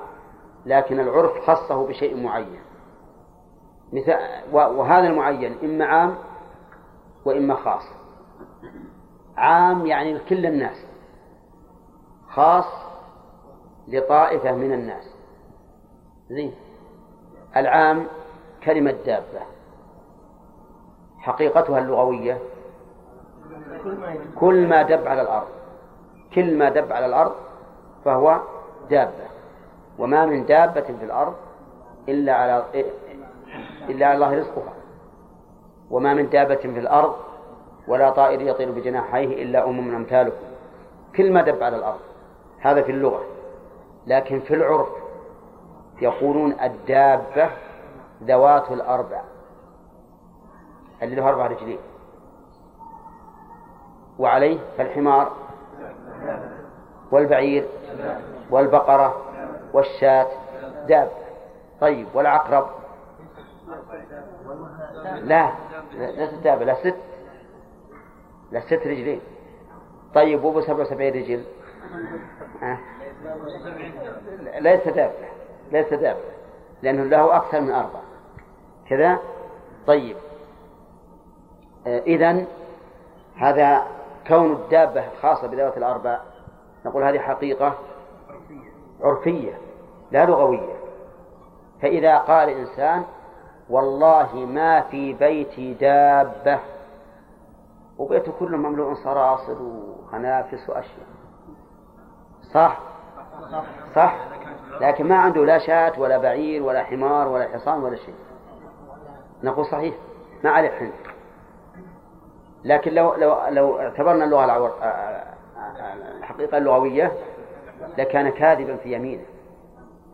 لكن 0.66 1.00
العرف 1.00 1.50
خصه 1.50 1.88
بشيء 1.88 2.24
معين. 2.24 2.60
وهذا 4.52 5.08
المعين 5.08 5.58
إما 5.64 5.86
عام 5.86 6.16
وإما 7.26 7.56
خاص. 7.56 7.84
عام 9.38 9.86
يعني 9.86 10.14
لكل 10.14 10.46
الناس 10.46 10.86
خاص 12.30 12.66
لطائفة 13.88 14.52
من 14.52 14.74
الناس. 14.74 15.16
زين. 16.30 16.54
العام 17.58 18.06
كلمة 18.64 18.96
دابة. 19.06 19.42
حقيقتها 21.20 21.80
اللغوية. 21.80 22.40
كل 24.40 24.68
ما 24.68 24.82
دب 24.82 25.08
على 25.08 25.22
الأرض. 25.22 25.48
كل 26.36 26.58
ما 26.58 26.70
دب 26.70 26.92
على 26.92 27.06
الأرض 27.06 27.36
فهو 28.06 28.40
دابة. 28.90 29.26
وما 30.00 30.26
من 30.26 30.46
دابة 30.46 30.82
في 30.82 31.06
الأرض 31.06 31.36
إلا 32.10 32.34
على 32.34 32.66
إلا 33.90 34.06
على 34.08 34.16
الله 34.16 34.40
رزقها. 34.40 34.74
وما 35.92 36.14
من 36.14 36.30
دابة 36.30 36.56
في 36.56 36.80
الأرض 36.80 37.16
ولا 37.88 38.10
طائر 38.10 38.42
يطير 38.42 38.72
بجناحيه 38.72 39.44
إلا 39.44 39.66
أمم 39.66 39.96
أمثالكم. 39.96 40.46
كل 41.16 41.34
ما 41.34 41.42
دب 41.42 41.64
على 41.64 41.78
الأرض. 41.78 42.00
هذا 42.60 42.82
في 42.82 42.92
اللغة. 42.92 43.24
لكن 44.08 44.40
في 44.40 44.54
العرف 44.54 44.90
يقولون 46.02 46.56
الدابة 46.62 47.50
ذوات 48.24 48.72
الأربع. 48.72 49.22
اللي 51.02 51.16
له 51.16 51.30
أربع 51.30 51.48
رجلين. 51.48 51.80
وعليه 54.20 54.60
فالحمار 54.78 55.32
والبعير 57.12 57.68
والبقرة 58.50 59.16
والشاة. 59.74 60.28
داب 60.88 61.12
طيب 61.82 62.08
والعقرب؟ 62.14 62.68
لا 65.24 65.52
لا 65.98 66.26
دابة 66.44 66.66
لا 66.66 66.74
ست. 66.74 67.15
لا 68.52 68.60
ست 68.60 68.74
رجلين. 68.74 69.22
طيب 70.16 70.44
وابو 70.44 70.62
سبع 70.62 70.82
وسبعين 70.82 71.14
رجل. 71.14 71.44
ها؟ 72.62 72.80
ليس 74.60 74.88
دابة 74.88 75.14
ليس 75.72 75.94
دابة 75.94 76.20
لأنه 76.82 77.04
له 77.04 77.36
أكثر 77.36 77.62
من 77.62 77.72
أربع 77.72 78.00
كذا؟ 78.90 79.20
طيب. 79.88 80.18
آه 81.88 82.00
إذا 82.00 82.46
هذا 83.36 83.84
كون 84.28 84.52
الدابة 84.52 85.08
الخاصة 85.14 85.48
بذوات 85.48 85.78
الأربع 85.78 86.20
نقول 86.86 87.04
هذه 87.04 87.20
حقيقة 87.20 87.74
عرفية 89.02 89.54
لا 90.12 90.26
لغوية. 90.26 90.76
فإذا 91.82 92.18
قال 92.18 92.50
إنسان 92.50 93.04
والله 93.70 94.36
ما 94.36 94.82
في 94.82 95.14
بيتي 95.14 95.74
دابة. 95.74 96.60
وبيته 97.98 98.32
كله 98.40 98.58
مملوء 98.58 98.94
صراصر 98.94 99.62
وخنافس 99.62 100.70
وأشياء. 100.70 101.08
صح؟ 102.54 102.80
صح؟ 103.96 104.16
لكن 104.82 105.08
ما 105.08 105.16
عنده 105.16 105.46
لا 105.46 105.58
شاة 105.58 106.00
ولا 106.00 106.18
بعير 106.18 106.64
ولا 106.64 106.84
حمار 106.84 107.28
ولا 107.28 107.48
حصان 107.48 107.84
ولا 107.84 107.96
شيء. 107.96 108.16
نقول 109.44 109.66
صحيح. 109.66 109.96
ما 110.44 110.50
عليه 110.50 110.70
حنث 110.70 110.94
لكن 112.64 112.94
لو 112.94 113.16
لو 113.16 113.38
لو 113.50 113.80
اعتبرنا 113.80 114.26
اللغة 114.26 114.46
العور... 114.46 114.74
الحقيقة 116.20 116.58
اللغوية 116.58 117.12
لكان 117.98 118.30
كاذبا 118.30 118.76
في 118.76 118.94
يمينه. 118.94 119.26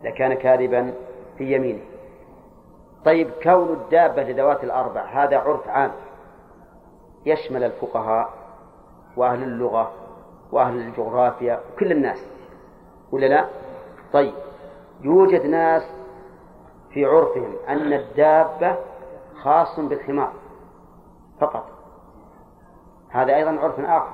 لكان 0.04 0.34
كاذبا 0.34 0.94
في 1.38 1.54
يمينه. 1.54 1.82
طيب 3.04 3.30
كون 3.42 3.72
الدابة 3.72 4.22
لذوات 4.22 4.64
الأربع 4.64 5.04
هذا 5.04 5.38
عرف 5.38 5.68
عام. 5.68 5.92
يشمل 7.26 7.64
الفقهاء 7.64 8.30
وأهل 9.16 9.42
اللغة 9.42 9.92
وأهل 10.52 10.76
الجغرافيا 10.76 11.60
وكل 11.72 11.92
الناس 11.92 12.26
ولا 13.12 13.26
لا؟ 13.26 13.48
طيب 14.12 14.34
يوجد 15.00 15.46
ناس 15.46 15.82
في 16.90 17.04
عرفهم 17.04 17.54
أن 17.68 17.92
الدابة 17.92 18.76
خاص 19.42 19.80
بالحمار 19.80 20.32
فقط. 21.40 21.66
هذا 23.10 23.36
أيضا 23.36 23.50
عرف 23.50 23.80
آخر 23.80 24.12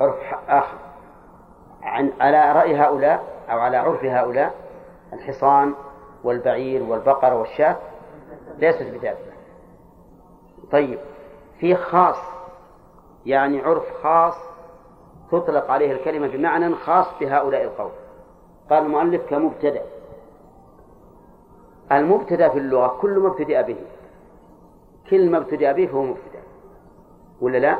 عرف 0.00 0.16
آخر. 0.48 0.78
عن 1.82 2.12
على 2.20 2.52
رأي 2.52 2.76
هؤلاء 2.76 3.24
أو 3.50 3.58
على 3.58 3.76
عرف 3.76 4.04
هؤلاء 4.04 4.54
الحصان 5.12 5.74
والبعير 6.24 6.82
والبقرة 6.82 7.34
والشاة 7.34 7.76
ليست 8.58 8.82
بدابة. 8.82 9.18
طيب 10.72 10.98
في 11.64 11.74
خاص 11.74 12.16
يعني 13.26 13.60
عرف 13.60 13.84
خاص 14.02 14.34
تطلق 15.32 15.70
عليه 15.70 15.92
الكلمة 15.92 16.28
بمعنى 16.28 16.74
خاص 16.74 17.06
بهؤلاء 17.20 17.64
القوم. 17.64 17.90
قال 18.70 18.84
المؤلف 18.84 19.30
كمبتدأ. 19.30 19.82
المبتدأ 21.92 22.48
في 22.48 22.58
اللغة 22.58 22.98
كل 23.00 23.18
ما 23.18 23.28
ابتدأ 23.28 23.62
به. 23.62 23.76
كل 25.10 25.30
ما 25.30 25.38
ابتدأ 25.38 25.72
به 25.72 25.86
فهو 25.86 26.02
مبتدأ. 26.02 26.42
ولا 27.40 27.58
لا؟ 27.58 27.78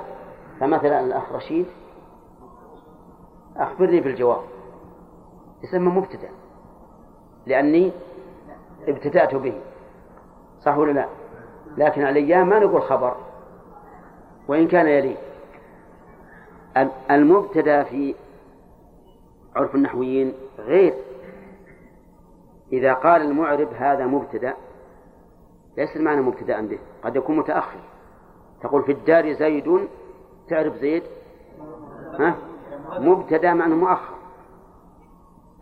فمثلا 0.61 1.01
الأخ 1.01 1.33
رشيد 1.33 1.67
أخبرني 3.57 4.01
بالجواب. 4.01 4.43
يسمى 5.63 5.91
مبتدأ. 5.91 6.31
لأني 7.47 7.93
ابتدأت 8.89 9.35
به. 9.35 9.61
صح 10.61 10.79
ولا 10.79 10.93
لا؟ 10.93 11.07
لكن 11.77 12.07
الأيام 12.07 12.49
ما 12.49 12.59
نقول 12.59 12.83
خبر. 12.83 13.17
وإن 14.49 14.69
كان 14.69 14.87
يلي. 14.87 15.17
المبتدأ 17.11 17.83
في 17.83 18.15
عرف 19.57 19.75
النحويين 19.75 20.33
غير. 20.59 20.95
إذا 22.73 22.93
قال 22.93 23.23
المعرب 23.23 23.69
هذا 23.75 24.07
مبتدأ 24.07 24.55
ليس 25.77 25.97
المعنى 25.97 26.21
مبتدأ 26.21 26.61
به 26.61 26.79
قد 27.05 27.17
يكون 27.17 27.37
متأخر. 27.37 27.79
تقول 28.63 28.83
في 28.83 28.93
الدار 28.93 29.33
زيد 29.33 29.89
تعرف 30.49 30.75
زيد؟ 30.75 31.03
ها؟ 32.19 32.35
مبتدأ 32.99 33.55
معنى 33.55 33.75
مؤخر. 33.75 34.15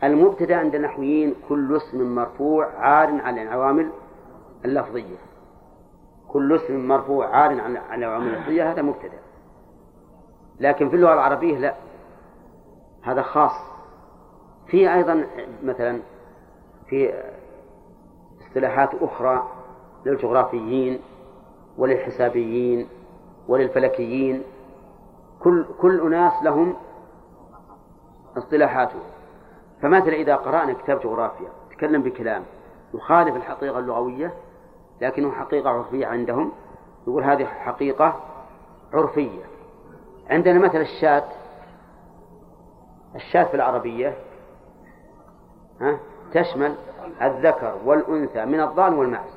المبتدأ 0.05 0.57
عند 0.57 0.74
النحويين 0.74 1.35
كل 1.49 1.76
اسم 1.76 2.14
مرفوع 2.14 2.66
عار 2.66 3.09
عن 3.09 3.39
العوامل 3.39 3.91
اللفظية. 4.64 5.16
كل 6.33 6.57
اسم 6.57 6.89
مرفوع 6.89 7.26
عار 7.26 7.61
عن 7.61 7.76
العوامل 7.95 8.35
اللفظية 8.35 8.72
هذا 8.72 8.83
مبتدأ. 8.83 9.18
لكن 10.61 10.89
في 10.89 10.97
اللغة 10.97 11.14
العربية 11.14 11.59
لا. 11.59 11.74
هذا 13.03 13.22
خاص. 13.22 13.53
في 14.66 14.95
أيضا 14.95 15.26
مثلا 15.62 16.01
في 16.87 17.14
اصطلاحات 18.41 18.91
أخرى 19.01 19.49
للجغرافيين 20.07 21.01
وللحسابيين 21.78 22.89
وللفلكيين. 23.49 24.43
كل 25.41 25.64
كل 25.80 26.01
أناس 26.01 26.33
لهم 26.43 26.74
اصطلاحاتهم 28.37 29.03
فمثلا 29.83 30.14
إذا 30.14 30.37
قرأنا 30.37 30.72
كتاب 30.72 31.01
جغرافيا 31.01 31.49
تكلم 31.70 32.03
بكلام 32.03 32.43
يخالف 32.95 33.37
الحقيقة 33.37 33.78
اللغوية 33.78 34.35
لكنه 35.01 35.32
حقيقة 35.32 35.70
عرفية 35.70 36.07
عندهم. 36.07 36.53
يقول 37.07 37.24
هذه 37.24 37.45
حقيقة 37.45 38.20
عرفية. 38.93 39.43
عندنا 40.30 40.59
مثل 40.59 40.80
الشاة. 40.80 41.24
الشاة 43.14 43.45
في 43.45 43.55
العربية 43.55 44.14
ها 45.80 45.99
تشمل 46.32 46.74
الذكر 47.22 47.78
والأنثى 47.84 48.45
من 48.45 48.61
الضأن 48.61 48.95
والمعز. 48.95 49.34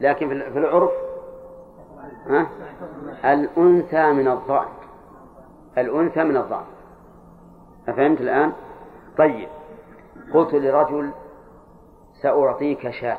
لكن 0.00 0.28
في 0.28 0.58
العرف 0.58 0.90
ها 2.26 2.46
الأنثى 3.24 4.12
من 4.12 4.28
الضأن 4.28 4.68
الأنثى 5.78 6.24
من 6.24 6.36
الضأن 6.36 6.64
أفهمت 7.88 8.20
الآن؟ 8.20 8.52
طيب. 9.18 9.48
قلت 10.34 10.54
لرجل 10.54 11.10
سأعطيك 12.22 12.90
شاة. 12.90 13.18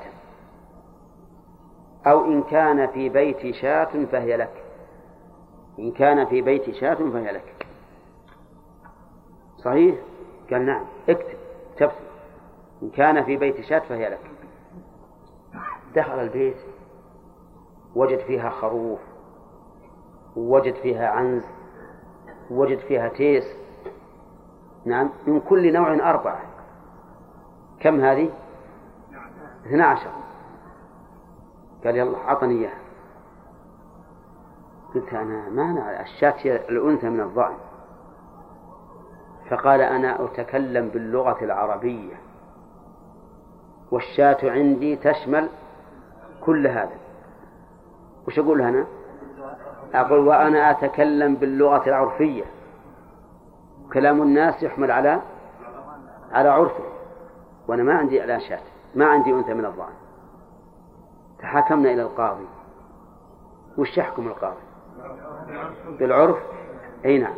أو 2.07 2.25
إن 2.25 2.43
كان 2.43 2.87
في 2.87 3.09
بيتي 3.09 3.53
شاة 3.53 4.05
فهي 4.11 4.37
لك. 4.37 4.63
إن 5.79 5.91
كان 5.91 6.25
في 6.25 6.41
بيتي 6.41 6.73
شاة 6.73 6.93
فهي 6.93 7.31
لك. 7.31 7.67
صحيح؟ 9.57 9.95
قال 10.51 10.65
نعم. 10.65 10.85
اكتب 11.09 11.37
تبسم 11.77 12.05
إن 12.83 12.89
كان 12.89 13.23
في 13.23 13.37
بيت 13.37 13.61
شاة 13.61 13.79
فهي 13.79 14.09
لك. 14.09 14.31
دخل 15.95 16.19
البيت 16.19 16.57
وجد 17.95 18.19
فيها 18.19 18.49
خروف 18.49 18.99
ووجد 20.35 20.75
فيها 20.75 21.07
عنز 21.07 21.43
ووجد 22.51 22.79
فيها 22.79 23.07
تيس. 23.07 23.57
نعم 24.85 25.09
من 25.27 25.39
كل 25.39 25.73
نوع 25.73 26.09
أربعة. 26.09 26.41
كم 27.79 28.01
هذه؟ 28.01 28.29
اثنا 29.65 29.85
عشر. 29.85 30.24
قال 31.85 31.95
يلا 31.95 32.17
أعطني 32.17 32.53
إياها. 32.53 32.79
قلت 34.95 35.13
أنا 35.13 35.49
ما 35.49 35.63
أنا 35.63 36.01
الشاة 36.01 36.45
الأنثى 36.45 37.09
من 37.09 37.21
الضأن 37.21 37.55
فقال 39.49 39.81
أنا 39.81 40.25
أتكلم 40.25 40.89
باللغة 40.89 41.43
العربية. 41.43 42.15
والشاة 43.91 44.37
عندي 44.43 44.95
تشمل 44.95 45.49
كل 46.45 46.67
هذا. 46.67 46.97
وش 48.27 48.39
أقول 48.39 48.61
أنا 48.61 48.85
أقول 49.93 50.27
وأنا 50.27 50.71
أتكلم 50.71 51.35
باللغة 51.35 51.89
العرفية. 51.89 52.43
كلام 53.93 54.21
الناس 54.21 54.63
يحمل 54.63 54.91
على 54.91 55.21
على 56.31 56.49
عرفه. 56.49 56.83
وأنا 57.67 57.83
ما 57.83 57.93
عندي 57.93 58.21
على 58.21 58.39
شاة. 58.39 58.61
ما 58.95 59.05
عندي 59.05 59.33
أنثى 59.33 59.53
من 59.53 59.65
الضأن 59.65 60.04
تحاكمنا 61.45 61.93
إلى 61.93 62.01
القاضي. 62.01 62.45
وش 63.77 63.97
يحكم 63.97 64.27
القاضي؟ 64.27 64.55
بالعرف؟ 65.99 66.37
أي 67.05 67.17
نعم. 67.17 67.35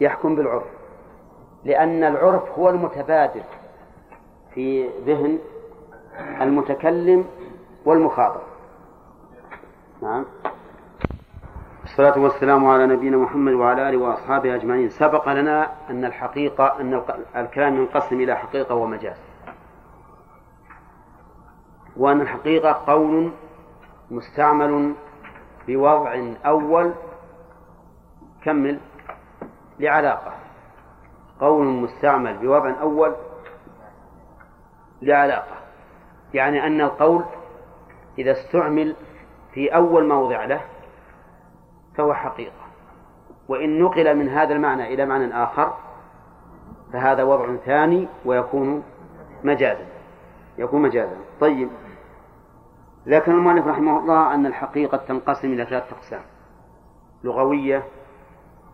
يحكم 0.00 0.36
بالعرف. 0.36 0.66
لأن 1.64 2.04
العرف 2.04 2.58
هو 2.58 2.68
المتبادل 2.68 3.42
في 4.54 4.88
ذهن 5.06 5.38
المتكلم 6.40 7.24
والمخاطب. 7.84 8.40
نعم. 10.02 10.24
الصلاة 11.84 12.18
والسلام 12.18 12.66
على 12.66 12.86
نبينا 12.86 13.16
محمد 13.16 13.52
وعلى 13.52 13.88
آله 13.88 13.98
وأصحابه 13.98 14.54
أجمعين. 14.54 14.90
سبق 14.90 15.32
لنا 15.32 15.72
أن 15.90 16.04
الحقيقة 16.04 16.80
أن 16.80 17.02
الكلام 17.36 17.76
ينقسم 17.76 18.20
إلى 18.20 18.36
حقيقة 18.36 18.74
ومجاز. 18.74 19.31
وأن 21.96 22.20
الحقيقة 22.20 22.72
قول 22.86 23.32
مستعمل 24.10 24.94
بوضع 25.68 26.22
أول 26.46 26.92
كمل 28.44 28.80
لعلاقة. 29.80 30.32
قول 31.40 31.66
مستعمل 31.66 32.38
بوضع 32.38 32.80
أول 32.80 33.14
لعلاقة. 35.02 35.56
يعني 36.34 36.66
أن 36.66 36.80
القول 36.80 37.24
إذا 38.18 38.32
استعمل 38.32 38.96
في 39.54 39.74
أول 39.74 40.08
موضع 40.08 40.44
له 40.44 40.60
فهو 41.96 42.14
حقيقة. 42.14 42.62
وإن 43.48 43.82
نقل 43.82 44.16
من 44.16 44.28
هذا 44.28 44.54
المعنى 44.54 44.94
إلى 44.94 45.06
معنى 45.06 45.44
آخر 45.44 45.76
فهذا 46.92 47.22
وضع 47.22 47.56
ثاني 47.56 48.08
ويكون 48.24 48.82
مجازا. 49.44 49.86
يكون 50.58 50.82
مجازا. 50.82 51.16
طيب. 51.40 51.68
ذكر 53.08 53.32
المؤلف 53.32 53.66
رحمه 53.66 53.98
الله 53.98 54.34
أن 54.34 54.46
الحقيقة 54.46 54.96
تنقسم 54.96 55.52
إلى 55.52 55.64
ثلاثة 55.64 55.96
أقسام 55.96 56.22
لغوية 57.24 57.84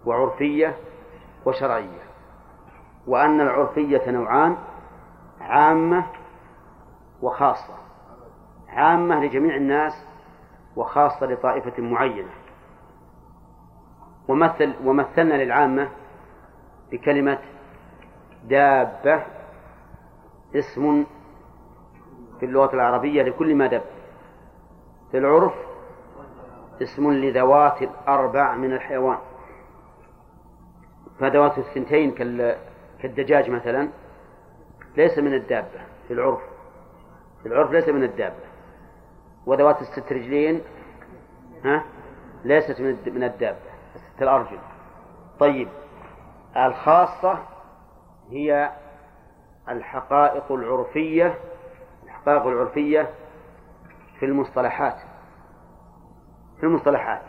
وعرفية 0.06 0.76
وشرعية. 1.46 2.02
وأن 3.06 3.40
العرفية 3.40 4.10
نوعان 4.10 4.56
عامة 5.40 6.06
وخاصة. 7.22 7.74
عامة 8.68 9.24
لجميع 9.24 9.56
الناس 9.56 9.92
وخاصة 10.76 11.26
لطائفة 11.26 11.82
معينة. 11.82 12.30
ومثل 14.28 14.74
ومثلنا 14.84 15.34
للعامة 15.34 15.88
بكلمة 16.92 17.38
دابة 18.44 19.22
اسم 20.54 21.06
في 22.40 22.46
اللغة 22.46 22.74
العربية 22.74 23.22
لكل 23.22 23.54
ما 23.54 23.66
دب. 23.66 23.82
في 25.10 25.18
العرف 25.18 25.54
اسم 26.82 27.12
لذوات 27.12 27.82
الأربع 27.82 28.54
من 28.54 28.72
الحيوان. 28.72 29.18
فذوات 31.20 31.58
الثنتين 31.58 32.10
كالدجاج 33.02 33.50
مثلا 33.50 33.88
ليس 34.96 35.18
من 35.18 35.34
الدابة 35.34 35.80
في 36.08 36.14
العرف. 36.14 36.40
في 37.42 37.48
العرف 37.48 37.70
ليس 37.70 37.88
من 37.88 38.02
الدابة. 38.02 38.48
وذوات 39.46 39.82
الست 39.82 40.12
رجلين 40.12 40.60
ها 41.64 41.84
ليست 42.44 42.80
من 43.06 43.24
الدابة. 43.24 43.58
الست 43.94 44.22
الأرجل. 44.22 44.58
طيب 45.40 45.68
الخاصة 46.56 47.38
هي 48.30 48.70
الحقائق 49.68 50.52
العرفية 50.52 51.34
الحقائق 52.04 52.46
العرفية 52.46 53.10
في 54.18 54.26
المصطلحات 54.26 54.96
في 56.60 56.66
المصطلحات 56.66 57.22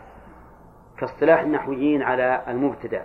كاصطلاح 0.98 1.40
النحويين 1.40 2.02
على 2.02 2.42
المبتدأ 2.48 3.04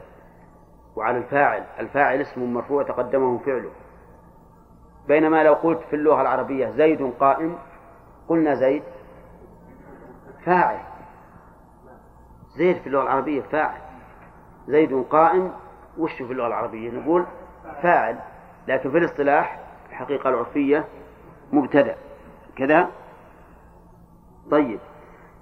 وعلى 0.96 1.18
الفاعل 1.18 1.64
الفاعل 1.80 2.22
اسم 2.22 2.54
مرفوع 2.54 2.84
تقدمه 2.84 3.38
فعله. 3.38 3.72
بينما 5.08 5.44
لو 5.44 5.54
قلت 5.54 5.80
في 5.90 5.96
اللغة 5.96 6.22
العربية 6.22 6.70
زيد 6.70 7.14
قائم 7.20 7.58
قلنا 8.28 8.56
زيد 8.56 8.84
فاعل. 10.46 10.80
زيد 12.58 12.78
في 12.78 12.88
اللغة 12.88 13.04
العربية 13.04 13.42
فاعل. 13.42 13.82
زيد 14.68 15.04
قائم 15.10 15.52
وش 15.98 16.14
في 16.14 16.32
اللغة 16.34 16.48
العربية؟ 16.48 16.92
نقول 16.92 17.26
فاعل. 17.82 18.20
لكن 18.68 18.92
في 18.92 18.98
الاصطلاح 18.98 19.60
الحقيقة 19.90 20.30
العرفية 20.30 20.86
مبتدأ. 21.52 21.96
كذا؟ 22.58 22.88
طيب. 24.52 24.80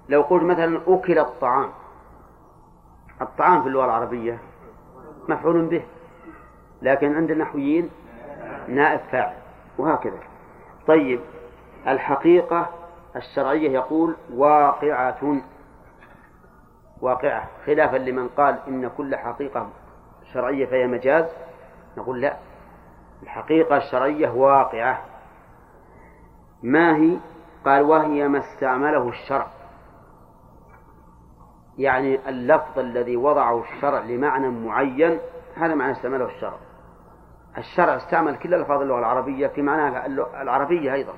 لو 0.08 0.22
قلت 0.22 0.42
مثلا 0.42 0.80
أكل 0.86 1.18
الطعام 1.18 1.70
الطعام 3.20 3.62
في 3.62 3.68
اللغة 3.68 3.84
العربية 3.84 4.38
مفعول 5.28 5.66
به 5.66 5.82
لكن 6.82 7.16
عند 7.16 7.30
النحويين 7.30 7.90
نائب 8.68 9.00
فاعل 9.12 9.34
وهكذا. 9.78 10.18
طيب. 10.86 11.20
الحقيقة 11.88 12.70
الشرعية 13.16 13.70
يقول 13.70 14.14
واقعة 14.34 15.36
واقعة. 17.00 17.48
خلافا 17.66 17.96
لمن 17.96 18.28
قال 18.28 18.58
إن 18.68 18.90
كل 18.96 19.16
حقيقة 19.16 19.68
شرعية 20.32 20.66
فهي 20.66 20.86
مجاز 20.86 21.24
نقول 21.96 22.20
لا. 22.20 22.36
الحقيقة 23.22 23.76
الشرعية 23.76 24.28
واقعة. 24.28 25.02
ما 26.62 26.96
هي؟ 26.96 27.16
قال 27.64 27.82
وهي 27.82 28.28
ما 28.28 28.38
استعمله 28.38 29.08
الشرع. 29.08 29.46
يعني 31.78 32.28
اللفظ 32.28 32.78
الذي 32.78 33.16
وضعه 33.16 33.60
الشرع 33.60 34.00
لمعنى 34.00 34.48
معين 34.48 35.18
هذا 35.56 35.74
معنى 35.74 35.92
استعمله 35.92 36.24
الشرع. 36.24 36.56
الشرع 37.58 37.96
استعمل 37.96 38.36
كل 38.36 38.54
الألفاظ 38.54 38.80
اللغة 38.80 38.98
العربية 38.98 39.46
في 39.46 39.62
معناها 39.62 40.06
العربية 40.42 40.94
أيضا. 40.94 41.12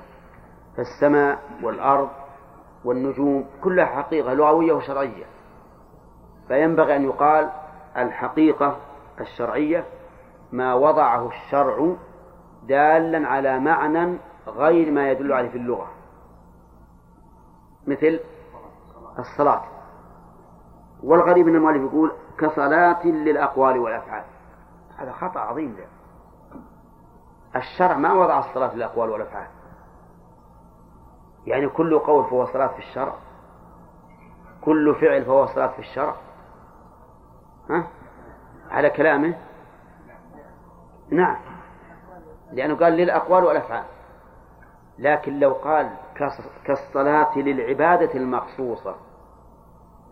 فالسماء 0.77 1.39
والأرض 1.63 2.09
والنجوم 2.85 3.45
كلها 3.63 3.85
حقيقة 3.85 4.33
لغوية 4.33 4.73
وشرعية. 4.73 5.25
فينبغي 6.47 6.95
أن 6.95 7.03
يقال 7.03 7.49
الحقيقة 7.97 8.77
الشرعية 9.21 9.85
ما 10.51 10.73
وضعه 10.73 11.27
الشرع 11.27 11.95
دالا 12.63 13.27
على 13.27 13.59
معنى 13.59 14.17
غير 14.47 14.91
ما 14.91 15.11
يدل 15.11 15.33
عليه 15.33 15.49
في 15.49 15.57
اللغة. 15.57 15.96
مثل 17.87 18.19
الصلاة. 19.19 19.63
والغريب 21.03 21.47
أن 21.47 21.55
المؤلف 21.55 21.91
يقول 21.91 22.11
كصلاة 22.37 23.05
للأقوال 23.07 23.77
والأفعال. 23.77 24.23
هذا 24.97 25.11
خطأ 25.11 25.39
عظيم 25.39 25.75
ده. 25.75 25.85
الشرع 27.55 27.97
ما 27.97 28.13
وضع 28.13 28.39
الصلاة 28.39 28.75
للأقوال 28.75 29.09
والأفعال. 29.09 29.47
يعني 31.45 31.69
كل 31.69 31.99
قول 31.99 32.25
فهو 32.25 32.45
صلاة 32.45 32.67
في 32.67 32.79
الشرع. 32.79 33.13
كل 34.61 34.95
فعل 34.95 35.25
فهو 35.25 35.45
صلاة 35.45 35.67
في 35.67 35.79
الشرع. 35.79 36.15
ها؟ 37.69 37.87
على 38.71 38.89
كلامه؟ 38.89 39.35
نعم. 41.09 41.37
لأنه 42.51 42.75
قال 42.75 42.93
للأقوال 42.93 43.43
والأفعال. 43.43 43.85
لكن 44.99 45.39
لو 45.39 45.53
قال 45.53 45.89
كالصلاة 46.65 47.37
للعبادة 47.37 48.13
المخصوصة. 48.13 48.95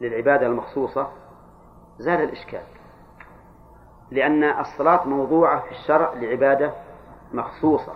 للعبادة 0.01 0.47
المخصوصة 0.47 1.07
زال 1.97 2.21
الإشكال. 2.21 2.63
لأن 4.11 4.43
الصلاة 4.43 5.07
موضوعة 5.07 5.59
في 5.59 5.71
الشرع 5.71 6.13
لعبادة 6.13 6.73
مخصوصة. 7.33 7.93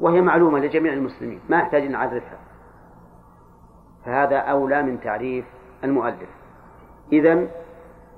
وهي 0.00 0.20
معلومة 0.20 0.58
لجميع 0.58 0.92
المسلمين 0.92 1.40
ما 1.48 1.58
يحتاج 1.58 1.82
أن 1.82 1.92
نعرفها 1.92 2.38
فهذا 4.04 4.38
أولى 4.38 4.82
من 4.82 5.00
تعريف 5.00 5.44
المؤلف. 5.84 6.28
إذن 7.12 7.50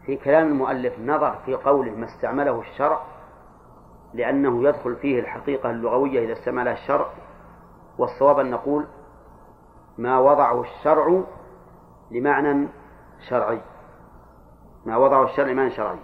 في 0.07 0.16
كلام 0.16 0.47
المؤلف 0.47 0.99
نظر 0.99 1.39
في 1.47 1.55
قوله 1.55 1.93
ما 1.93 2.05
استعمله 2.05 2.61
الشرع 2.61 3.01
لأنه 4.14 4.68
يدخل 4.68 4.97
فيه 4.97 5.20
الحقيقة 5.20 5.70
اللغوية 5.70 6.24
إذا 6.24 6.33
استعملها 6.33 6.72
الشرع 6.72 7.07
والصواب 8.03 8.38
أن 8.38 8.50
نقول 8.50 8.86
ما 9.98 10.18
وضعه 10.18 10.61
الشرع 10.61 11.22
لمعنى 12.11 12.68
شرعي. 13.28 13.61
ما 14.86 14.96
وضعه 14.96 15.24
الشرع 15.24 15.46
لمعنى 15.46 15.70
شرعي. 15.70 15.98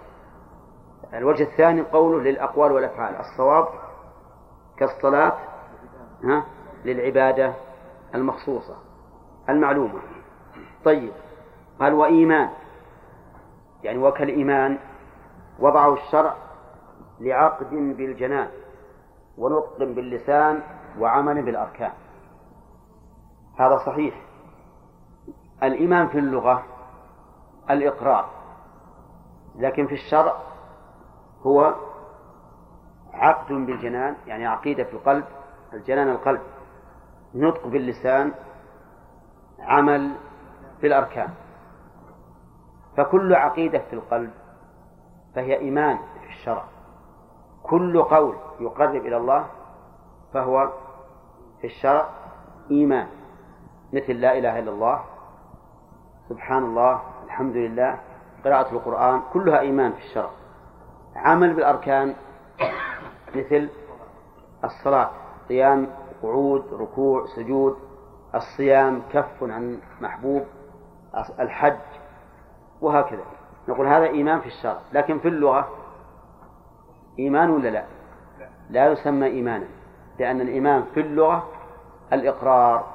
الوجه 1.13 1.43
الثاني 1.43 1.81
قوله 1.81 2.19
للأقوال 2.23 2.71
والأفعال. 2.71 3.15
الصواب 3.15 3.67
كالصلاة 4.77 5.37
ها 6.23 6.45
للعبادة 6.85 7.53
المخصوصة 8.15 8.75
المعلومة. 9.49 9.99
طيب 10.85 11.13
قال 11.79 11.93
وإيمان. 11.93 12.49
يعني 13.83 13.97
وكالإيمان 13.97 14.77
وضعه 15.59 15.93
الشرع 15.93 16.35
لعقد 17.19 17.69
بالجنان 17.69 18.49
ونطق 19.37 19.77
باللسان 19.77 20.63
وعمل 20.99 21.41
بالأركان. 21.45 21.91
هذا 23.59 23.77
صحيح. 23.77 24.21
الإيمان 25.63 26.07
في 26.07 26.19
اللغة 26.19 26.63
الإقرار. 27.69 28.29
لكن 29.55 29.87
في 29.87 29.93
الشرع 29.93 30.33
هو 31.45 31.75
عقد 33.13 33.53
بالجنان 33.53 34.15
يعني 34.27 34.47
عقيدة 34.47 34.83
في 34.83 34.93
القلب 34.93 35.25
الجنان 35.73 36.09
القلب. 36.09 36.41
نطق 37.35 37.67
باللسان 37.67 38.31
عمل 39.59 40.11
في 40.81 40.87
الأركان 40.87 41.29
فكل 42.97 43.35
عقيدة 43.35 43.79
في 43.79 43.93
القلب 43.93 44.31
فهي 45.35 45.59
إيمان 45.59 45.97
في 45.97 46.29
الشرع. 46.29 46.63
كل 47.63 48.03
قول 48.03 48.35
يقرب 48.59 48.95
إلى 48.95 49.17
الله 49.17 49.47
فهو 50.33 50.69
في 51.61 51.67
الشرع 51.67 52.09
إيمان 52.71 53.07
مثل 53.93 54.13
لا 54.13 54.37
إله 54.37 54.59
إلا 54.59 54.71
الله 54.71 55.03
سبحان 56.29 56.63
الله 56.63 57.01
الحمد 57.25 57.55
لله 57.55 57.99
قراءة 58.45 58.71
القرآن 58.73 59.21
كلها 59.33 59.59
إيمان 59.59 59.91
في 59.91 59.99
الشرع. 59.99 60.29
عمل 61.15 61.53
بالأركان 61.53 62.15
مثل 63.35 63.69
الصلاة 64.63 65.09
قيام 65.49 65.87
قعود 66.23 66.73
ركوع 66.73 67.25
سجود 67.25 67.77
الصيام 68.35 69.01
كف 69.13 69.43
عن 69.43 69.79
محبوب 70.01 70.43
الحج 71.39 71.79
وهكذا. 72.81 73.23
نقول 73.67 73.87
هذا 73.87 74.05
إيمان 74.05 74.39
في 74.39 74.47
الشرع 74.47 74.77
لكن 74.93 75.19
في 75.19 75.27
اللغة 75.27 75.67
إيمان 77.19 77.49
ولا 77.49 77.67
لا؟ 77.67 77.85
لا 78.69 78.87
يسمى 78.91 79.27
إيمانا. 79.27 79.65
لأن 80.19 80.41
الإيمان 80.41 80.83
في 80.93 80.99
اللغة 80.99 81.47
الإقرار 82.13 82.87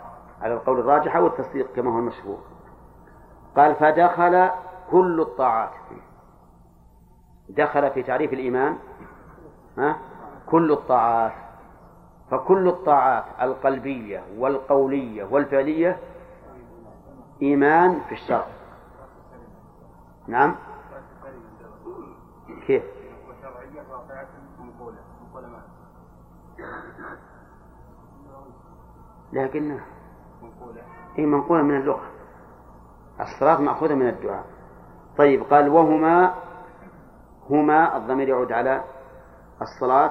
على 0.42 0.54
القول 0.54 0.80
الراجح 0.80 1.16
أو 1.16 1.26
التصديق 1.26 1.72
كما 1.76 1.94
هو 1.94 1.98
المشهور. 1.98 2.38
قال 3.56 3.74
فدخل 3.74 4.50
كل 4.90 5.20
الطاعات 5.20 5.70
دخل 7.48 7.90
في 7.90 8.02
تعريف 8.02 8.32
الإيمان 8.32 8.76
ها؟ 9.78 9.96
كل 10.46 10.72
الطاعات. 10.72 11.32
فكل 12.30 12.68
الطاعات 12.68 13.24
القلبية 13.42 14.22
والقولية 14.38 15.24
والفعلية 15.24 15.98
إيمان 17.42 18.00
في 18.08 18.12
الشرع. 18.12 18.46
نعم؟ 20.28 20.54
كيف؟ 22.66 22.82
لكن 29.32 29.78
هي 31.14 31.26
منقولة 31.26 31.62
من 31.62 31.76
اللغة. 31.76 32.02
الصلاة 33.20 33.60
مأخوذة 33.60 33.94
من 33.94 34.08
الدعاء. 34.08 34.44
طيب 35.18 35.42
قال 35.42 35.68
وهما 35.68 36.34
هما 37.50 37.96
الضمير 37.96 38.28
يعود 38.28 38.52
على 38.52 38.84
الصلاة 39.62 40.10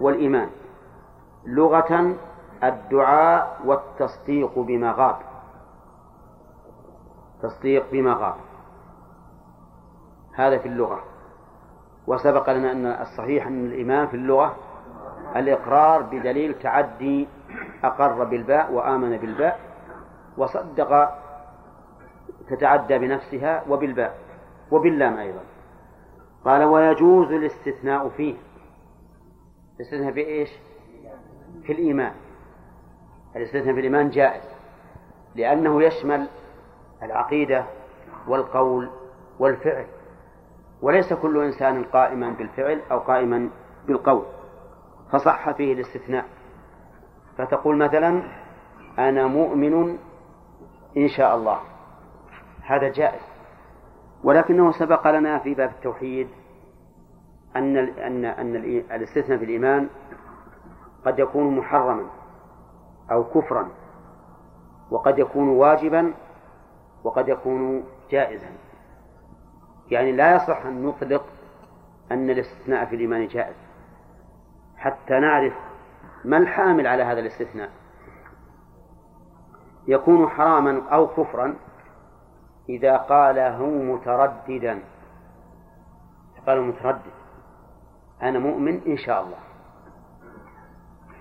والإيمان. 0.00 0.50
لغة 1.46 2.16
الدعاء 2.64 3.60
والتصديق 3.64 4.58
بما 4.58 4.92
غاب. 4.92 5.16
تصديق 7.42 7.90
بما 7.92 8.12
غاب. 8.12 8.36
هذا 10.34 10.58
في 10.58 10.68
اللغة. 10.68 11.00
وسبق 12.06 12.50
لنا 12.50 12.72
أن 12.72 12.86
الصحيح 12.86 13.46
أن 13.46 13.66
الإيمان 13.66 14.06
في 14.06 14.14
اللغة 14.14 14.56
الإقرار 15.36 16.02
بدليل 16.02 16.54
تعدي 16.58 17.28
أقر 17.84 18.24
بالباء 18.24 18.72
وآمن 18.72 19.16
بالباء 19.16 19.60
وصدق 20.36 21.10
تتعدى 22.48 22.98
بنفسها 22.98 23.64
وبالباء 23.68 24.18
وباللام 24.70 25.16
أيضا. 25.16 25.40
قال 26.44 26.64
ويجوز 26.64 27.32
الاستثناء 27.32 28.08
فيه. 28.08 28.34
الاستثناء 29.76 30.12
في 30.12 30.26
إيش؟ 30.26 30.50
في 31.62 31.72
الإيمان. 31.72 32.12
الاستثناء 33.36 33.74
في 33.74 33.80
الإيمان 33.80 34.10
جائز 34.10 34.42
لأنه 35.34 35.82
يشمل 35.82 36.28
العقيدة 37.02 37.64
والقول 38.28 38.88
والفعل 39.38 39.86
وليس 40.82 41.12
كل 41.12 41.44
إنسان 41.44 41.84
قائما 41.84 42.30
بالفعل 42.30 42.80
أو 42.90 42.98
قائما 42.98 43.50
بالقول. 43.86 44.24
فصح 45.12 45.50
فيه 45.50 45.72
الاستثناء. 45.72 46.24
فتقول 47.38 47.76
مثلا 47.76 48.22
أنا 48.98 49.26
مؤمن 49.26 49.98
إن 50.96 51.08
شاء 51.08 51.36
الله. 51.36 51.58
هذا 52.62 52.88
جائز. 52.88 53.22
ولكنه 54.24 54.72
سبق 54.72 55.10
لنا 55.10 55.38
في 55.38 55.54
باب 55.54 55.70
التوحيد 55.70 56.28
أن 57.56 57.76
أن 57.76 58.24
أن 58.24 58.56
الاستثناء 58.90 59.38
في 59.38 59.44
الإيمان 59.44 59.88
قد 61.06 61.18
يكون 61.18 61.56
محرما 61.56 62.06
أو 63.10 63.24
كفرا 63.24 63.68
وقد 64.90 65.18
يكون 65.18 65.48
واجبا 65.48 66.14
وقد 67.04 67.28
يكون 67.28 67.84
جائزا. 68.10 68.48
يعني 69.90 70.12
لا 70.12 70.36
يصح 70.36 70.66
أن 70.66 70.86
نطلق 70.86 71.24
أن 72.12 72.30
الاستثناء 72.30 72.84
في 72.84 72.94
الإيمان 72.96 73.26
جائز. 73.26 73.67
حتى 74.78 75.18
نعرف 75.18 75.52
ما 76.24 76.36
الحامل 76.36 76.86
على 76.86 77.02
هذا 77.02 77.20
الاستثناء. 77.20 77.70
يكون 79.88 80.28
حراما 80.28 80.88
أو 80.88 81.06
كفرا 81.06 81.56
إذا 82.68 82.96
قاله 82.96 83.66
مترددا. 83.66 84.82
قال 86.46 86.62
متردد. 86.62 87.12
أنا 88.22 88.38
مؤمن 88.38 88.80
إن 88.86 88.96
شاء 88.96 89.22
الله. 89.22 89.38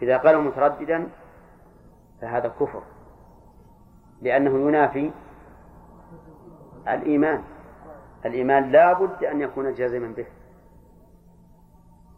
إذا 0.02 0.18
قال 0.18 0.42
مترددا 0.42 1.10
فهذا 2.22 2.48
كفر. 2.48 2.84
لأنه 4.22 4.68
ينافي 4.68 5.12
الإيمان. 6.88 7.44
الإيمان 8.26 8.72
لا 8.72 8.94
بد 8.94 9.24
أن 9.24 9.42
يكون 9.42 9.74
جازما 9.74 10.08
به. 10.08 10.26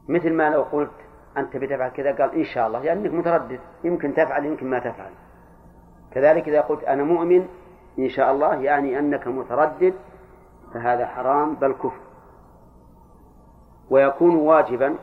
مثل 0.07 0.33
ما 0.33 0.49
لو 0.49 0.61
قلت 0.61 0.91
أنت 1.37 1.57
بتفعل 1.57 1.89
كذا؟ 1.89 2.11
قال 2.11 2.35
إن 2.35 2.43
شاء 2.43 2.67
الله 2.67 2.83
يعني 2.83 3.09
متردد. 3.09 3.59
يمكن 3.83 4.13
تفعل 4.13 4.45
يمكن 4.45 4.69
ما 4.69 4.79
تفعل. 4.79 5.11
كذلك 6.11 6.47
إذا 6.47 6.61
قلت 6.61 6.83
أنا 6.83 7.03
مؤمن 7.03 7.47
إن 7.99 8.09
شاء 8.09 8.31
الله 8.31 8.55
يعني 8.55 8.99
أنك 8.99 9.27
متردد 9.27 9.93
فهذا 10.73 11.05
حرام 11.05 11.55
بل 11.55 11.73
كفر. 11.73 12.01
ويكون 13.89 14.35
واجبا 14.35 14.95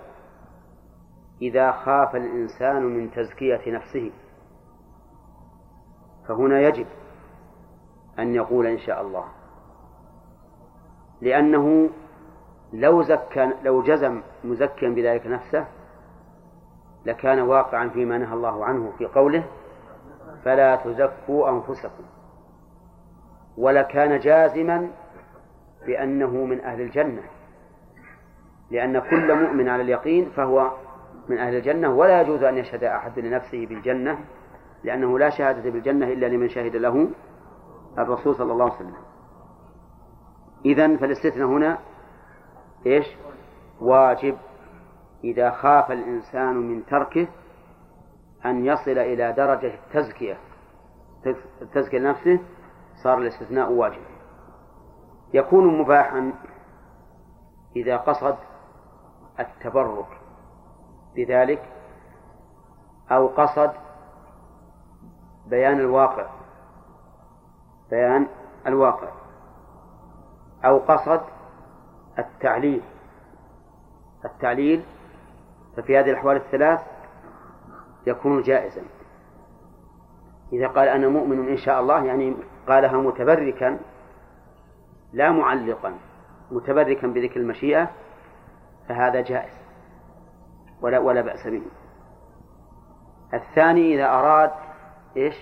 إذا 1.42 1.72
خاف 1.72 2.16
الإنسان 2.16 2.82
من 2.82 3.10
تزكية 3.10 3.60
نفسه. 3.66 4.10
فهنا 6.28 6.60
يجب 6.60 6.86
أن 8.18 8.34
يقول 8.34 8.66
إن 8.66 8.78
شاء 8.78 9.02
الله. 9.02 9.24
لأنه 11.20 11.90
لو 12.72 13.02
زكى 13.02 13.52
لو 13.62 13.82
جزم 13.82 14.22
مزكيا 14.44 14.88
بذلك 14.88 15.26
نفسه 15.26 15.66
لكان 17.06 17.40
واقعا 17.40 17.88
فيما 17.88 18.18
نهى 18.18 18.34
الله 18.34 18.64
عنه 18.64 18.92
في 18.98 19.06
قوله 19.06 19.44
فلا 20.44 20.76
تزكوا 20.76 21.50
أنفسكم 21.50 22.04
ولكان 23.56 24.18
جازما 24.18 24.90
بأنه 25.86 26.30
من 26.30 26.60
أهل 26.60 26.80
الجنة 26.80 27.22
لأن 28.70 28.98
كل 28.98 29.34
مؤمن 29.34 29.68
على 29.68 29.82
اليقين 29.82 30.30
فهو 30.30 30.70
من 31.28 31.38
أهل 31.38 31.54
الجنة 31.54 31.94
ولا 31.94 32.20
يجوز 32.20 32.42
أن 32.42 32.58
يشهد 32.58 32.84
أحد 32.84 33.18
لنفسه 33.18 33.66
بالجنة 33.66 34.18
لأنه 34.84 35.18
لا 35.18 35.30
شهادة 35.30 35.70
بالجنة 35.70 36.06
إلا 36.06 36.26
لمن 36.26 36.48
شهد 36.48 36.76
له 36.76 37.08
الرسول 37.98 38.34
صلى 38.34 38.52
الله 38.52 38.64
عليه 38.64 38.74
وسلم. 38.74 38.96
إذن 40.64 40.96
فالاستثناء 40.96 41.46
هنا 41.46 41.78
إيش؟ 42.86 43.06
واجب. 43.80 44.36
إذا 45.24 45.50
خاف 45.50 45.90
الإنسان 45.90 46.56
من 46.56 46.86
تركه 46.86 47.28
أن 48.44 48.64
يصل 48.64 48.98
إلى 48.98 49.32
درجة 49.32 49.74
التزكية 49.74 50.38
تزكية 51.74 51.98
نفسه 51.98 52.40
صار 53.02 53.18
الاستثناء 53.18 53.72
واجب. 53.72 54.02
يكون 55.34 55.78
مباحا 55.78 56.32
إذا 57.76 57.96
قصد 57.96 58.36
التبرك 59.40 60.20
بذلك 61.16 61.62
أو 63.10 63.26
قصد 63.26 63.72
بيان 65.46 65.80
الواقع 65.80 66.26
بيان 67.90 68.26
الواقع 68.66 69.08
أو 70.64 70.78
قصد 70.78 71.20
التعليل. 72.18 72.82
التعليل 74.24 74.84
ففي 75.76 75.98
هذه 75.98 76.10
الأحوال 76.10 76.36
الثلاث 76.36 76.80
يكون 78.06 78.42
جائزا. 78.42 78.82
إذا 80.52 80.66
قال 80.66 80.88
أنا 80.88 81.08
مؤمن 81.08 81.48
إن 81.48 81.56
شاء 81.56 81.80
الله 81.80 82.04
يعني 82.04 82.36
قالها 82.68 82.96
متبركا 82.96 83.78
لا 85.12 85.32
معلقا 85.32 85.94
متبركا 86.50 87.06
بذكر 87.06 87.40
المشيئة 87.40 87.90
فهذا 88.88 89.20
جائز. 89.20 89.52
ولا 90.80 90.98
ولا 90.98 91.20
بأس 91.20 91.46
به. 91.46 91.62
الثاني 93.34 93.94
إذا 93.94 94.06
أراد 94.06 94.50
إيش؟ 95.16 95.36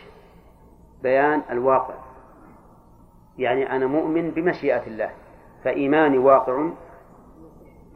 بيان 1.02 1.42
الواقع. 1.50 1.94
يعني 3.38 3.76
أنا 3.76 3.86
مؤمن 3.86 4.30
بمشيئة 4.30 4.86
الله 4.86 5.10
فإيماني 5.64 6.18
واقع 6.18 6.68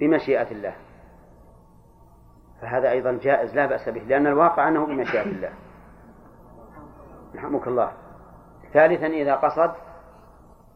بمشيئة 0.01 0.51
الله. 0.51 0.75
فهذا 2.61 2.91
أيضا 2.91 3.19
جائز 3.23 3.55
لا 3.55 3.67
بأس 3.67 3.89
به 3.89 4.01
لأن 4.01 4.27
الواقع 4.27 4.69
أنه 4.69 4.87
بمشيئة 4.87 5.23
الله. 5.23 5.53
رحمك 7.35 7.69
الله. 7.69 7.93
ثالثا 8.73 9.07
إذا 9.07 9.35
قصد 9.35 9.73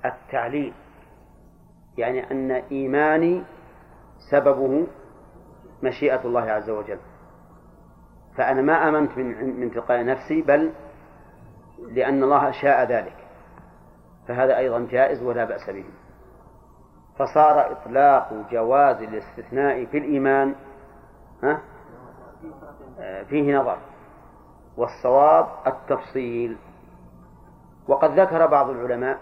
التعليل 0.04 0.72
يعني 1.98 2.30
أن 2.30 2.50
إيماني 2.50 3.44
سببه 4.30 4.86
مشيئة 5.82 6.20
الله 6.24 6.50
عز 6.50 6.70
وجل. 6.70 6.98
فأنا 8.36 8.62
ما 8.62 8.88
آمنت 8.88 9.18
من 9.18 9.60
من 9.60 9.70
تلقاء 9.70 10.04
نفسي 10.04 10.42
بل 10.42 10.72
لأن 11.88 12.22
الله 12.22 12.50
شاء 12.50 12.84
ذلك. 12.84 13.16
فهذا 14.28 14.56
أيضا 14.58 14.86
جائز 14.90 15.22
ولا 15.22 15.44
بأس 15.44 15.70
به. 15.70 15.84
فصار 17.18 17.72
إطلاق 17.72 18.32
جواز 18.50 19.02
الاستثناء 19.02 19.84
في 19.84 19.98
الإيمان 19.98 20.54
ها؟ 21.42 21.60
فيه 23.28 23.58
نظر 23.58 23.78
والصواب 24.76 25.46
التفصيل. 25.66 26.56
وقد 27.88 28.20
ذكر 28.20 28.46
بعض 28.46 28.70
العلماء 28.70 29.18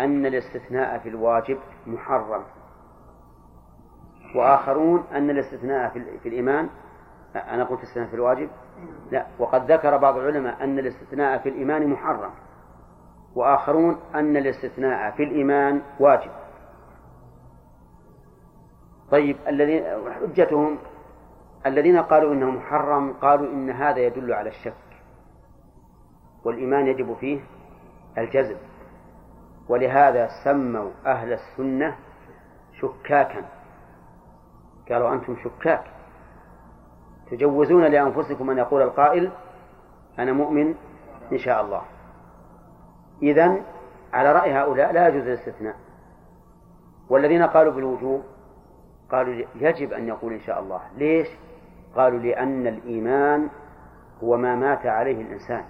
أن 0.00 0.26
الاستثناء 0.26 0.98
في 0.98 1.08
الواجب 1.08 1.58
محرم 1.86 2.42
وآخرون 4.34 5.04
أن 5.12 5.30
الاستثناء 5.30 5.88
في 6.22 6.28
الإيمان 6.28 6.68
أنا 7.36 7.64
قلت 7.64 7.78
الاستثناء 7.80 8.06
في 8.08 8.14
الواجب؟ 8.14 8.50
لا 9.10 9.26
وقد 9.38 9.72
ذكر 9.72 9.96
بعض 9.96 10.16
العلماء 10.16 10.64
أن 10.64 10.78
الاستثناء 10.78 11.38
في 11.38 11.48
الإيمان 11.48 11.86
محرم 11.86 12.30
وآخرون 13.34 14.00
أن 14.14 14.36
الاستثناء 14.36 15.10
في 15.10 15.22
الإيمان 15.22 15.82
واجب. 16.00 16.30
طيب 19.10 19.36
الذين 19.48 19.84
حجتهم 20.12 20.78
الذين 21.66 21.98
قالوا 21.98 22.34
إنه 22.34 22.50
محرم 22.50 23.12
قالوا 23.12 23.52
إن 23.52 23.70
هذا 23.70 23.98
يدل 23.98 24.32
على 24.32 24.48
الشك. 24.48 24.72
والإيمان 26.44 26.86
يجب 26.86 27.14
فيه 27.14 27.40
الجزم 28.18 28.56
ولهذا 29.68 30.28
سموا 30.44 30.90
أهل 31.06 31.32
السنة 31.32 31.96
شكاكا. 32.80 33.44
قالوا 34.90 35.12
أنتم 35.12 35.36
شكاك. 35.44 35.84
تجوزون 37.30 37.84
لأنفسكم 37.84 38.50
أن 38.50 38.58
يقول 38.58 38.82
القائل 38.82 39.30
أنا 40.18 40.32
مؤمن 40.32 40.74
إن 41.32 41.38
شاء 41.38 41.64
الله. 41.64 41.82
إذن 43.22 43.62
على 44.12 44.32
رأي 44.32 44.52
هؤلاء 44.52 44.92
لا 44.92 45.08
يجوز 45.08 45.26
الاستثناء. 45.26 45.76
والذين 47.08 47.42
قالوا 47.42 47.72
بالوجوب 47.72 48.22
قالوا 49.10 49.44
يجب 49.54 49.92
أن 49.92 50.08
يقول 50.08 50.32
إن 50.32 50.40
شاء 50.40 50.60
الله. 50.60 50.80
ليش؟ 50.96 51.28
قالوا 51.96 52.18
لأن 52.18 52.66
الإيمان 52.66 53.48
هو 54.24 54.36
ما 54.36 54.56
مات 54.56 54.86
عليه 54.86 55.22
الإنسان. 55.22 55.64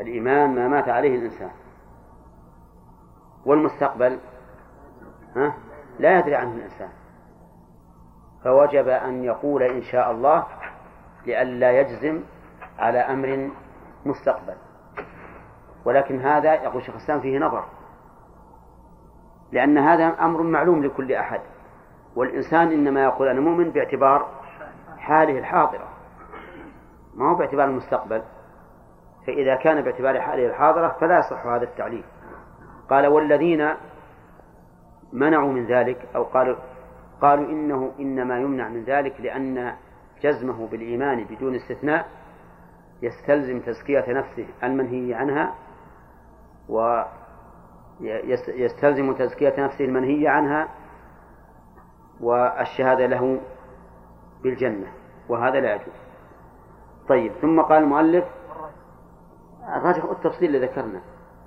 الإيمان 0.00 0.54
ما 0.54 0.68
مات 0.68 0.88
عليه 0.88 1.18
الإنسان. 1.18 1.50
والمستقبل؟ 3.46 4.18
ها؟ 5.36 5.54
لا 5.98 6.18
يدري 6.18 6.34
عنه 6.34 6.54
الإنسان. 6.54 6.88
فوجب 8.44 8.88
أن 8.88 9.24
يقول 9.24 9.62
إن 9.62 9.82
شاء 9.82 10.10
الله 10.10 10.46
لئلا 11.26 11.80
يجزم 11.80 12.22
على 12.78 12.98
أمر 12.98 13.50
مستقبل. 14.06 14.54
ولكن 15.84 16.20
هذا 16.20 16.54
يقول 16.54 16.82
شيخ 16.82 16.94
الإسلام 16.94 17.20
فيه 17.20 17.38
نظر. 17.38 17.64
لأن 19.52 19.78
هذا 19.78 20.06
أمر 20.06 20.42
معلوم 20.42 20.84
لكل 20.84 21.12
أحد. 21.12 21.40
والإنسان 22.16 22.72
إنما 22.72 23.04
يقول 23.04 23.28
أنا 23.28 23.40
مؤمن 23.40 23.70
باعتبار 23.70 24.37
حاله 25.08 25.38
الحاضرة. 25.38 25.88
ما 27.14 27.30
هو 27.30 27.34
باعتبار 27.34 27.64
المستقبل؟ 27.64 28.22
فإذا 29.26 29.54
كان 29.54 29.80
باعتبار 29.80 30.20
حاله 30.20 30.46
الحاضرة 30.46 30.96
فلا 31.00 31.18
يصح 31.18 31.46
هذا 31.46 31.64
التعليل. 31.64 32.04
قال 32.90 33.06
والذين 33.06 33.68
منعوا 35.12 35.52
من 35.52 35.66
ذلك 35.66 36.08
أو 36.16 36.22
قالوا 36.22 36.56
قالوا 37.20 37.44
إنه 37.44 37.92
إنما 38.00 38.38
يمنع 38.38 38.68
من 38.68 38.84
ذلك 38.84 39.20
لأن 39.20 39.74
جزمه 40.22 40.66
بالإيمان 40.66 41.24
بدون 41.24 41.54
استثناء 41.54 42.08
يستلزم 43.02 43.60
تزكية 43.60 44.04
نفسه 44.08 44.46
المنهي 44.62 45.14
عنها 45.14 45.54
ويستلزم 48.00 49.12
تزكية 49.12 49.54
نفسه 49.58 49.84
المنهي 49.84 50.28
عنها 50.28 50.68
والشهادة 52.20 53.06
له 53.06 53.40
بالجنة 54.42 54.92
وهذا 55.28 55.60
لا 55.60 55.74
يجوز. 55.74 55.94
طيب 57.08 57.32
ثم 57.32 57.60
قال 57.60 57.82
المؤلف 57.82 58.24
الراجح 59.76 60.04
التفصيل 60.04 60.54
اللي 60.54 60.66
ذكرنا 60.66 61.00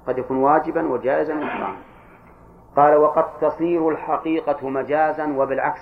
قد 0.07 0.17
يكون 0.17 0.37
واجبا 0.37 0.91
وجائزا 0.91 1.35
وحراما 1.35 1.77
قال 2.75 2.95
وقد 2.95 3.39
تصير 3.41 3.89
الحقيقة 3.89 4.69
مجازا 4.69 5.33
وبالعكس. 5.37 5.81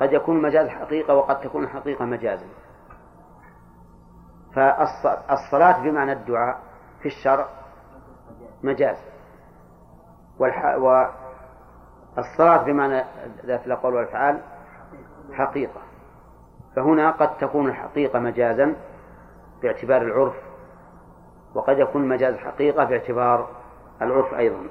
قد 0.00 0.12
يكون 0.12 0.36
المجاز 0.36 0.68
حقيقة 0.68 1.14
وقد 1.14 1.40
تكون 1.40 1.64
الحقيقة 1.64 2.04
مجازا. 2.04 2.46
فالصلاة 4.54 5.82
بمعنى 5.82 6.12
الدعاء 6.12 6.60
في 7.00 7.06
الشرع 7.06 7.46
مجاز. 8.62 8.96
والصلاة 10.38 11.12
بمعنى 12.64 13.04
ذات 13.46 13.66
الأقوال 13.66 13.94
والأفعال 13.94 14.40
حقيقة. 15.34 15.80
فهنا 16.76 17.10
قد 17.10 17.38
تكون 17.38 17.68
الحقيقة 17.68 18.18
مجازا 18.18 18.74
باعتبار 19.62 20.02
العرف 20.02 20.34
وقد 21.54 21.78
يكون 21.78 22.02
المجاز 22.02 22.36
حقيقة 22.36 22.84
باعتبار 22.84 23.48
العرف 24.02 24.34
أيضا. 24.34 24.66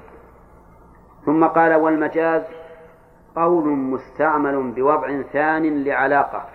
ثم 1.24 1.44
قال 1.44 1.74
والمجاز 1.74 2.42
قول 3.36 3.68
مستعمل 3.68 4.72
بوضع 4.72 5.22
ثان 5.22 5.84
لعلاقة. 5.84 6.46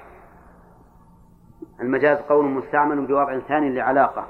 المجاز 1.80 2.18
قول 2.18 2.46
مستعمل 2.46 3.06
بوضع 3.06 3.40
ثان 3.40 3.76
لعلاقة. 3.76 4.26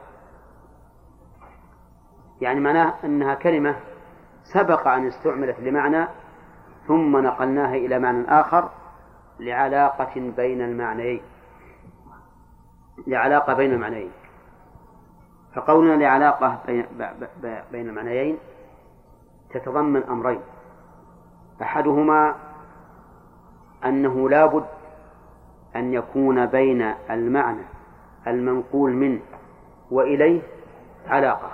يعني 2.42 2.60
معناه 2.60 2.94
أنها 3.04 3.34
كلمة 3.34 3.76
سبق 4.44 4.88
أن 4.88 5.08
استعملت 5.08 5.60
لمعنى 5.60 6.08
ثم 6.88 7.18
نقلناها 7.18 7.76
إلى 7.76 8.00
معنى 8.00 8.40
آخر 8.40 8.70
لعلاقة 9.40 10.32
بين 10.38 10.62
المعنيين. 10.62 11.22
لعلاقة 13.08 13.54
بين 13.54 13.74
المعنيين. 13.74 14.12
فقولنا 15.56 15.94
لعلاقة 15.94 16.60
بين, 17.72 17.90
المعنيين 17.90 18.38
تتضمن 19.50 20.04
أمرين. 20.04 20.42
أحدهما 21.62 22.36
أنه 23.86 24.30
لا 24.30 24.46
بد 24.46 24.66
أن 25.76 25.94
يكون 25.94 26.46
بين 26.46 26.82
المعنى 27.10 27.64
المنقول 28.28 28.94
منه 28.94 29.22
وإليه 29.92 30.42
علاقة. 31.08 31.52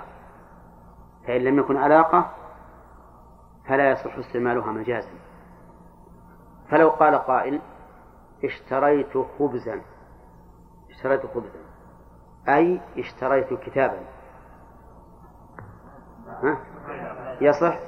فإن 1.26 1.40
لم 1.40 1.58
يكن 1.58 1.76
علاقة 1.76 2.30
فلا 3.68 3.90
يصح 3.90 4.16
استعمالها 4.18 4.72
مجازا. 4.72 5.10
فلو 6.70 6.88
قال 6.88 7.14
قائل 7.14 7.60
اشتريت 8.44 9.18
خبزا. 9.38 9.80
اشتريت 10.90 11.26
خبزا. 11.26 11.58
أي 12.48 12.80
اشتريت 12.98 13.54
كتابا. 13.54 13.98
ها؟ 16.42 16.58
يصح؟ 17.40 17.78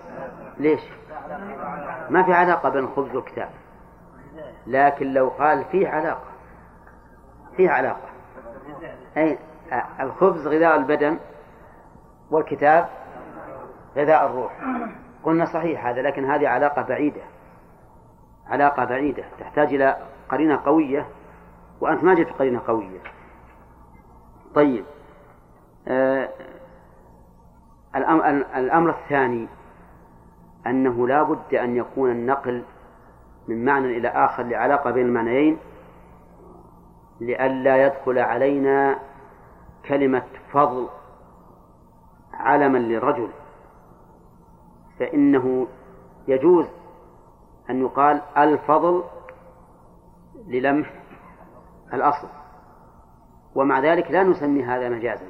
ليش؟ 0.58 0.80
ما 2.10 2.22
في 2.22 2.32
علاقة 2.32 2.68
بين 2.68 2.84
الخبز 2.84 3.14
والكتاب 3.14 3.50
لكن 4.66 5.12
لو 5.12 5.28
قال 5.28 5.64
فيه 5.64 5.88
علاقة. 5.88 6.28
فيه 7.56 7.70
علاقة. 7.70 8.08
أي 9.16 9.38
الخبز 10.00 10.46
غذاء 10.46 10.76
البدن 10.76 11.18
والكتاب 12.30 12.88
غذاء 13.96 14.26
الروح. 14.26 14.52
قلنا 15.22 15.44
صحيح 15.44 15.86
هذا 15.86 16.02
لكن 16.02 16.24
هذه 16.24 16.48
علاقة 16.48 16.82
بعيدة. 16.82 17.22
علاقة 18.46 18.84
بعيدة. 18.84 19.24
تحتاج 19.38 19.74
إلى 19.74 19.96
قرينة 20.28 20.60
قوية 20.64 21.06
وأنت 21.80 22.04
ما 22.04 22.14
جئت 22.14 22.32
قرينة 22.32 22.60
قوية. 22.66 22.98
طيب 24.54 24.84
آه 25.88 26.28
الأمر 28.56 28.90
الثاني 28.90 29.48
أنه 30.66 31.08
لا 31.08 31.22
بد 31.22 31.54
أن 31.54 31.76
يكون 31.76 32.10
النقل 32.10 32.62
من 33.48 33.64
معنى 33.64 33.98
إلى 33.98 34.08
آخر 34.08 34.42
لعلاقة 34.42 34.90
بين 34.90 35.06
المعنيين 35.06 35.58
لئلا 37.20 37.86
يدخل 37.86 38.18
علينا 38.18 38.98
كلمة 39.88 40.22
فضل 40.52 40.88
علما 42.34 42.78
للرجل. 42.78 43.28
فإنه 44.98 45.66
يجوز 46.28 46.66
أن 47.70 47.80
يقال 47.82 48.20
الفضل 48.36 49.04
للمح 50.48 50.92
الأصل. 51.92 52.28
ومع 53.54 53.80
ذلك 53.80 54.10
لا 54.10 54.22
نسمي 54.22 54.64
هذا 54.64 54.88
مجازا. 54.88 55.26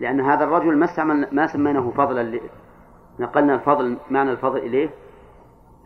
لأن 0.00 0.20
هذا 0.20 0.44
الرجل 0.44 0.76
ما 0.78 0.84
استعمل 0.84 1.28
ما 1.32 1.46
سميناه 1.46 1.90
فضلا 1.90 2.40
نقلنا 3.20 3.54
الفضل 3.54 3.98
معنى 4.10 4.30
الفضل 4.30 4.58
إليه 4.58 4.90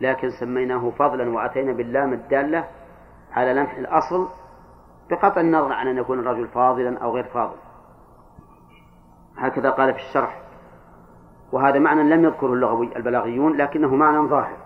لكن 0.01 0.29
سميناه 0.29 0.89
فضلا 0.89 1.29
وأتينا 1.29 1.73
باللام 1.73 2.13
الدالة 2.13 2.67
على 3.31 3.53
لمح 3.53 3.73
الأصل 3.77 4.27
بقطع 5.09 5.41
النظر 5.41 5.73
عن 5.73 5.87
أن 5.87 5.97
يكون 5.97 6.19
الرجل 6.19 6.47
فاضلا 6.47 6.97
أو 6.97 7.15
غير 7.15 7.23
فاضل. 7.23 7.55
هكذا 9.37 9.69
قال 9.69 9.93
في 9.93 9.99
الشرح. 9.99 10.41
وهذا 11.51 11.79
معنى 11.79 12.03
لم 12.03 12.23
يذكره 12.23 12.53
اللغوي 12.53 12.97
البلاغيون 12.97 13.57
لكنه 13.57 13.95
معنى 13.95 14.27
ظاهر. 14.27 14.57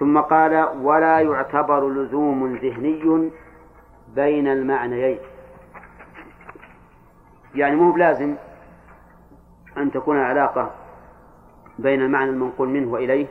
ثم 0.00 0.20
قال 0.20 0.68
ولا 0.82 1.20
يعتبر 1.20 1.90
لزوم 1.90 2.56
ذهني 2.56 3.30
بين 4.14 4.48
المعنيين. 4.48 5.18
يعني 7.54 7.76
مو 7.76 7.92
بلازم 7.92 8.36
أن 9.76 9.90
تكون 9.90 10.16
العلاقة 10.16 10.70
بين 11.78 12.02
المعنى 12.02 12.30
المنقول 12.30 12.68
منه 12.68 12.92
وإليه 12.92 13.26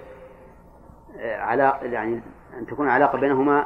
علاقة 1.21 1.85
يعني 1.85 2.21
أن 2.59 2.65
تكون 2.65 2.85
العلاقة 2.85 3.19
بينهما 3.19 3.65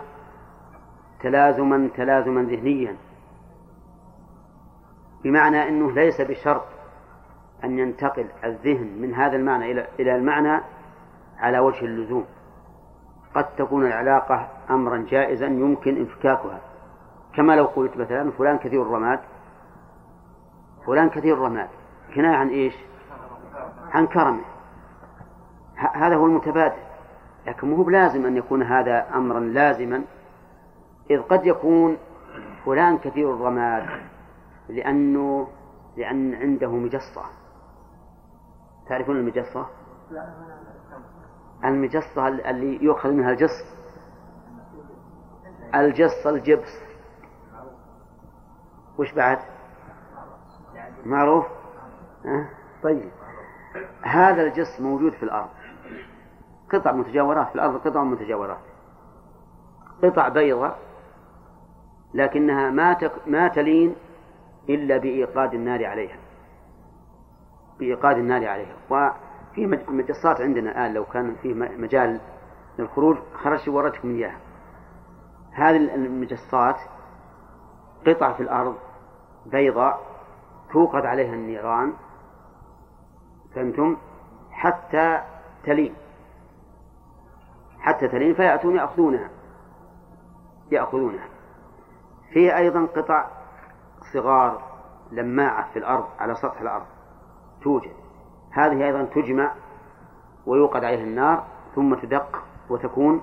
تلازما 1.22 1.90
تلازما 1.96 2.42
ذهنيا. 2.42 2.96
بمعنى 5.24 5.70
أنه 5.70 5.92
ليس 5.92 6.22
بشرط 6.22 6.66
أن 7.64 7.80
ينتقل 7.80 8.26
الذهن 8.44 8.98
من 9.02 9.14
هذا 9.14 9.36
المعنى 9.36 9.72
إلى 9.72 9.88
إلى 10.00 10.16
المعنى 10.16 10.62
على 11.38 11.60
وجه 11.60 11.86
اللزوم. 11.86 12.26
قد 13.36 13.56
تكون 13.56 13.86
العلاقة 13.86 14.48
أمرا 14.70 15.06
جائزا 15.10 15.46
يمكن 15.46 15.98
انفكاكها. 15.98 16.60
كما 17.36 17.56
لو 17.56 17.66
قلت 17.66 17.98
مثلا 17.98 18.32
فلان 18.32 18.58
كثير 18.58 18.82
الرماد 18.82 19.20
فلان 20.86 21.10
كثير 21.10 21.34
الرماد. 21.34 21.70
كناية 22.16 22.36
عن 22.36 22.50
إيش؟ 22.50 22.74
عن 23.92 24.08
كرمه. 24.08 24.44
هذا 25.94 26.16
هو 26.16 26.26
المتبادل. 26.26 26.82
لكن 27.48 27.70
مو 27.70 27.84
بلازم 27.84 28.26
أن 28.26 28.38
يكون 28.38 28.64
هذا 28.64 29.16
أمرا 29.16 29.40
لازما 29.40 30.04
إذ 31.10 31.22
قد 31.22 31.46
يكون 31.46 31.98
فلان 32.66 32.98
كثير 32.98 33.34
الرماد 33.34 33.84
لأنه 34.70 35.48
لأن 35.98 36.34
عنده 36.34 36.72
مجصة. 36.72 37.24
تعرفون 38.90 39.16
المجصة؟ 39.16 39.66
المجصة 41.66 42.28
اللي 42.28 42.84
يؤخذ 42.84 43.12
منها 43.12 43.32
الجص. 43.32 43.66
الجص 45.76 46.28
الجبس. 46.28 46.80
وش 48.98 49.14
بعد؟ 49.14 49.40
معروف؟ 51.06 51.46
أه؟ 52.26 52.50
طيب. 52.84 53.10
هذا 54.02 54.44
الجص 54.44 54.80
موجود 54.80 55.12
في 55.12 55.24
الأرض. 55.24 55.50
قطع 56.74 56.92
متجاورات. 56.92 57.48
في 57.48 57.56
الأرض 57.56 57.88
قطع 57.88 58.04
متجاورات. 58.04 58.58
قطع 60.04 60.28
بيضاء 60.28 60.80
لكنها 62.14 62.70
ما 62.70 62.94
تك 62.94 63.28
ما 63.28 63.48
تلين 63.48 63.96
إلا 64.70 64.98
بإيقاد 64.98 65.54
النار 65.54 65.86
عليها. 65.86 66.18
بإيقاد 67.80 68.18
النار 68.18 68.48
عليها. 68.48 68.76
وفي 69.54 69.68
مجصات 69.88 70.42
عندنا 70.42 70.72
الآن 70.72 70.94
لو 70.94 71.06
كان 71.06 71.36
فيه 71.36 71.54
مجال 71.54 72.20
للخروج 72.80 73.18
خرجت 73.34 73.68
ورتكم 73.70 74.16
إياها. 74.16 74.38
هذه 75.52 75.78
المجصات 75.96 76.76
قطع 78.08 78.34
في 78.34 78.44
الأرض 78.44 78.76
بيضاء 79.46 80.02
توقد 80.72 81.06
عليها 81.06 81.34
النيران 81.34 81.94
فهمتم؟ 83.56 83.98
حتى 84.52 85.22
تلين. 85.64 85.96
حتى 87.80 88.08
تلين 88.08 88.34
فيأتون 88.34 88.76
يأخذونها. 88.76 89.30
يأخذونها. 90.72 91.28
فيه 92.34 92.58
أيضا 92.58 92.86
قطع 92.86 93.28
صغار 94.14 94.62
لماعة 95.12 95.72
في 95.74 95.80
الأرض 95.80 96.08
على 96.20 96.36
سطح 96.36 96.62
الأرض. 96.62 96.86
توجد. 97.62 98.03
هذه 98.54 98.86
أيضا 98.86 99.04
تجمع 99.04 99.52
ويوقد 100.46 100.84
عليها 100.84 101.04
النار 101.04 101.46
ثم 101.76 101.96
تدق 101.96 102.44
وتكون 102.70 103.22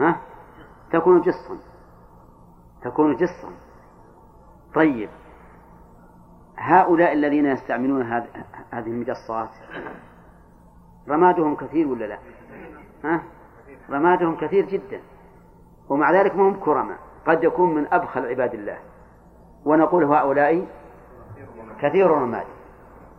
ها؟ 0.00 0.20
تكون 0.92 1.20
جصا. 1.20 1.58
تكون 2.82 3.16
جصا. 3.16 3.50
طيب. 4.74 5.08
هؤلاء 6.56 7.12
الذين 7.12 7.46
يستعملون 7.46 8.02
هذه 8.02 8.86
المجصات 8.86 9.50
رمادهم 11.08 11.56
كثير 11.56 11.88
ولا 11.88 12.04
لا؟ 12.04 12.18
ها؟ 13.04 13.22
رمادهم 13.90 14.36
كثير 14.36 14.64
جدا. 14.64 15.00
ومع 15.88 16.12
ذلك 16.12 16.36
ما 16.36 16.48
هم 16.48 16.60
كرماء. 16.60 16.98
قد 17.26 17.44
يكون 17.44 17.74
من 17.74 17.86
أبخل 17.92 18.26
عباد 18.26 18.54
الله. 18.54 18.78
ونقول 19.64 20.04
هؤلاء 20.04 20.66
كثير 21.80 22.06
الرماد 22.06 22.46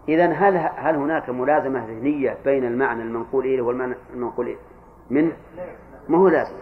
إذا 0.08 0.26
هل 0.26 0.58
هل 0.58 0.96
هناك 0.96 1.30
ملازمة 1.30 1.86
ذهنية 1.86 2.38
بين 2.46 2.66
المعنى 2.66 3.02
المنقول 3.04 3.46
إليه 3.46 3.62
والمعنى 3.62 3.96
المنقول 4.14 4.46
إليه؟ 4.46 4.58
منه؟ 5.10 5.38
ما 6.10 6.18
هو 6.18 6.28
لازم 6.28 6.56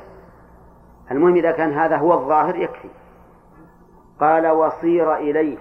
المهم 1.11 1.35
إذا 1.35 1.51
كان 1.51 1.73
هذا 1.73 1.97
هو 1.97 2.13
الظاهر 2.13 2.55
يكفي. 2.55 2.89
قال 4.19 4.47
وصير 4.47 5.15
إليه 5.15 5.57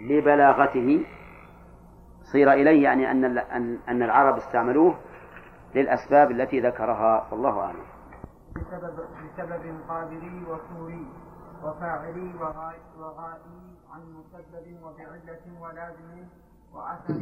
لبلاغته. 0.00 1.06
صير 2.32 2.52
إليه 2.52 2.84
يعني 2.84 3.10
أن 3.10 3.38
أن 3.88 4.02
العرب 4.02 4.36
استعملوه 4.36 4.94
للأسباب 5.74 6.30
التي 6.30 6.60
ذكرها 6.60 7.28
والله 7.30 7.60
أعلم. 7.60 7.84
بسبب 8.56 8.98
بسبب 9.24 9.80
قابلي 9.88 10.42
وسوري 10.48 11.06
وفاعلي 11.62 12.32
وغائي 12.98 13.78
عن 13.92 14.00
مسبب 14.00 14.82
وبعلة 14.82 15.60
ولازم 15.60 16.26
وأثر 16.72 17.20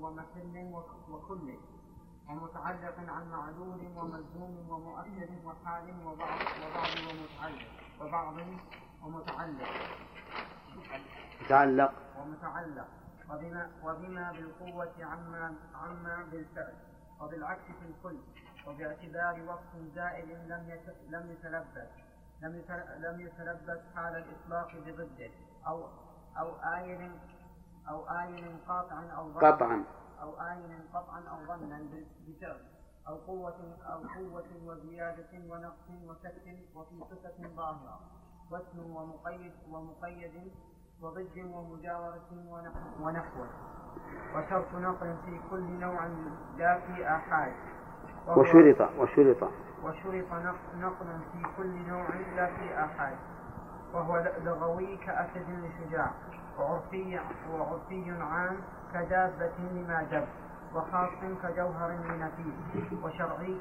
ومحل 0.00 0.82
وكل. 1.10 1.54
ومتعلق 2.28 2.98
عن 3.08 3.30
معلول 3.30 3.80
وملزوم 3.96 4.66
ومؤثر 4.70 5.28
وحال 5.44 6.06
وبعض 6.06 6.38
وبعض 6.62 6.92
ومتعلق. 7.08 7.68
وبعض 8.00 8.34
ومتعلق. 9.02 9.68
متعلق. 11.40 11.92
ومتعلق. 12.18 12.88
وبما 13.30 13.70
وبما 13.84 14.32
بالقوة 14.32 14.94
عما 15.00 15.54
عما 15.74 16.28
بالفعل. 16.32 16.74
وبالعكس 17.20 17.62
في 17.62 17.86
الكل. 17.86 18.18
وباعتبار 18.66 19.42
وصف 19.42 19.94
زائل 19.94 20.28
لم 20.48 20.78
لم 21.08 21.30
يتلبس. 21.30 21.90
لم 22.42 22.62
لم 22.98 23.20
يتلبس 23.20 23.80
حال 23.94 24.14
الإطلاق 24.16 24.76
بضده. 24.86 25.30
أو 25.66 25.88
أو 26.38 26.48
آيل 26.76 27.12
أو 27.88 28.08
آيل 28.08 28.56
قاطعا 28.68 29.06
أو 29.16 29.32
ظنا. 29.32 29.50
قطعا. 29.50 29.84
أو 30.22 30.40
آيل 30.40 30.78
قطعا 30.94 31.20
أو 31.20 31.46
ظنا 31.46 31.82
بفعل 32.26 32.60
أو 33.08 33.16
قوة 33.16 33.76
أو 33.86 34.00
قوة 34.16 34.48
وزيادة 34.64 35.32
ونقص 35.48 35.90
وسكت 36.06 36.58
وفي 36.74 37.00
صفة 37.10 37.48
ظاهرة. 37.56 38.00
واسم 38.50 38.96
ومقيد 38.96 39.52
ومقيد 39.70 40.52
وضد 41.02 41.38
ومجاورة 41.38 42.30
ونحوه. 43.00 43.48
وشرط 44.34 44.74
نقل 44.74 45.16
في 45.24 45.40
كل 45.50 45.62
نوع 45.80 46.06
لا 46.56 46.80
في 46.80 47.06
آحاد 47.06 47.52
وشرط 48.28 48.80
وشرط. 48.98 49.50
وشرط 49.84 50.32
نقل 50.76 51.20
في 51.32 51.42
كل 51.56 51.88
نوع 51.88 52.08
لا 52.36 52.46
في 52.46 52.84
آحاد. 52.84 53.16
وهو 53.94 54.32
لغوي 54.44 54.96
كأسد 54.96 55.48
لشجاع 55.48 56.12
وعرفي 56.60 57.20
وعرفي 57.52 58.10
عام 58.20 58.56
كدابة 58.94 59.50
لما 59.72 60.02
دب 60.12 60.26
وخاص 60.74 61.10
كجوهر 61.42 61.90
لنفيس 61.90 62.92
وشرعي 63.02 63.58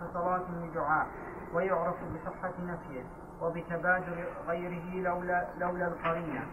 كصلاة 0.00 0.42
لدعاء 0.50 1.06
ويعرف 1.54 1.94
بصحة 2.14 2.52
نفيه 2.62 3.04
وبتبادر 3.42 4.24
غيره 4.48 4.94
لولا 4.94 5.46
لولا 5.60 5.86
القرينة 5.86 6.46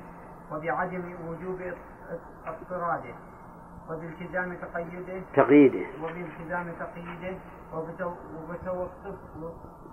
وبعدم 0.52 1.16
وجوب 1.28 1.62
اضطراده 2.46 3.16
وبالتزام 3.90 4.54
تقيده 4.54 5.22
تقييده. 5.36 5.86
وبالتزام 6.04 6.72
تقييده 6.80 7.38
وبتوقف 7.74 9.16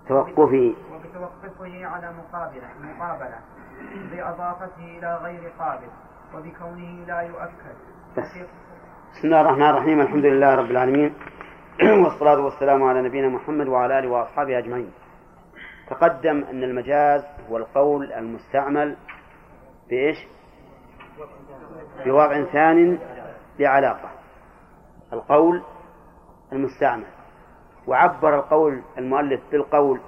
توقفه. 0.09 0.75
وبتوقفه 0.93 1.87
على 1.87 2.13
مقابلة 2.13 2.69
مقابلة. 2.83 3.41
بإضافته 4.11 4.99
إلى 4.99 5.17
غير 5.23 5.53
قابل 5.59 5.89
وبكونه 6.35 7.05
لا 7.07 7.21
يؤكد 7.21 7.77
بس. 8.17 8.39
بسم 9.13 9.29
الله 9.29 9.41
الرحمن 9.41 9.71
الرحيم 9.71 10.01
الحمد 10.01 10.25
لله 10.25 10.55
رب 10.55 10.71
العالمين 10.71 11.15
والصلاة 12.05 12.41
والسلام 12.41 12.83
على 12.83 13.03
نبينا 13.03 13.29
محمد 13.29 13.69
وعلى 13.69 13.99
آله 13.99 14.09
وأصحابه 14.09 14.59
أجمعين 14.59 14.91
تقدم 15.91 16.45
أن 16.45 16.63
المجاز 16.63 17.25
هو 17.51 17.57
القول 17.57 18.13
المستعمل 18.13 18.97
بإيش؟ 19.89 20.17
بوضع 22.05 22.45
ثان 22.45 22.99
لعلاقة 23.59 24.11
القول 25.13 25.63
المستعمل 26.53 27.07
وعبر 27.87 28.35
القول 28.35 28.83
المؤلف 28.99 29.41
بالقول 29.53 30.01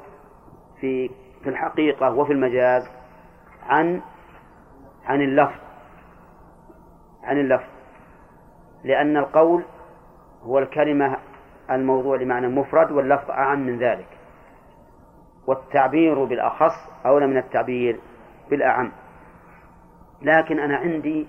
في 0.80 1.10
في 1.42 1.48
الحقيقة 1.48 2.14
وفي 2.14 2.32
المجاز 2.32 2.97
عن 3.68 4.00
عن 5.06 5.22
اللفظ 5.22 5.60
عن 7.22 7.38
اللفظ 7.40 7.68
لأن 8.84 9.16
القول 9.16 9.62
هو 10.42 10.58
الكلمة 10.58 11.16
الموضوع 11.70 12.16
لمعنى 12.16 12.48
مفرد 12.48 12.90
واللفظ 12.92 13.30
أعم 13.30 13.58
من 13.66 13.78
ذلك 13.78 14.18
والتعبير 15.46 16.24
بالأخص 16.24 16.74
أولى 17.06 17.26
من 17.26 17.36
التعبير 17.36 18.00
بالأعم 18.50 18.92
لكن 20.22 20.58
أنا 20.58 20.76
عندي 20.76 21.26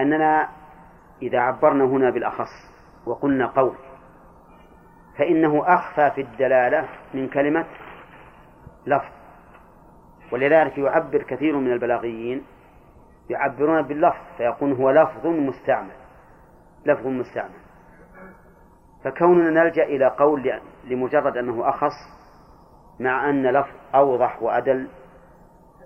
أننا 0.00 0.48
إذا 1.22 1.38
عبرنا 1.38 1.84
هنا 1.84 2.10
بالأخص 2.10 2.50
وقلنا 3.06 3.46
قول 3.46 3.74
فإنه 5.18 5.62
أخفى 5.66 6.10
في 6.10 6.20
الدلالة 6.20 6.88
من 7.14 7.28
كلمة 7.28 7.64
لفظ 8.86 9.15
ولذلك 10.32 10.78
يعبر 10.78 11.22
كثير 11.22 11.56
من 11.56 11.72
البلاغيين 11.72 12.42
يعبرون 13.30 13.82
باللفظ 13.82 14.22
فيقول 14.36 14.72
هو 14.72 14.90
لفظ 14.90 15.26
مستعمل 15.26 15.94
لفظ 16.86 17.06
مستعمل. 17.06 17.66
فكوننا 19.04 19.50
نلجأ 19.50 19.84
إلى 19.84 20.06
قول 20.06 20.60
لمجرد 20.84 21.36
أنه 21.36 21.68
أخص 21.68 22.16
مع 23.00 23.30
أن 23.30 23.46
لفظ 23.46 23.74
أوضح 23.94 24.42
وأدل 24.42 24.88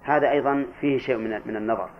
هذا 0.03 0.31
أيضا 0.31 0.67
فيه 0.81 0.99
شيء 0.99 1.17
من 1.17 1.41
من 1.47 1.57
النظر. 1.57 1.91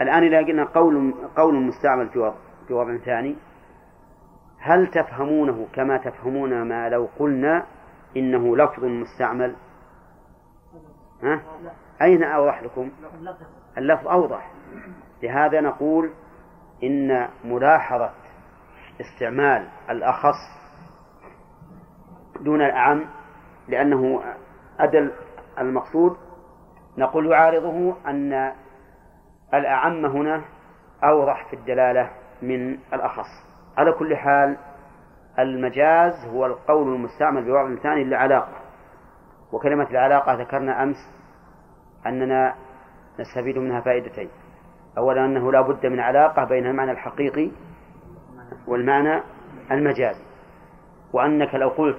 الآن 0.00 0.22
إذا 0.22 0.38
قلنا 0.38 0.64
قول 0.64 1.14
قول 1.36 1.54
مستعمل 1.54 2.08
في 2.08 2.18
وضع 2.18 2.34
في 2.68 2.74
وضع 2.74 2.96
ثاني 2.96 3.36
هل 4.58 4.86
تفهمونه 4.86 5.66
كما 5.72 5.96
تفهمون 5.96 6.62
ما 6.62 6.88
لو 6.88 7.08
قلنا 7.18 7.66
إنه 8.16 8.56
لفظ 8.56 8.84
مستعمل؟ 8.84 9.54
ها؟ 11.22 11.40
أين 12.02 12.22
أوضح 12.22 12.62
لكم؟ 12.62 12.90
اللفظ 13.78 14.08
أوضح. 14.08 14.50
لهذا 15.22 15.60
نقول 15.60 16.10
إن 16.82 17.28
ملاحظة 17.44 18.10
استعمال 19.00 19.68
الأخص 19.90 20.36
دون 22.40 22.62
الأعم 22.62 23.04
لأنه 23.68 24.22
أدل 24.80 25.12
المقصود. 25.58 26.16
نقول 26.98 27.32
يعارضه 27.32 27.96
أن 28.06 28.52
الأعم 29.54 30.06
هنا 30.06 30.44
أوضح 31.04 31.46
في 31.50 31.56
الدلالة 31.56 32.10
من 32.42 32.78
الأخص. 32.92 33.26
على 33.78 33.92
كل 33.92 34.16
حال 34.16 34.56
المجاز 35.38 36.28
هو 36.32 36.46
القول 36.46 36.94
المستعمل 36.94 37.44
بوضع 37.44 37.74
ثاني 37.82 38.04
للعلاقة. 38.04 38.67
وكلمة 39.52 39.90
العلاقة 39.90 40.34
ذكرنا 40.34 40.82
أمس 40.82 40.96
أننا 42.06 42.54
نستفيد 43.20 43.58
منها 43.58 43.80
فائدتين. 43.80 44.28
أولا 44.98 45.24
أنه 45.24 45.52
لا 45.52 45.60
بد 45.60 45.86
من 45.86 46.00
علاقة 46.00 46.44
بين 46.44 46.66
المعنى 46.66 46.90
الحقيقي 46.90 47.50
والمعنى 48.66 49.22
المجازي. 49.70 50.24
وأنك 51.12 51.54
لو 51.54 51.68
قلت 51.68 51.98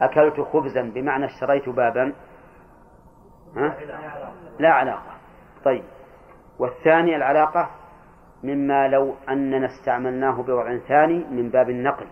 أكلت 0.00 0.40
خبزا 0.40 0.82
بمعنى 0.82 1.24
اشتريت 1.24 1.68
بابا 1.68 2.12
ها؟ 3.56 3.76
لا 4.58 4.70
علاقة. 4.70 5.14
طيب. 5.64 5.84
والثاني 6.58 7.16
العلاقة 7.16 7.70
مما 8.44 8.88
لو 8.88 9.14
أننا 9.28 9.66
استعملناه 9.66 10.42
بوضع 10.42 10.78
ثاني 10.78 11.24
من 11.24 11.50
باب 11.50 11.70
النقل 11.70 12.06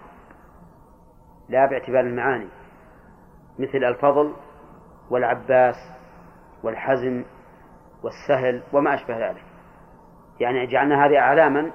لا 1.49 1.67
باعتبار 1.67 2.01
المعاني. 2.01 2.49
مثل 3.59 3.85
الفضل 3.85 4.33
والعباس 5.11 5.77
والحزم 6.63 7.25
والسهل 8.03 8.63
وما 8.73 8.95
أشبه 8.95 9.29
ذلك. 9.29 9.45
يعني 10.41 10.67
جعلنا 10.67 11.07
هذه 11.07 11.19
أعلاما 11.19 11.71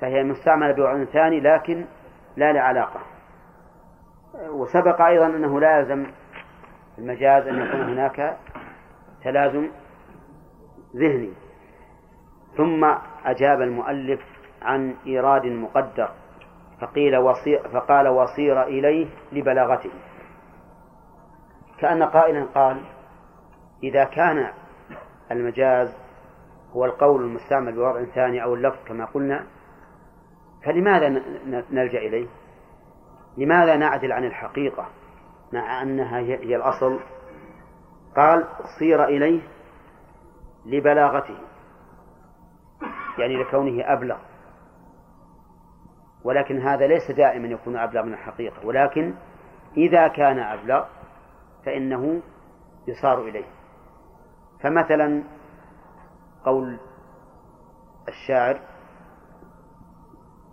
فهي 0.00 0.24
مستعملة 0.24 0.72
بوضع 0.72 1.04
ثاني 1.04 1.40
لكن 1.40 1.84
لا 2.36 2.52
لعلاقة 2.52 3.00
وسبق 4.48 5.00
أيضا 5.00 5.26
أنه 5.26 5.60
لا 5.60 5.78
يلزم 5.78 6.06
المجاز 6.98 7.46
أن 7.46 7.58
يكون 7.62 7.80
هناك 7.80 8.36
تلازم 9.24 9.68
ذهني. 10.96 11.32
ثم 12.56 12.84
أجاب 13.24 13.60
المؤلف 13.60 14.20
عن 14.62 14.94
إيراد 15.06 15.46
مقدر 15.46 16.10
فقيل 16.80 17.16
وصير 17.16 17.68
فقال 17.68 18.08
وصير 18.08 18.62
إليه 18.62 19.06
لبلاغته. 19.32 19.90
كأن 21.82 22.02
قائلا 22.02 22.44
قال 22.54 22.80
إذا 23.82 24.04
كان 24.04 24.52
المجاز 25.30 25.96
هو 26.72 26.84
القول 26.84 27.22
المستعمل 27.22 27.72
بوضع 27.72 28.04
ثاني 28.04 28.42
أو 28.42 28.54
اللفظ 28.54 28.78
كما 28.86 29.04
قلنا 29.04 29.46
فلماذا 30.64 31.08
نلجأ 31.70 31.98
إليه؟ 31.98 32.26
لماذا 33.36 33.76
نعدل 33.76 34.12
عن 34.12 34.24
الحقيقة 34.24 34.88
مع 35.52 35.82
أنها 35.82 36.18
هي 36.18 36.56
الأصل؟ 36.56 37.00
قال 38.16 38.44
صير 38.78 39.04
إليه 39.04 39.40
لبلاغته 40.66 41.38
يعني 43.18 43.36
لكونه 43.36 43.92
أبلغ 43.92 44.18
ولكن 46.24 46.58
هذا 46.58 46.86
ليس 46.86 47.10
دائما 47.10 47.48
يكون 47.48 47.76
أبلغ 47.76 48.02
من 48.02 48.12
الحقيقة 48.12 48.66
ولكن 48.66 49.14
إذا 49.76 50.08
كان 50.08 50.38
أبلغ 50.38 50.84
فإنه 51.64 52.20
يصار 52.86 53.22
إليه. 53.22 53.44
فمثلا 54.60 55.22
قول 56.44 56.78
الشاعر 58.08 58.60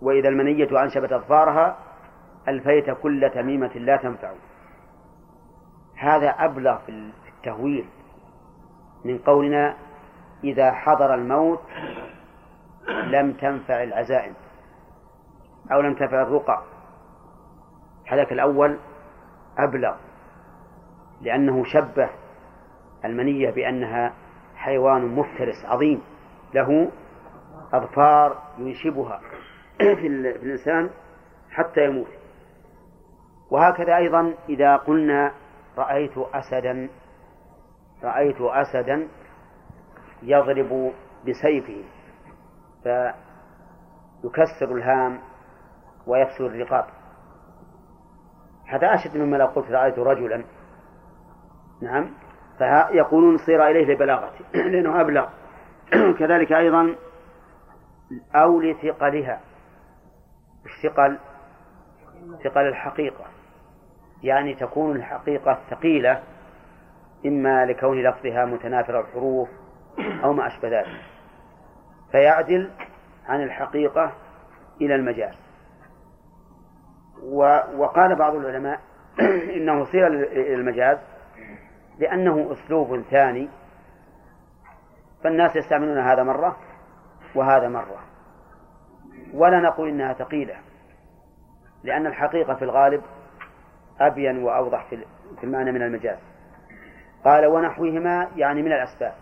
وإذا 0.02 0.28
المنية 0.28 0.82
أنشبت 0.82 1.12
أظفارها 1.12 1.76
ألفيت 2.48 2.90
كل 2.90 3.30
تميمة 3.34 3.72
لا 3.74 3.96
تنفع. 3.96 4.32
هذا 5.96 6.28
أبلغ 6.28 6.78
في 6.78 7.12
التهويل 7.28 7.88
من 9.04 9.18
قولنا 9.18 9.76
إذا 10.44 10.72
حضر 10.72 11.14
الموت 11.14 11.60
لم 12.88 13.32
تنفع 13.32 13.82
العزائم 13.82 14.34
أو 15.72 15.80
لم 15.80 15.94
تنفع 15.94 16.22
الرقى. 16.22 16.62
هذاك 18.06 18.32
الأول 18.32 18.78
أبلغ. 19.58 19.94
لأنه 21.20 21.64
شبه 21.64 22.10
المنية 23.04 23.50
بأنها 23.50 24.12
حيوان 24.56 25.06
مفترس 25.06 25.64
عظيم. 25.64 26.02
له 26.54 26.90
أظفار 27.72 28.42
ينشبها 28.58 29.20
في 30.00 30.06
الإنسان 30.06 30.90
حتى 31.50 31.84
يموت. 31.84 32.08
وهكذا 33.50 33.96
أيضا 33.96 34.34
إذا 34.48 34.76
قلنا 34.76 35.32
رأيت 35.78 36.18
أسدا 36.18 36.88
رأيت 38.02 38.40
أسدا 38.40 39.08
يضرب 40.22 40.92
بسيفه 41.28 41.84
فيكسر 42.82 44.76
الهام 44.76 45.18
ويكسر 46.06 46.46
الرقاب. 46.46 46.84
هذا 48.66 48.94
أشد 48.94 49.16
مما 49.16 49.36
لو 49.36 49.46
قلت 49.46 49.70
رأيت 49.70 49.98
رجلا. 49.98 50.44
نعم. 51.82 52.10
فيقولون 52.58 53.36
صير 53.38 53.66
إليه 53.66 53.94
لبلاغته 53.94 54.44
لأنه 54.70 55.00
أبلغ. 55.00 55.28
كذلك 56.18 56.52
أيضا 56.52 56.94
أو 58.34 58.60
لثقلها 58.60 59.40
الثقل 60.66 61.18
ثقل 62.44 62.68
الحقيقة. 62.68 63.24
يعني 64.22 64.54
تكون 64.54 64.96
الحقيقة 64.96 65.58
ثقيلة 65.70 66.22
إما 67.26 67.66
لكون 67.66 68.02
لفظها 68.02 68.44
متنافر 68.44 69.00
الحروف 69.00 69.48
أو 70.24 70.32
ما 70.32 70.46
أشبه 70.46 70.68
ذلك. 70.68 71.00
فيعدل 72.12 72.70
عن 73.28 73.42
الحقيقة 73.42 74.12
إلى 74.80 74.94
المجاز. 74.94 75.34
وقال 77.76 78.16
بعض 78.16 78.34
العلماء 78.34 78.80
إنه 79.56 79.84
صير 79.84 80.06
إلى 80.06 80.54
المجاز 80.54 80.98
لأنه 82.00 82.52
أسلوب 82.52 83.00
ثاني 83.00 83.48
فالناس 85.24 85.56
يستعملون 85.56 85.98
هذا 85.98 86.22
مرة 86.22 86.56
وهذا 87.34 87.68
مرة. 87.68 87.98
ولا 89.34 89.60
نقول 89.60 89.88
إنها 89.88 90.12
ثقيلة 90.12 90.56
لأن 91.84 92.06
الحقيقة 92.06 92.54
في 92.54 92.62
الغالب 92.62 93.02
أبين 94.00 94.42
وأوضح 94.42 94.88
في 95.40 95.44
المعنى 95.44 95.72
من 95.72 95.82
المجاز. 95.82 96.18
قال 97.24 97.46
ونحوهما 97.46 98.28
يعني 98.36 98.62
من 98.62 98.72
الأسباب. 98.72 99.14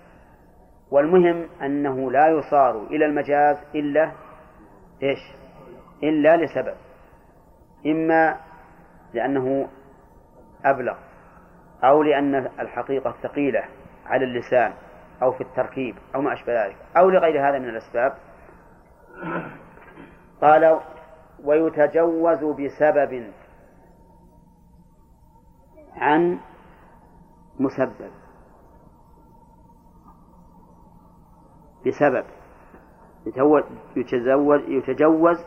والمهم 0.90 1.48
أنه 1.62 2.10
لا 2.10 2.28
يصار 2.28 2.82
إلى 2.82 3.06
المجاز 3.06 3.56
إلا 3.74 4.12
إيش؟ 5.02 5.18
إلا 6.02 6.36
لسبب. 6.36 6.76
إما 7.86 8.36
لأنه 9.14 9.68
أبلغ 10.64 11.07
أو 11.84 12.02
لأن 12.02 12.34
الحقيقة 12.34 13.14
ثقيلة 13.22 13.64
على 14.06 14.24
اللسان 14.24 14.72
أو 15.22 15.32
في 15.32 15.40
التركيب 15.40 15.96
أو 16.14 16.20
ما 16.20 16.32
أشبه 16.32 16.66
ذلك 16.66 16.76
أو 16.96 17.10
لغير 17.10 17.48
هذا 17.48 17.58
من 17.58 17.68
الأسباب. 17.68 18.14
قال 20.42 20.80
ويتجوز 21.44 22.44
بسبب 22.44 23.32
عن 25.96 26.38
مسبب. 27.60 28.10
بسبب. 31.86 32.24
يتزوج 33.96 34.62
يتجوز 34.68 35.44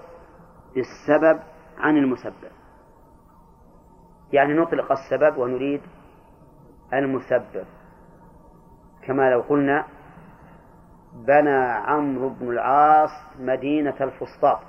بالسبب 0.75 1.39
عن 1.77 1.97
المسبب. 1.97 2.51
يعني 4.33 4.53
نطلق 4.53 4.91
السبب 4.91 5.37
ونريد 5.37 5.81
المسبب. 6.93 7.65
كما 9.01 9.29
لو 9.29 9.41
قلنا 9.41 9.85
بنى 11.13 11.55
عمرو 11.65 12.29
بن 12.29 12.49
العاص 12.49 13.09
مدينة 13.39 13.95
الفسطاط. 14.01 14.59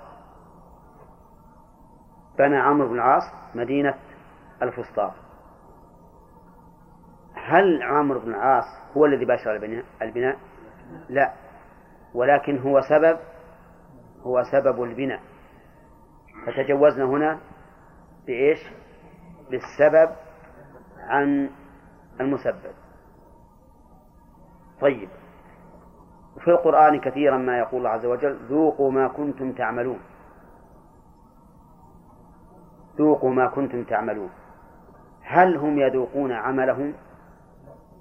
بنى 2.39 2.57
عمرو 2.57 2.89
بن 2.89 2.95
العاص 2.95 3.23
مدينة 3.55 3.95
الفسطاط. 4.63 5.13
هل 7.35 7.83
عمرو 7.83 8.21
بن 8.21 8.31
العاص 8.31 8.65
هو 8.97 9.07
الذي 9.07 9.25
باشر 9.25 9.57
البناء؟ 10.03 10.39
لا. 11.09 11.33
ولكن 12.15 12.59
هو 12.59 12.81
سبب 12.81 13.19
هو 14.23 14.43
سبب 14.53 14.83
البناء. 14.83 15.21
فتجوزنا 16.47 17.05
هنا 17.05 17.39
بإيش؟ 18.27 18.59
بالسبب 19.51 20.11
عن 20.99 21.51
المسبب. 22.21 22.73
طيب. 24.81 25.09
في 26.41 26.51
القرآن 26.51 27.01
كثيرا 27.01 27.37
ما 27.37 27.59
يقول 27.59 27.79
الله 27.79 27.91
عز 27.91 28.07
وجل 28.07 28.37
ذوقوا 28.49 28.91
ما 28.91 29.09
كنتم 29.09 29.53
تعملون. 29.53 29.99
ذوقوا 32.99 33.31
ما 33.31 33.47
كنتم 33.47 33.85
تعملون. 33.85 34.31
هل 35.23 35.57
هم 35.57 35.79
يذوقون 35.79 36.33
عملهم 36.33 36.95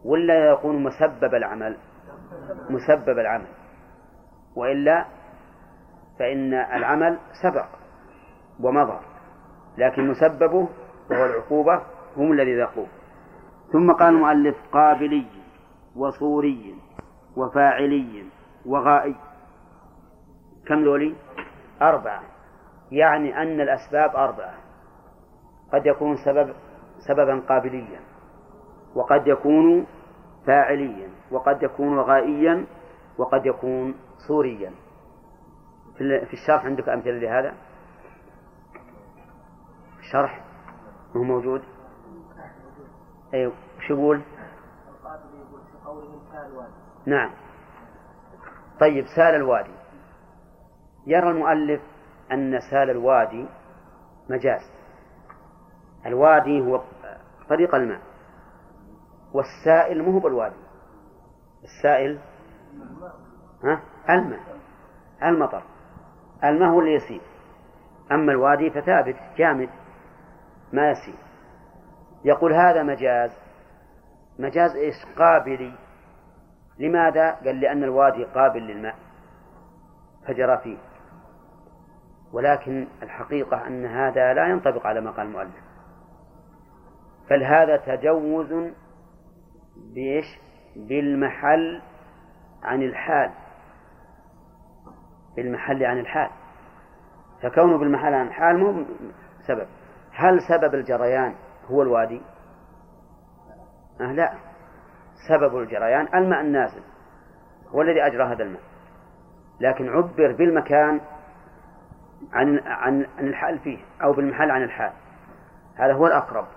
ولا 0.06 0.52
يكون 0.52 0.84
مسبب 0.84 1.36
العمل؟ 1.36 1.78
مسبب 2.70 3.20
العمل. 3.20 3.48
وإلا 4.56 5.06
فإن 6.20 6.54
العمل 6.54 7.18
سبق 7.44 7.68
ومضى 8.60 9.00
لكن 9.78 10.08
مسببه 10.08 10.70
وهو 11.12 11.26
العقوبة 11.26 11.82
هم 12.18 12.32
الذي 12.32 12.58
ذاقوه. 12.58 13.01
ثم 13.72 13.92
قال 13.92 14.16
المؤلف 14.16 14.56
قابلي 14.72 15.26
وصوري 15.96 16.76
وفاعلي 17.36 18.26
وغائي. 18.66 19.16
كم 20.68 20.84
ذولي 20.84 21.16
أربعة. 21.82 22.24
يعني 22.92 23.42
أن 23.42 23.62
الأسباب 23.62 24.16
أربعة. 24.16 24.54
قد 25.74 25.86
يكون 25.86 26.16
سبب 26.26 26.54
سببا 27.08 27.40
قابليا 27.50 28.00
وقد 28.96 29.28
يكون 29.28 29.88
فاعليا 30.48 31.10
وقد 31.32 31.64
يكون 31.64 32.00
غائيا 32.00 32.66
وقد 33.18 33.46
يكون 33.46 33.96
صوريا. 34.28 34.72
في 35.98 36.34
الشرح 36.34 36.66
عندك 36.66 36.90
أمثلة 36.90 37.20
لهذا؟ 37.20 37.54
الشرح 40.00 40.44
هو 41.16 41.24
موجود؟ 41.24 41.62
أي 43.34 43.48
وش 43.48 43.90
يقول؟ 43.90 44.22
نعم. 47.06 47.32
طيب 48.80 49.06
سال 49.16 49.36
الوادي. 49.36 49.74
يرى 51.08 51.30
المؤلف 51.30 51.82
أن 52.32 52.60
سال 52.72 52.90
الوادي 52.90 53.46
مجاز. 54.30 54.72
الوادي 56.06 56.62
هو 56.62 56.82
طريق 57.50 57.76
الماء 57.76 58.02
والسائل 59.34 60.04
مو 60.04 60.12
هو 60.12 60.20
بالوادي. 60.20 60.56
السائل 61.64 62.20
ها؟ 63.64 63.82
الماء. 64.10 64.40
المطر. 65.24 65.64
الماء 66.44 66.70
هو 66.70 66.80
اللي 66.80 66.94
يسيل 66.94 67.22
أما 68.12 68.32
الوادي 68.32 68.70
فثابت 68.70 69.16
جامد 69.38 69.70
ما 70.74 70.92
يسيل 70.92 71.31
يقول 72.24 72.54
هذا 72.54 72.84
مجاز. 72.84 73.32
مجاز 74.40 74.76
إيش؟ 74.76 74.96
قابلي. 75.18 75.74
لماذا؟ 76.80 77.32
قال 77.32 77.60
لأن 77.60 77.84
الوادي 77.84 78.24
قابل 78.24 78.62
للماء. 78.62 78.96
فجرى 80.28 80.58
فيه. 80.58 80.78
ولكن 82.34 82.88
الحقيقة 83.04 83.68
أن 83.68 83.86
هذا 83.86 84.34
لا 84.34 84.48
ينطبق 84.48 84.88
على 84.88 85.02
ما 85.02 85.12
قال 85.12 85.28
المؤلف. 85.28 85.64
بل 87.30 87.44
هذا 87.44 87.78
تجوز 87.78 88.54
بإيش؟ 89.96 90.26
بالمحل 90.76 91.82
عن 92.64 92.82
الحال. 92.82 93.32
بالمحل 95.36 95.84
عن 95.84 96.00
الحال. 96.00 96.30
فكونه 97.42 97.78
بالمحل 97.78 98.14
عن 98.14 98.28
الحال 98.28 98.58
مو 98.58 98.86
سبب. 99.48 99.68
هل 100.12 100.42
سبب 100.42 100.76
الجريان؟ 100.76 101.36
هو 101.72 101.82
الوادي؟ 101.82 102.22
أه 104.02 104.12
لا. 104.12 104.34
سبب 105.30 105.58
الجريان 105.58 106.08
الماء 106.16 106.42
النازل 106.42 106.82
هو 107.68 107.82
الذي 107.82 108.06
أجرى 108.06 108.24
هذا 108.24 108.44
الماء. 108.44 108.62
لكن 109.60 109.90
عبر 109.90 110.36
بالمكان 110.38 111.02
عن 112.34 112.60
عن 112.60 113.06
عن 113.18 113.28
الحال 113.28 113.60
فيه 113.60 113.78
أو 114.04 114.14
بالمحل 114.14 114.52
عن 114.52 114.64
الحال. 114.64 114.92
هذا 115.76 115.94
هو 115.94 116.08
الأقرب. 116.08 116.48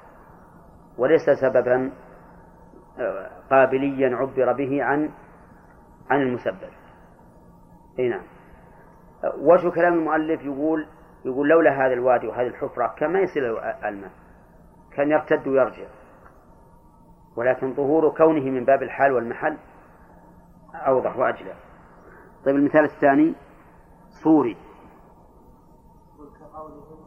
وليس 0.99 1.31
سببا 1.41 1.93
آه، 2.99 3.31
قابليا 3.51 4.17
عبر 4.17 4.53
به 4.53 4.85
عن 4.85 5.11
عن 6.11 6.21
المسبب. 6.21 6.71
أي 7.99 8.09
نعم. 8.09 8.23
وجه 9.39 9.71
كلام 9.71 9.95
المؤلف 9.95 10.43
يقول 10.43 10.87
يقول 11.25 11.49
لولا 11.49 11.71
هذا 11.71 11.93
الوادي 11.93 12.27
وهذه 12.27 12.47
الحفرة 12.47 12.95
كان 12.99 13.13
ما 13.13 13.27
الماء. 13.89 14.11
كان 14.97 15.11
يرتد 15.11 15.49
ويرجع. 15.49 15.87
ولكن 17.37 17.75
ظهور 17.75 18.17
كونه 18.17 18.51
من 18.51 18.65
باب 18.65 18.83
الحال 18.83 19.13
والمحل 19.13 19.59
أوضح 20.75 21.17
وأجلى. 21.17 21.55
طيب 22.45 22.57
المثال 22.57 22.85
الثاني 22.85 23.35
صوري. 24.25 24.57
كقولهم 26.41 27.05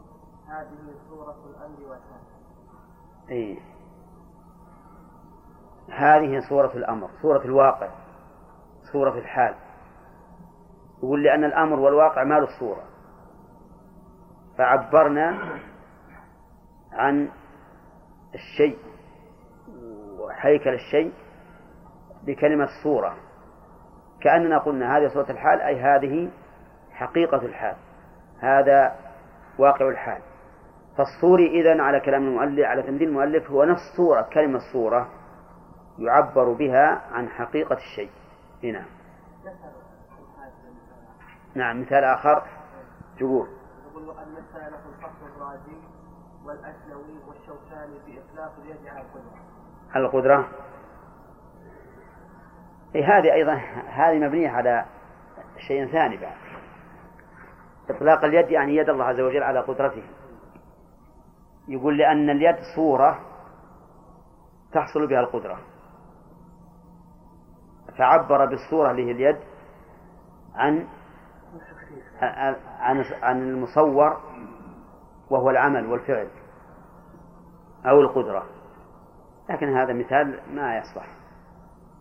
هذه 0.47 0.95
سورة 1.09 1.35
الأمر 1.49 1.79
والنهي 1.81 2.27
إيه. 3.29 3.59
هذه 5.89 6.39
صورة 6.49 6.71
الأمر 6.73 7.09
صورة 7.21 7.45
الواقع 7.45 7.89
صورة 8.93 9.17
الحال. 9.17 9.55
يقول 10.97 11.23
لأن 11.23 11.43
الأمر 11.43 11.79
والواقع 11.79 12.23
مال 12.23 12.43
الصورة. 12.43 12.83
فعبرنا 14.57 15.59
عن 16.91 17.29
الشيء 18.33 18.77
وهيكل 20.19 20.73
الشيء 20.73 21.13
بكلمة 22.23 22.67
صورة 22.83 23.15
كأننا 24.21 24.57
قلنا 24.57 24.97
هذه 24.97 25.07
صورة 25.07 25.31
الحال 25.31 25.61
أي 25.61 25.79
هذه 25.81 26.29
حقيقة 26.91 27.37
الحال 27.37 27.75
هذا 28.39 28.95
واقع 29.59 29.89
الحال. 29.89 30.21
فالصوري 30.97 31.61
إذن 31.61 31.81
على 31.81 31.99
كلام 31.99 32.27
المؤلف 32.27 32.65
على 32.65 32.81
تمثيل 32.81 33.07
المؤلف 33.07 33.51
هو 33.51 33.63
نفس 33.63 33.81
صورة 33.97 34.21
كلمة 34.21 34.59
صورة 34.73 35.09
يعبر 35.99 36.53
بها 36.53 37.01
عن 37.11 37.29
حقيقة 37.29 37.75
الشيء. 37.75 38.09
هنا 38.63 38.85
نعم. 41.55 41.81
مثال 41.81 42.03
آخر. 42.03 42.43
تقول 43.19 43.47
والأسلوي 46.47 47.19
والشوكاني 47.27 47.99
في 48.05 48.19
إطلاق 48.19 48.51
اليد 48.63 48.87
على 48.87 49.01
القدرة. 49.01 49.39
القدرة؟ 49.95 50.47
إيه 52.95 53.17
هذه 53.17 53.33
أيضا 53.33 53.53
هذه 53.87 54.19
مبنية 54.19 54.49
على 54.49 54.85
شيء 55.67 55.91
ثاني 55.91 56.17
بعد. 56.17 56.37
إطلاق 57.89 58.25
اليد 58.25 58.51
يعني 58.51 58.75
يد 58.75 58.89
الله 58.89 59.05
عز 59.05 59.19
وجل 59.19 59.43
على 59.43 59.59
قدرته. 59.59 60.03
يقول 61.67 61.97
لأن 61.97 62.29
اليد 62.29 62.57
صورة 62.75 63.19
تحصل 64.71 65.07
بها 65.07 65.19
القدرة. 65.19 65.59
فعبر 67.97 68.45
بالصورة 68.45 68.91
اللي 68.91 69.05
هي 69.05 69.11
اليد 69.11 69.37
عن 70.55 70.87
عن 72.79 73.05
عن 73.21 73.41
المصور 73.41 74.21
وهو 75.29 75.49
العمل 75.49 75.85
والفعل 75.85 76.27
أو 77.85 78.01
القدرة. 78.01 78.45
لكن 79.49 79.77
هذا 79.77 79.93
مثال 79.93 80.39
ما 80.55 80.77
يصلح. 80.77 81.07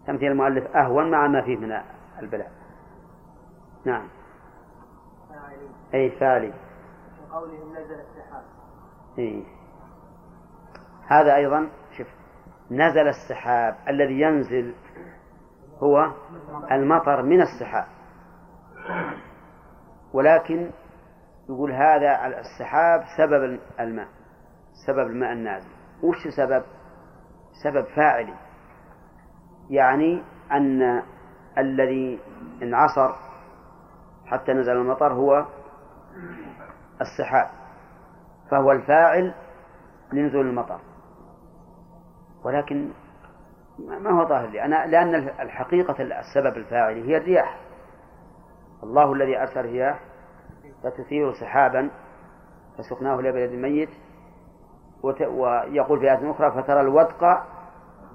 تمثيل 0.07 0.33
المؤلف 0.33 0.77
أهون 0.77 1.11
مع 1.11 1.27
ما 1.27 1.43
فيه 1.43 1.57
من 1.57 1.73
البلاء. 2.23 2.53
نعم. 3.85 4.09
أي 5.95 6.11
فالي 6.11 6.53
قولهم 7.33 7.73
نزل 7.73 8.01
السحاب. 8.01 8.45
إيه. 9.19 9.45
هذا 11.07 11.37
أيضا 11.37 11.69
شوف 11.97 12.07
نزل 12.71 13.09
السحاب 13.09 13.77
الذي 13.89 14.21
ينزل 14.21 14.75
هو 15.79 16.13
المطر 16.73 17.23
من 17.23 17.41
السحاب. 17.41 17.87
ولكن 20.13 20.71
يقول 21.49 21.73
هذا 21.73 22.27
السحاب 22.27 23.05
سبب 23.17 23.59
الماء 23.81 24.09
سبب 24.87 25.07
الماء 25.07 25.33
النازل. 25.33 25.69
وش 26.03 26.29
سبب؟ 26.37 26.63
سبب 27.65 27.85
فاعلي. 27.85 28.35
يعني 29.71 30.23
أن 30.53 31.03
الذي 31.59 32.21
انعصر 32.63 33.13
حتى 34.27 34.53
نزل 34.53 34.73
المطر 34.73 35.13
هو 35.13 35.47
السحاب 37.01 37.49
فهو 38.51 38.73
الفاعل 38.73 39.35
لنزول 40.13 40.47
المطر. 40.47 40.81
ولكن 42.45 42.91
ما 43.79 44.11
هو 44.11 44.29
ظاهر 44.29 44.49
لي؟ 44.49 44.65
أنا 44.65 44.87
لأن 44.87 45.15
الحقيقة 45.15 46.03
السبب 46.03 46.57
الفاعل 46.57 46.95
هي 46.95 47.17
الرياح. 47.17 47.61
الله 48.83 49.13
الذي 49.13 49.41
أرسل 49.41 49.61
الرياح 49.61 50.01
فتثير 50.83 51.33
سحابا 51.33 51.91
فسقناه 52.79 53.17
لبلد 53.17 53.53
ميت. 53.53 53.91
ويقول 55.03 56.01
في 56.01 56.11
آية 56.11 56.31
أخرى 56.31 56.63
فترى 56.63 56.81
الودق 56.81 57.43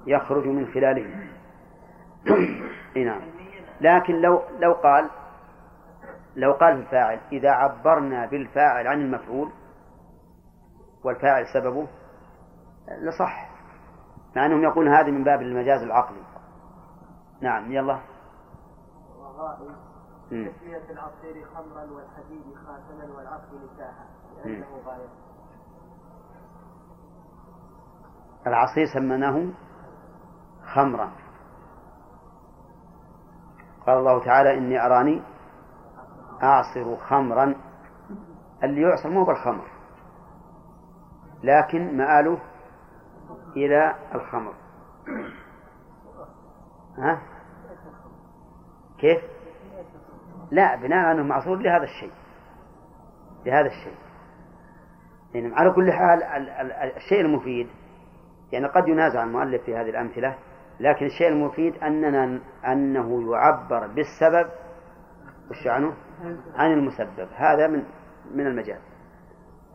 يخرج 0.07 0.47
من 0.47 0.73
خلاله. 0.73 1.29
نعم. 3.05 3.21
لكن 3.81 4.21
لو 4.21 4.41
لو 4.59 4.73
قال 4.73 5.09
لو 6.35 6.51
قال 6.51 6.77
الفاعل 6.77 7.19
إذا 7.31 7.51
عبرنا 7.51 8.25
بالفاعل 8.25 8.87
عن 8.87 9.01
المفعول 9.01 9.51
والفاعل 11.03 11.45
سببه 11.53 11.87
لصح. 13.01 13.51
مع 14.35 14.45
أنهم 14.45 14.63
يقولون 14.63 14.93
هذه 14.93 15.11
من 15.11 15.23
باب 15.23 15.41
المجاز 15.41 15.81
العقلي. 15.81 16.21
نعم 17.41 17.71
يلا. 17.71 17.99
تسمية 20.31 20.89
العصير 20.89 21.45
خمرا 21.45 21.83
والحديد 21.91 22.55
خاتما 22.55 23.15
والعقل 23.17 23.57
نكاحا؟ 23.73 24.05
لأنه 24.37 24.65
غاية. 24.85 25.09
العصير 28.47 28.85
سميناه 28.93 29.49
خمرا. 30.73 31.11
قال 33.87 33.97
الله 33.97 34.25
تعالى 34.25 34.57
إني 34.57 34.85
أراني 34.85 35.23
أعصر 36.43 36.97
خمرا. 36.97 37.55
اللي 38.63 38.81
يعصر 38.81 39.09
مو 39.09 39.25
بالخمر 39.25 39.67
لكن 41.43 41.97
مآله 41.97 42.41
إلى 43.57 43.95
الخمر. 44.15 44.53
ها؟ 46.97 47.21
كيف؟ 48.97 49.30
لا 50.51 50.75
بناء 50.75 51.11
أنه 51.11 51.23
معصور 51.23 51.57
لهذا 51.57 51.83
الشيء. 51.83 52.11
لهذا 53.45 53.67
الشيء. 53.67 53.95
يعني 55.33 55.55
على 55.55 55.71
كل 55.71 55.91
حال 55.91 56.23
الشيء 56.97 57.21
المفيد 57.21 57.67
يعني 58.51 58.67
قد 58.67 58.87
ينازع 58.87 59.23
المؤلف 59.23 59.63
في 59.63 59.75
هذه 59.75 59.89
الأمثلة 59.89 60.35
لكن 60.79 61.05
الشيء 61.05 61.27
المفيد 61.27 61.83
أننا 61.83 62.39
أنه 62.67 63.31
يعبر 63.31 63.87
بالسبب 63.87 64.49
وش 65.49 65.67
عنه؟ 65.67 65.93
عن 66.55 66.73
المسبب. 66.73 67.27
هذا 67.35 67.67
من 67.67 67.83
من 68.35 68.47
المجال. 68.47 68.79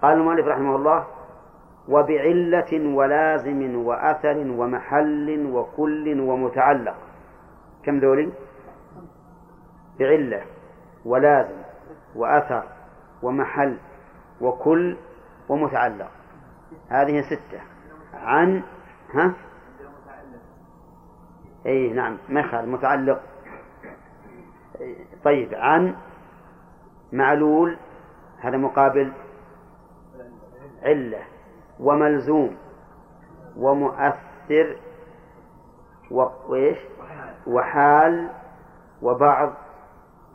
قال 0.03 0.19
المؤلف 0.19 0.47
رحمه 0.47 0.77
الله 0.77 1.07
وبعلة 1.89 2.97
ولازم 2.97 3.77
وأثر 3.77 4.39
ومحل 4.39 5.47
وكل 5.53 6.20
ومتعلق. 6.20 6.97
كم 7.85 7.98
ذولي؟ 7.98 8.32
بعلة. 9.98 10.43
ولازم 11.07 11.62
وأثر 12.15 12.62
ومحل 13.23 13.77
وكل 14.41 14.97
ومتعلق. 15.49 16.11
هذه 16.89 17.20
ستة. 17.20 17.61
عن 18.15 18.62
ها؟ 19.15 19.33
اي 21.66 21.89
نعم 21.89 22.19
ما 22.28 22.41
يخالف 22.41 22.69
متعلق. 22.69 23.23
طيب 25.24 25.55
عن 25.55 25.95
معلول 27.12 27.77
هذا 28.41 28.57
مقابل 28.57 29.12
علة 30.83 31.23
وملزوم 31.81 32.57
ومؤثر 33.57 34.77
وإيش؟ 36.11 36.78
وحال 37.47 38.28
وبعض. 39.03 39.53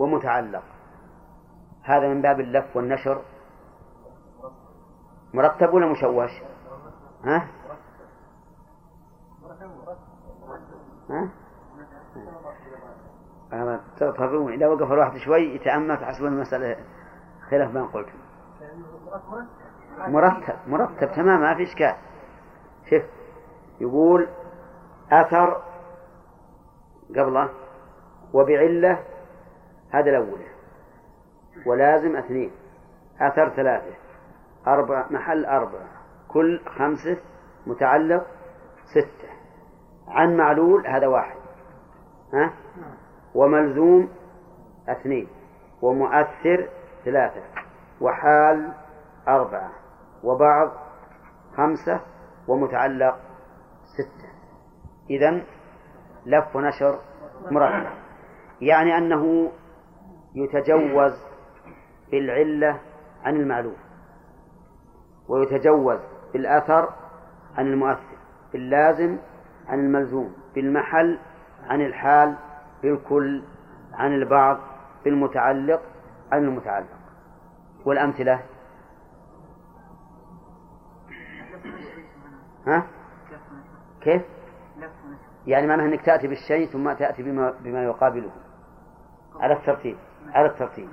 ومتعلق. 0.01 0.63
هذا 1.83 2.07
من 2.07 2.21
باب 2.21 2.39
اللف 2.39 2.75
والنشر. 2.75 3.21
مرتب 5.33 5.73
ولا 5.73 5.85
مشوش؟ 5.85 6.31
ها؟ 7.23 7.47
ها؟ 11.09 11.29
تفهمون 13.97 14.53
إذا 14.53 14.67
وقف 14.67 14.91
الواحد 14.91 15.17
شوي 15.17 15.55
يتأمل 15.55 15.97
تحسبون 15.97 16.33
المسألة. 16.33 16.77
خلاف 17.49 17.73
ما 17.73 17.85
قلت. 17.85 18.09
مرتب. 19.97 20.55
مرتب 20.67 21.11
تمام 21.11 21.41
ما 21.41 21.55
في 21.55 21.63
إشكال. 21.63 21.95
شوف 22.89 23.03
يقول 23.81 24.27
أثر 25.11 25.61
قبله 27.09 27.49
وبعلة 28.33 28.99
هذا 29.91 30.09
الأول. 30.09 30.39
ولازم 31.65 32.15
اثنين. 32.15 32.51
أثر 33.22 33.49
ثلاثة. 33.49 33.95
أربع 34.68 35.05
محل 35.09 35.45
أربعة. 35.45 35.88
كل 36.27 36.61
خمسة 36.65 37.18
متعلق 37.68 38.27
ستة. 38.85 39.30
عن 40.07 40.38
معلول 40.38 40.88
هذا 40.88 41.07
واحد. 41.07 41.38
ها؟ 42.34 42.53
وملزوم 43.35 44.09
اثنين. 44.89 45.27
ومؤثر 45.81 46.69
ثلاثة. 47.05 47.43
وحال 48.01 48.73
أربعة. 49.27 49.72
وبعض 50.23 50.72
خمسة 51.57 52.01
ومتعلق 52.47 53.19
ستة. 53.97 54.30
إذا 55.09 55.43
لف 56.26 56.55
ونشر 56.55 56.99
مرتب. 57.51 57.89
يعني 58.61 58.97
أنه 58.97 59.51
يتجوز 60.35 61.13
بالعلة 62.11 62.79
عن 63.23 63.35
المعلوم 63.35 63.75
ويتجوز 65.27 65.99
بالأثر 66.33 66.89
عن 67.57 67.67
المؤثر 67.67 68.17
باللازم 68.53 69.17
عن 69.67 69.79
الملزوم 69.79 70.33
بالمحل 70.55 71.19
عن 71.63 71.81
الحال 71.81 72.35
بالكل 72.83 73.43
عن 73.93 74.13
البعض 74.13 74.57
بالمتعلق 75.05 75.81
عن 76.31 76.43
المتعلق 76.43 76.97
والأمثلة 77.85 78.41
ها؟ 82.67 82.87
كيف؟ 84.01 84.21
يعني 85.47 85.67
معناه 85.67 85.85
أنك 85.85 86.01
تأتي 86.01 86.27
بالشيء 86.27 86.67
ثم 86.67 86.93
تأتي 86.93 87.23
بما, 87.23 87.53
بما 87.63 87.83
يقابله 87.83 88.31
على 89.39 89.53
الترتيب 89.53 89.97
على 90.33 90.45
الترتيب. 90.45 90.89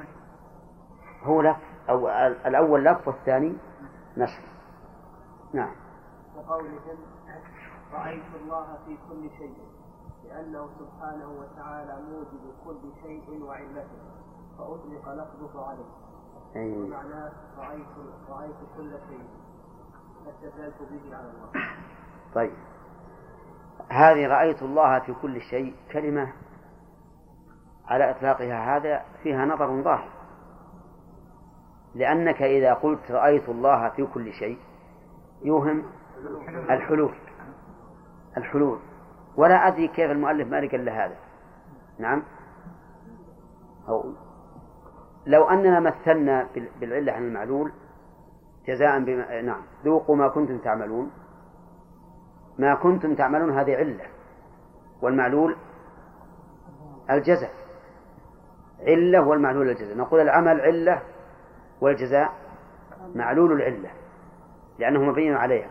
هو 1.22 1.42
لف 1.42 1.56
أو 1.88 2.08
الأول 2.46 2.84
لف 2.84 3.08
والثاني 3.08 3.56
نشر. 4.16 4.42
نعم. 5.52 5.74
وقولهم 6.36 6.98
رأيت 7.92 8.34
الله 8.42 8.78
في 8.86 8.96
كل 9.08 9.30
شيء 9.38 9.56
لأنه 10.24 10.68
سبحانه 10.78 11.28
وتعالى 11.28 12.02
موجب 12.02 12.54
كل 12.64 12.92
شيء 13.02 13.42
وعلته 13.42 13.98
فأطلق 14.58 15.08
لفظه 15.08 15.66
عليه. 15.68 15.90
أي. 16.56 16.76
ومعناه 16.76 17.32
رأيت 17.58 17.86
رأيت 18.28 18.56
كل 18.76 18.90
شيء. 19.08 19.28
فاستدلت 20.24 20.74
به 20.90 21.16
على 21.16 21.30
الله. 21.30 21.48
طيب. 22.34 22.52
هذه 23.90 24.26
رأيت 24.26 24.62
الله 24.62 24.98
في 24.98 25.14
كل 25.22 25.40
شيء 25.40 25.76
كلمة 25.92 26.32
على 27.88 28.10
إطلاقها 28.10 28.76
هذا 28.76 29.02
فيها 29.22 29.44
نظر 29.44 29.82
ظاهر 29.82 30.08
لأنك 31.94 32.42
إذا 32.42 32.74
قلت 32.74 33.10
رأيت 33.10 33.48
الله 33.48 33.88
في 33.88 34.06
كل 34.06 34.32
شيء 34.32 34.58
يوهم 35.44 35.84
الحلول. 36.70 37.14
الحلول. 38.36 38.78
ولا 39.36 39.54
أدري 39.68 39.88
كيف 39.88 40.10
المؤلف 40.10 40.48
ما 40.48 40.56
قال 40.56 40.88
هذا. 40.88 41.16
نعم. 41.98 42.22
أو 43.88 44.12
لو 45.26 45.44
أننا 45.44 45.80
مثلنا 45.80 46.48
بالعلة 46.80 47.12
عن 47.12 47.22
المعلول 47.22 47.72
جزاء 48.66 49.04
بما 49.04 49.40
نعم. 49.40 49.62
ذوقوا 49.84 50.16
ما 50.16 50.28
كنتم 50.28 50.58
تعملون. 50.58 51.10
ما 52.58 52.74
كنتم 52.74 53.14
تعملون 53.14 53.58
هذه 53.58 53.76
علة. 53.76 54.04
والمعلول 55.02 55.56
الجزاء. 57.10 57.67
علة 58.86 59.20
والمعلول 59.20 59.68
الجزاء. 59.68 59.96
نقول 59.96 60.20
العمل 60.20 60.60
علة 60.60 61.02
والجزاء 61.80 62.32
معلول 63.14 63.52
العلة 63.52 63.90
لأنه 64.78 65.02
مبين 65.02 65.34
عليها. 65.34 65.70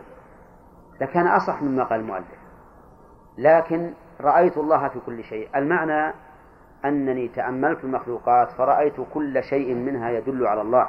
لكان 1.00 1.26
أصح 1.26 1.62
مما 1.62 1.84
قال 1.84 2.00
المؤلف. 2.00 2.38
لكن 3.38 3.92
رأيت 4.20 4.56
الله 4.56 4.88
في 4.88 5.00
كل 5.06 5.24
شيء. 5.24 5.48
المعنى 5.56 6.14
أنني 6.84 7.28
تأملت 7.28 7.84
المخلوقات 7.84 8.50
فرأيت 8.50 8.94
كل 9.14 9.42
شيء 9.42 9.74
منها 9.74 10.10
يدل 10.10 10.46
على 10.46 10.60
الله 10.60 10.88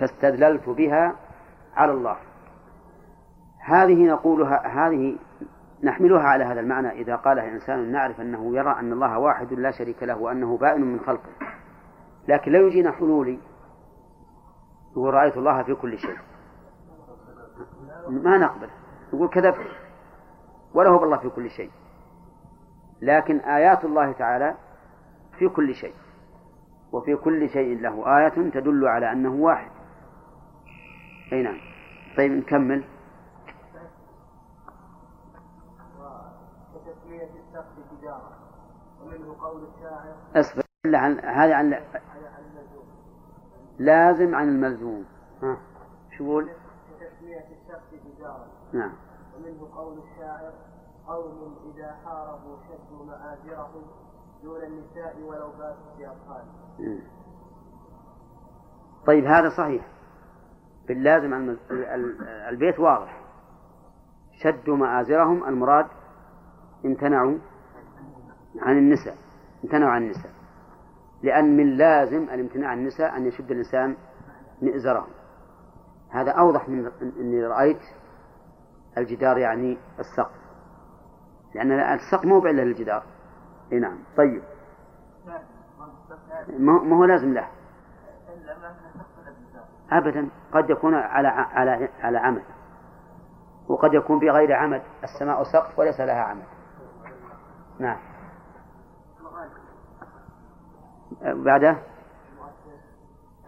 فاستدللت 0.00 0.68
بها 0.68 1.14
على 1.76 1.92
الله. 1.92 2.16
هذه 3.64 4.06
نقولها 4.06 4.66
هذه 4.66 5.16
نحملها 5.84 6.22
على 6.22 6.44
هذا 6.44 6.60
المعنى 6.60 6.90
إذا 6.90 7.16
قالها 7.16 7.48
إنسان 7.48 7.92
نعرف 7.92 8.20
أنه 8.20 8.56
يرى 8.56 8.70
أن 8.70 8.92
الله 8.92 9.18
واحد 9.18 9.52
لا 9.52 9.70
شريك 9.70 10.02
له 10.02 10.18
وأنه 10.18 10.56
بائن 10.56 10.80
من 10.80 11.00
خلقه. 11.00 11.30
لكن 12.28 12.52
لا 12.52 12.58
يجينا 12.58 12.92
حلولي 12.92 13.38
يقول 14.92 15.14
رأيت 15.14 15.36
الله 15.36 15.62
في 15.62 15.74
كل 15.74 15.98
شيء. 15.98 16.18
ما 18.08 18.38
نقبل. 18.38 18.68
يقول 19.12 19.28
كذبت. 19.28 19.66
ولا 20.74 20.90
هو 20.90 20.98
بالله 20.98 21.16
في 21.16 21.28
كل 21.28 21.50
شيء. 21.50 21.70
لكن 23.02 23.38
آيات 23.38 23.84
الله 23.84 24.12
تعالى 24.12 24.54
في 25.38 25.48
كل 25.48 25.74
شيء. 25.74 25.94
وفي 26.92 27.16
كل 27.16 27.48
شيء 27.48 27.80
له 27.80 28.18
آية 28.18 28.50
تدل 28.50 28.88
على 28.88 29.12
أنه 29.12 29.34
واحد. 29.34 29.70
أي 31.32 31.42
نعم. 31.42 31.58
طيب 32.16 32.32
نكمل. 32.32 32.84
اصبر 40.36 40.64
عن 40.86 41.18
هذا 41.20 41.54
عن 41.54 41.80
لازم 43.78 44.34
عن 44.34 44.48
الملزوم. 44.48 45.04
ها. 45.42 45.56
شو 46.18 46.24
يقول؟ 46.24 46.44
كتسمية 46.44 47.38
الشخص 47.38 47.90
تجارة 48.16 48.46
نعم. 48.72 48.92
ومنه 49.36 49.74
قول 49.76 49.98
الشاعر 49.98 50.52
قوم 51.06 51.56
إذا 51.74 51.96
حاربوا 52.04 52.56
شدوا 52.68 53.04
مآزرهم 53.06 53.82
دون 54.42 54.62
النساء 54.62 55.16
ولو 55.16 55.50
باتوا 55.50 55.96
في 55.96 56.06
أطفالهم 56.06 57.02
طيب 59.06 59.24
هذا 59.24 59.48
صحيح. 59.48 59.86
باللازم 60.88 61.34
عن 61.34 61.56
البيت 62.48 62.80
واضح. 62.80 63.20
شدوا 64.32 64.76
مآزرهم. 64.76 65.44
المراد 65.44 65.86
امتنعوا. 66.84 67.38
عن 68.62 68.78
النساء 68.78 69.16
امتنعوا 69.64 69.90
عن 69.90 70.02
النساء. 70.02 70.30
لأن 71.22 71.56
من 71.56 71.76
لازم 71.76 72.22
الامتناع 72.22 72.70
عن 72.70 72.78
النساء 72.78 73.16
أن 73.16 73.26
يشد 73.26 73.50
الإنسان 73.50 73.96
مئزرة. 74.62 75.06
هذا 76.10 76.30
أوضح 76.30 76.68
من 76.68 76.90
أني 77.20 77.46
رأيت 77.46 77.80
الجدار 78.98 79.38
يعني 79.38 79.78
السقف. 79.98 80.44
لأن 81.54 81.72
السقف 81.72 82.24
مو 82.24 82.40
بعلة 82.40 82.64
للجدار. 82.64 83.02
إي 83.72 83.78
نعم. 83.78 83.98
طيب. 84.16 84.42
ما 86.58 86.96
هو 86.96 87.04
لازم 87.04 87.34
له؟ 87.34 87.48
أبدا. 89.92 90.28
قد 90.52 90.70
يكون 90.70 90.94
على 90.94 91.28
على 91.28 91.88
على 92.02 92.18
عمد 92.18 92.42
وقد 93.68 93.94
يكون 93.94 94.18
بغير 94.18 94.52
عمد 94.52 94.82
السماء 95.04 95.42
سقف 95.42 95.78
وليس 95.78 96.00
لها 96.00 96.22
عمد 96.22 96.44
نعم. 97.78 97.98
بعده 101.22 101.78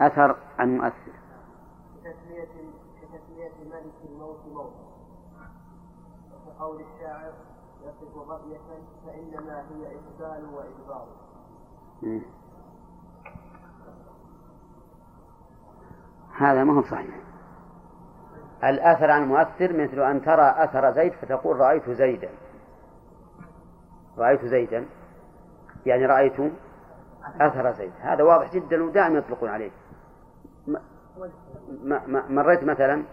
أثر 0.01 0.37
عن 0.59 0.77
مؤثر. 0.77 1.13
كتسمية 3.03 3.51
ملك 3.65 4.11
الموت 4.11 4.73
الشاعر 6.81 7.33
يصف 7.83 8.17
غبية 8.17 8.59
فإنما 9.07 9.65
هي 9.71 9.87
إقبال 9.87 10.45
وإدبار 10.55 11.07
هذا 16.37 16.65
ما 16.65 16.79
هو 16.79 16.83
صحيح. 16.83 17.17
الأثر 18.65 19.11
عن 19.11 19.29
مؤثر 19.29 19.73
مثل 19.73 20.01
أن 20.01 20.23
ترى 20.23 20.55
أثر 20.65 20.93
زيد 20.93 21.13
فتقول 21.13 21.57
رأيت 21.57 21.91
زيدا. 21.91 22.31
رأيت 24.19 24.45
زيدا. 24.45 24.87
يعني 25.87 26.07
رأيت 26.07 26.53
أثر 27.41 27.73
زيد. 27.73 27.93
هذا 28.01 28.25
واضح 28.25 28.55
جدا 28.55 28.85
ودائما 28.85 29.19
يطلقون 29.19 29.49
عليه. 29.49 29.71
مريت 32.29 32.65
مثلا 32.65 33.05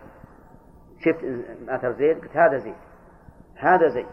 شفت 1.00 1.24
أثر 1.70 1.92
زيد 1.92 2.22
قلت 2.22 2.38
هذا 2.38 2.58
زيد. 2.58 2.76
هذا 3.56 3.88
زيد. 3.88 4.08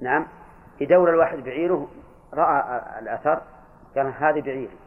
نعم. 0.00 0.26
يدور 0.80 1.10
الواحد 1.10 1.38
بعيره 1.38 1.88
رأى 2.34 2.98
الأثر 2.98 3.42
قال 3.96 4.06
هذه 4.06 4.40
بعيري 4.40 4.78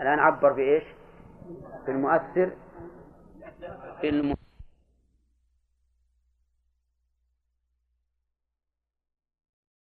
الآن 0.00 0.18
عبر 0.18 0.52
بإيش؟ 0.52 0.84
بالمؤثر 1.86 2.52
بالمؤثر 4.02 4.45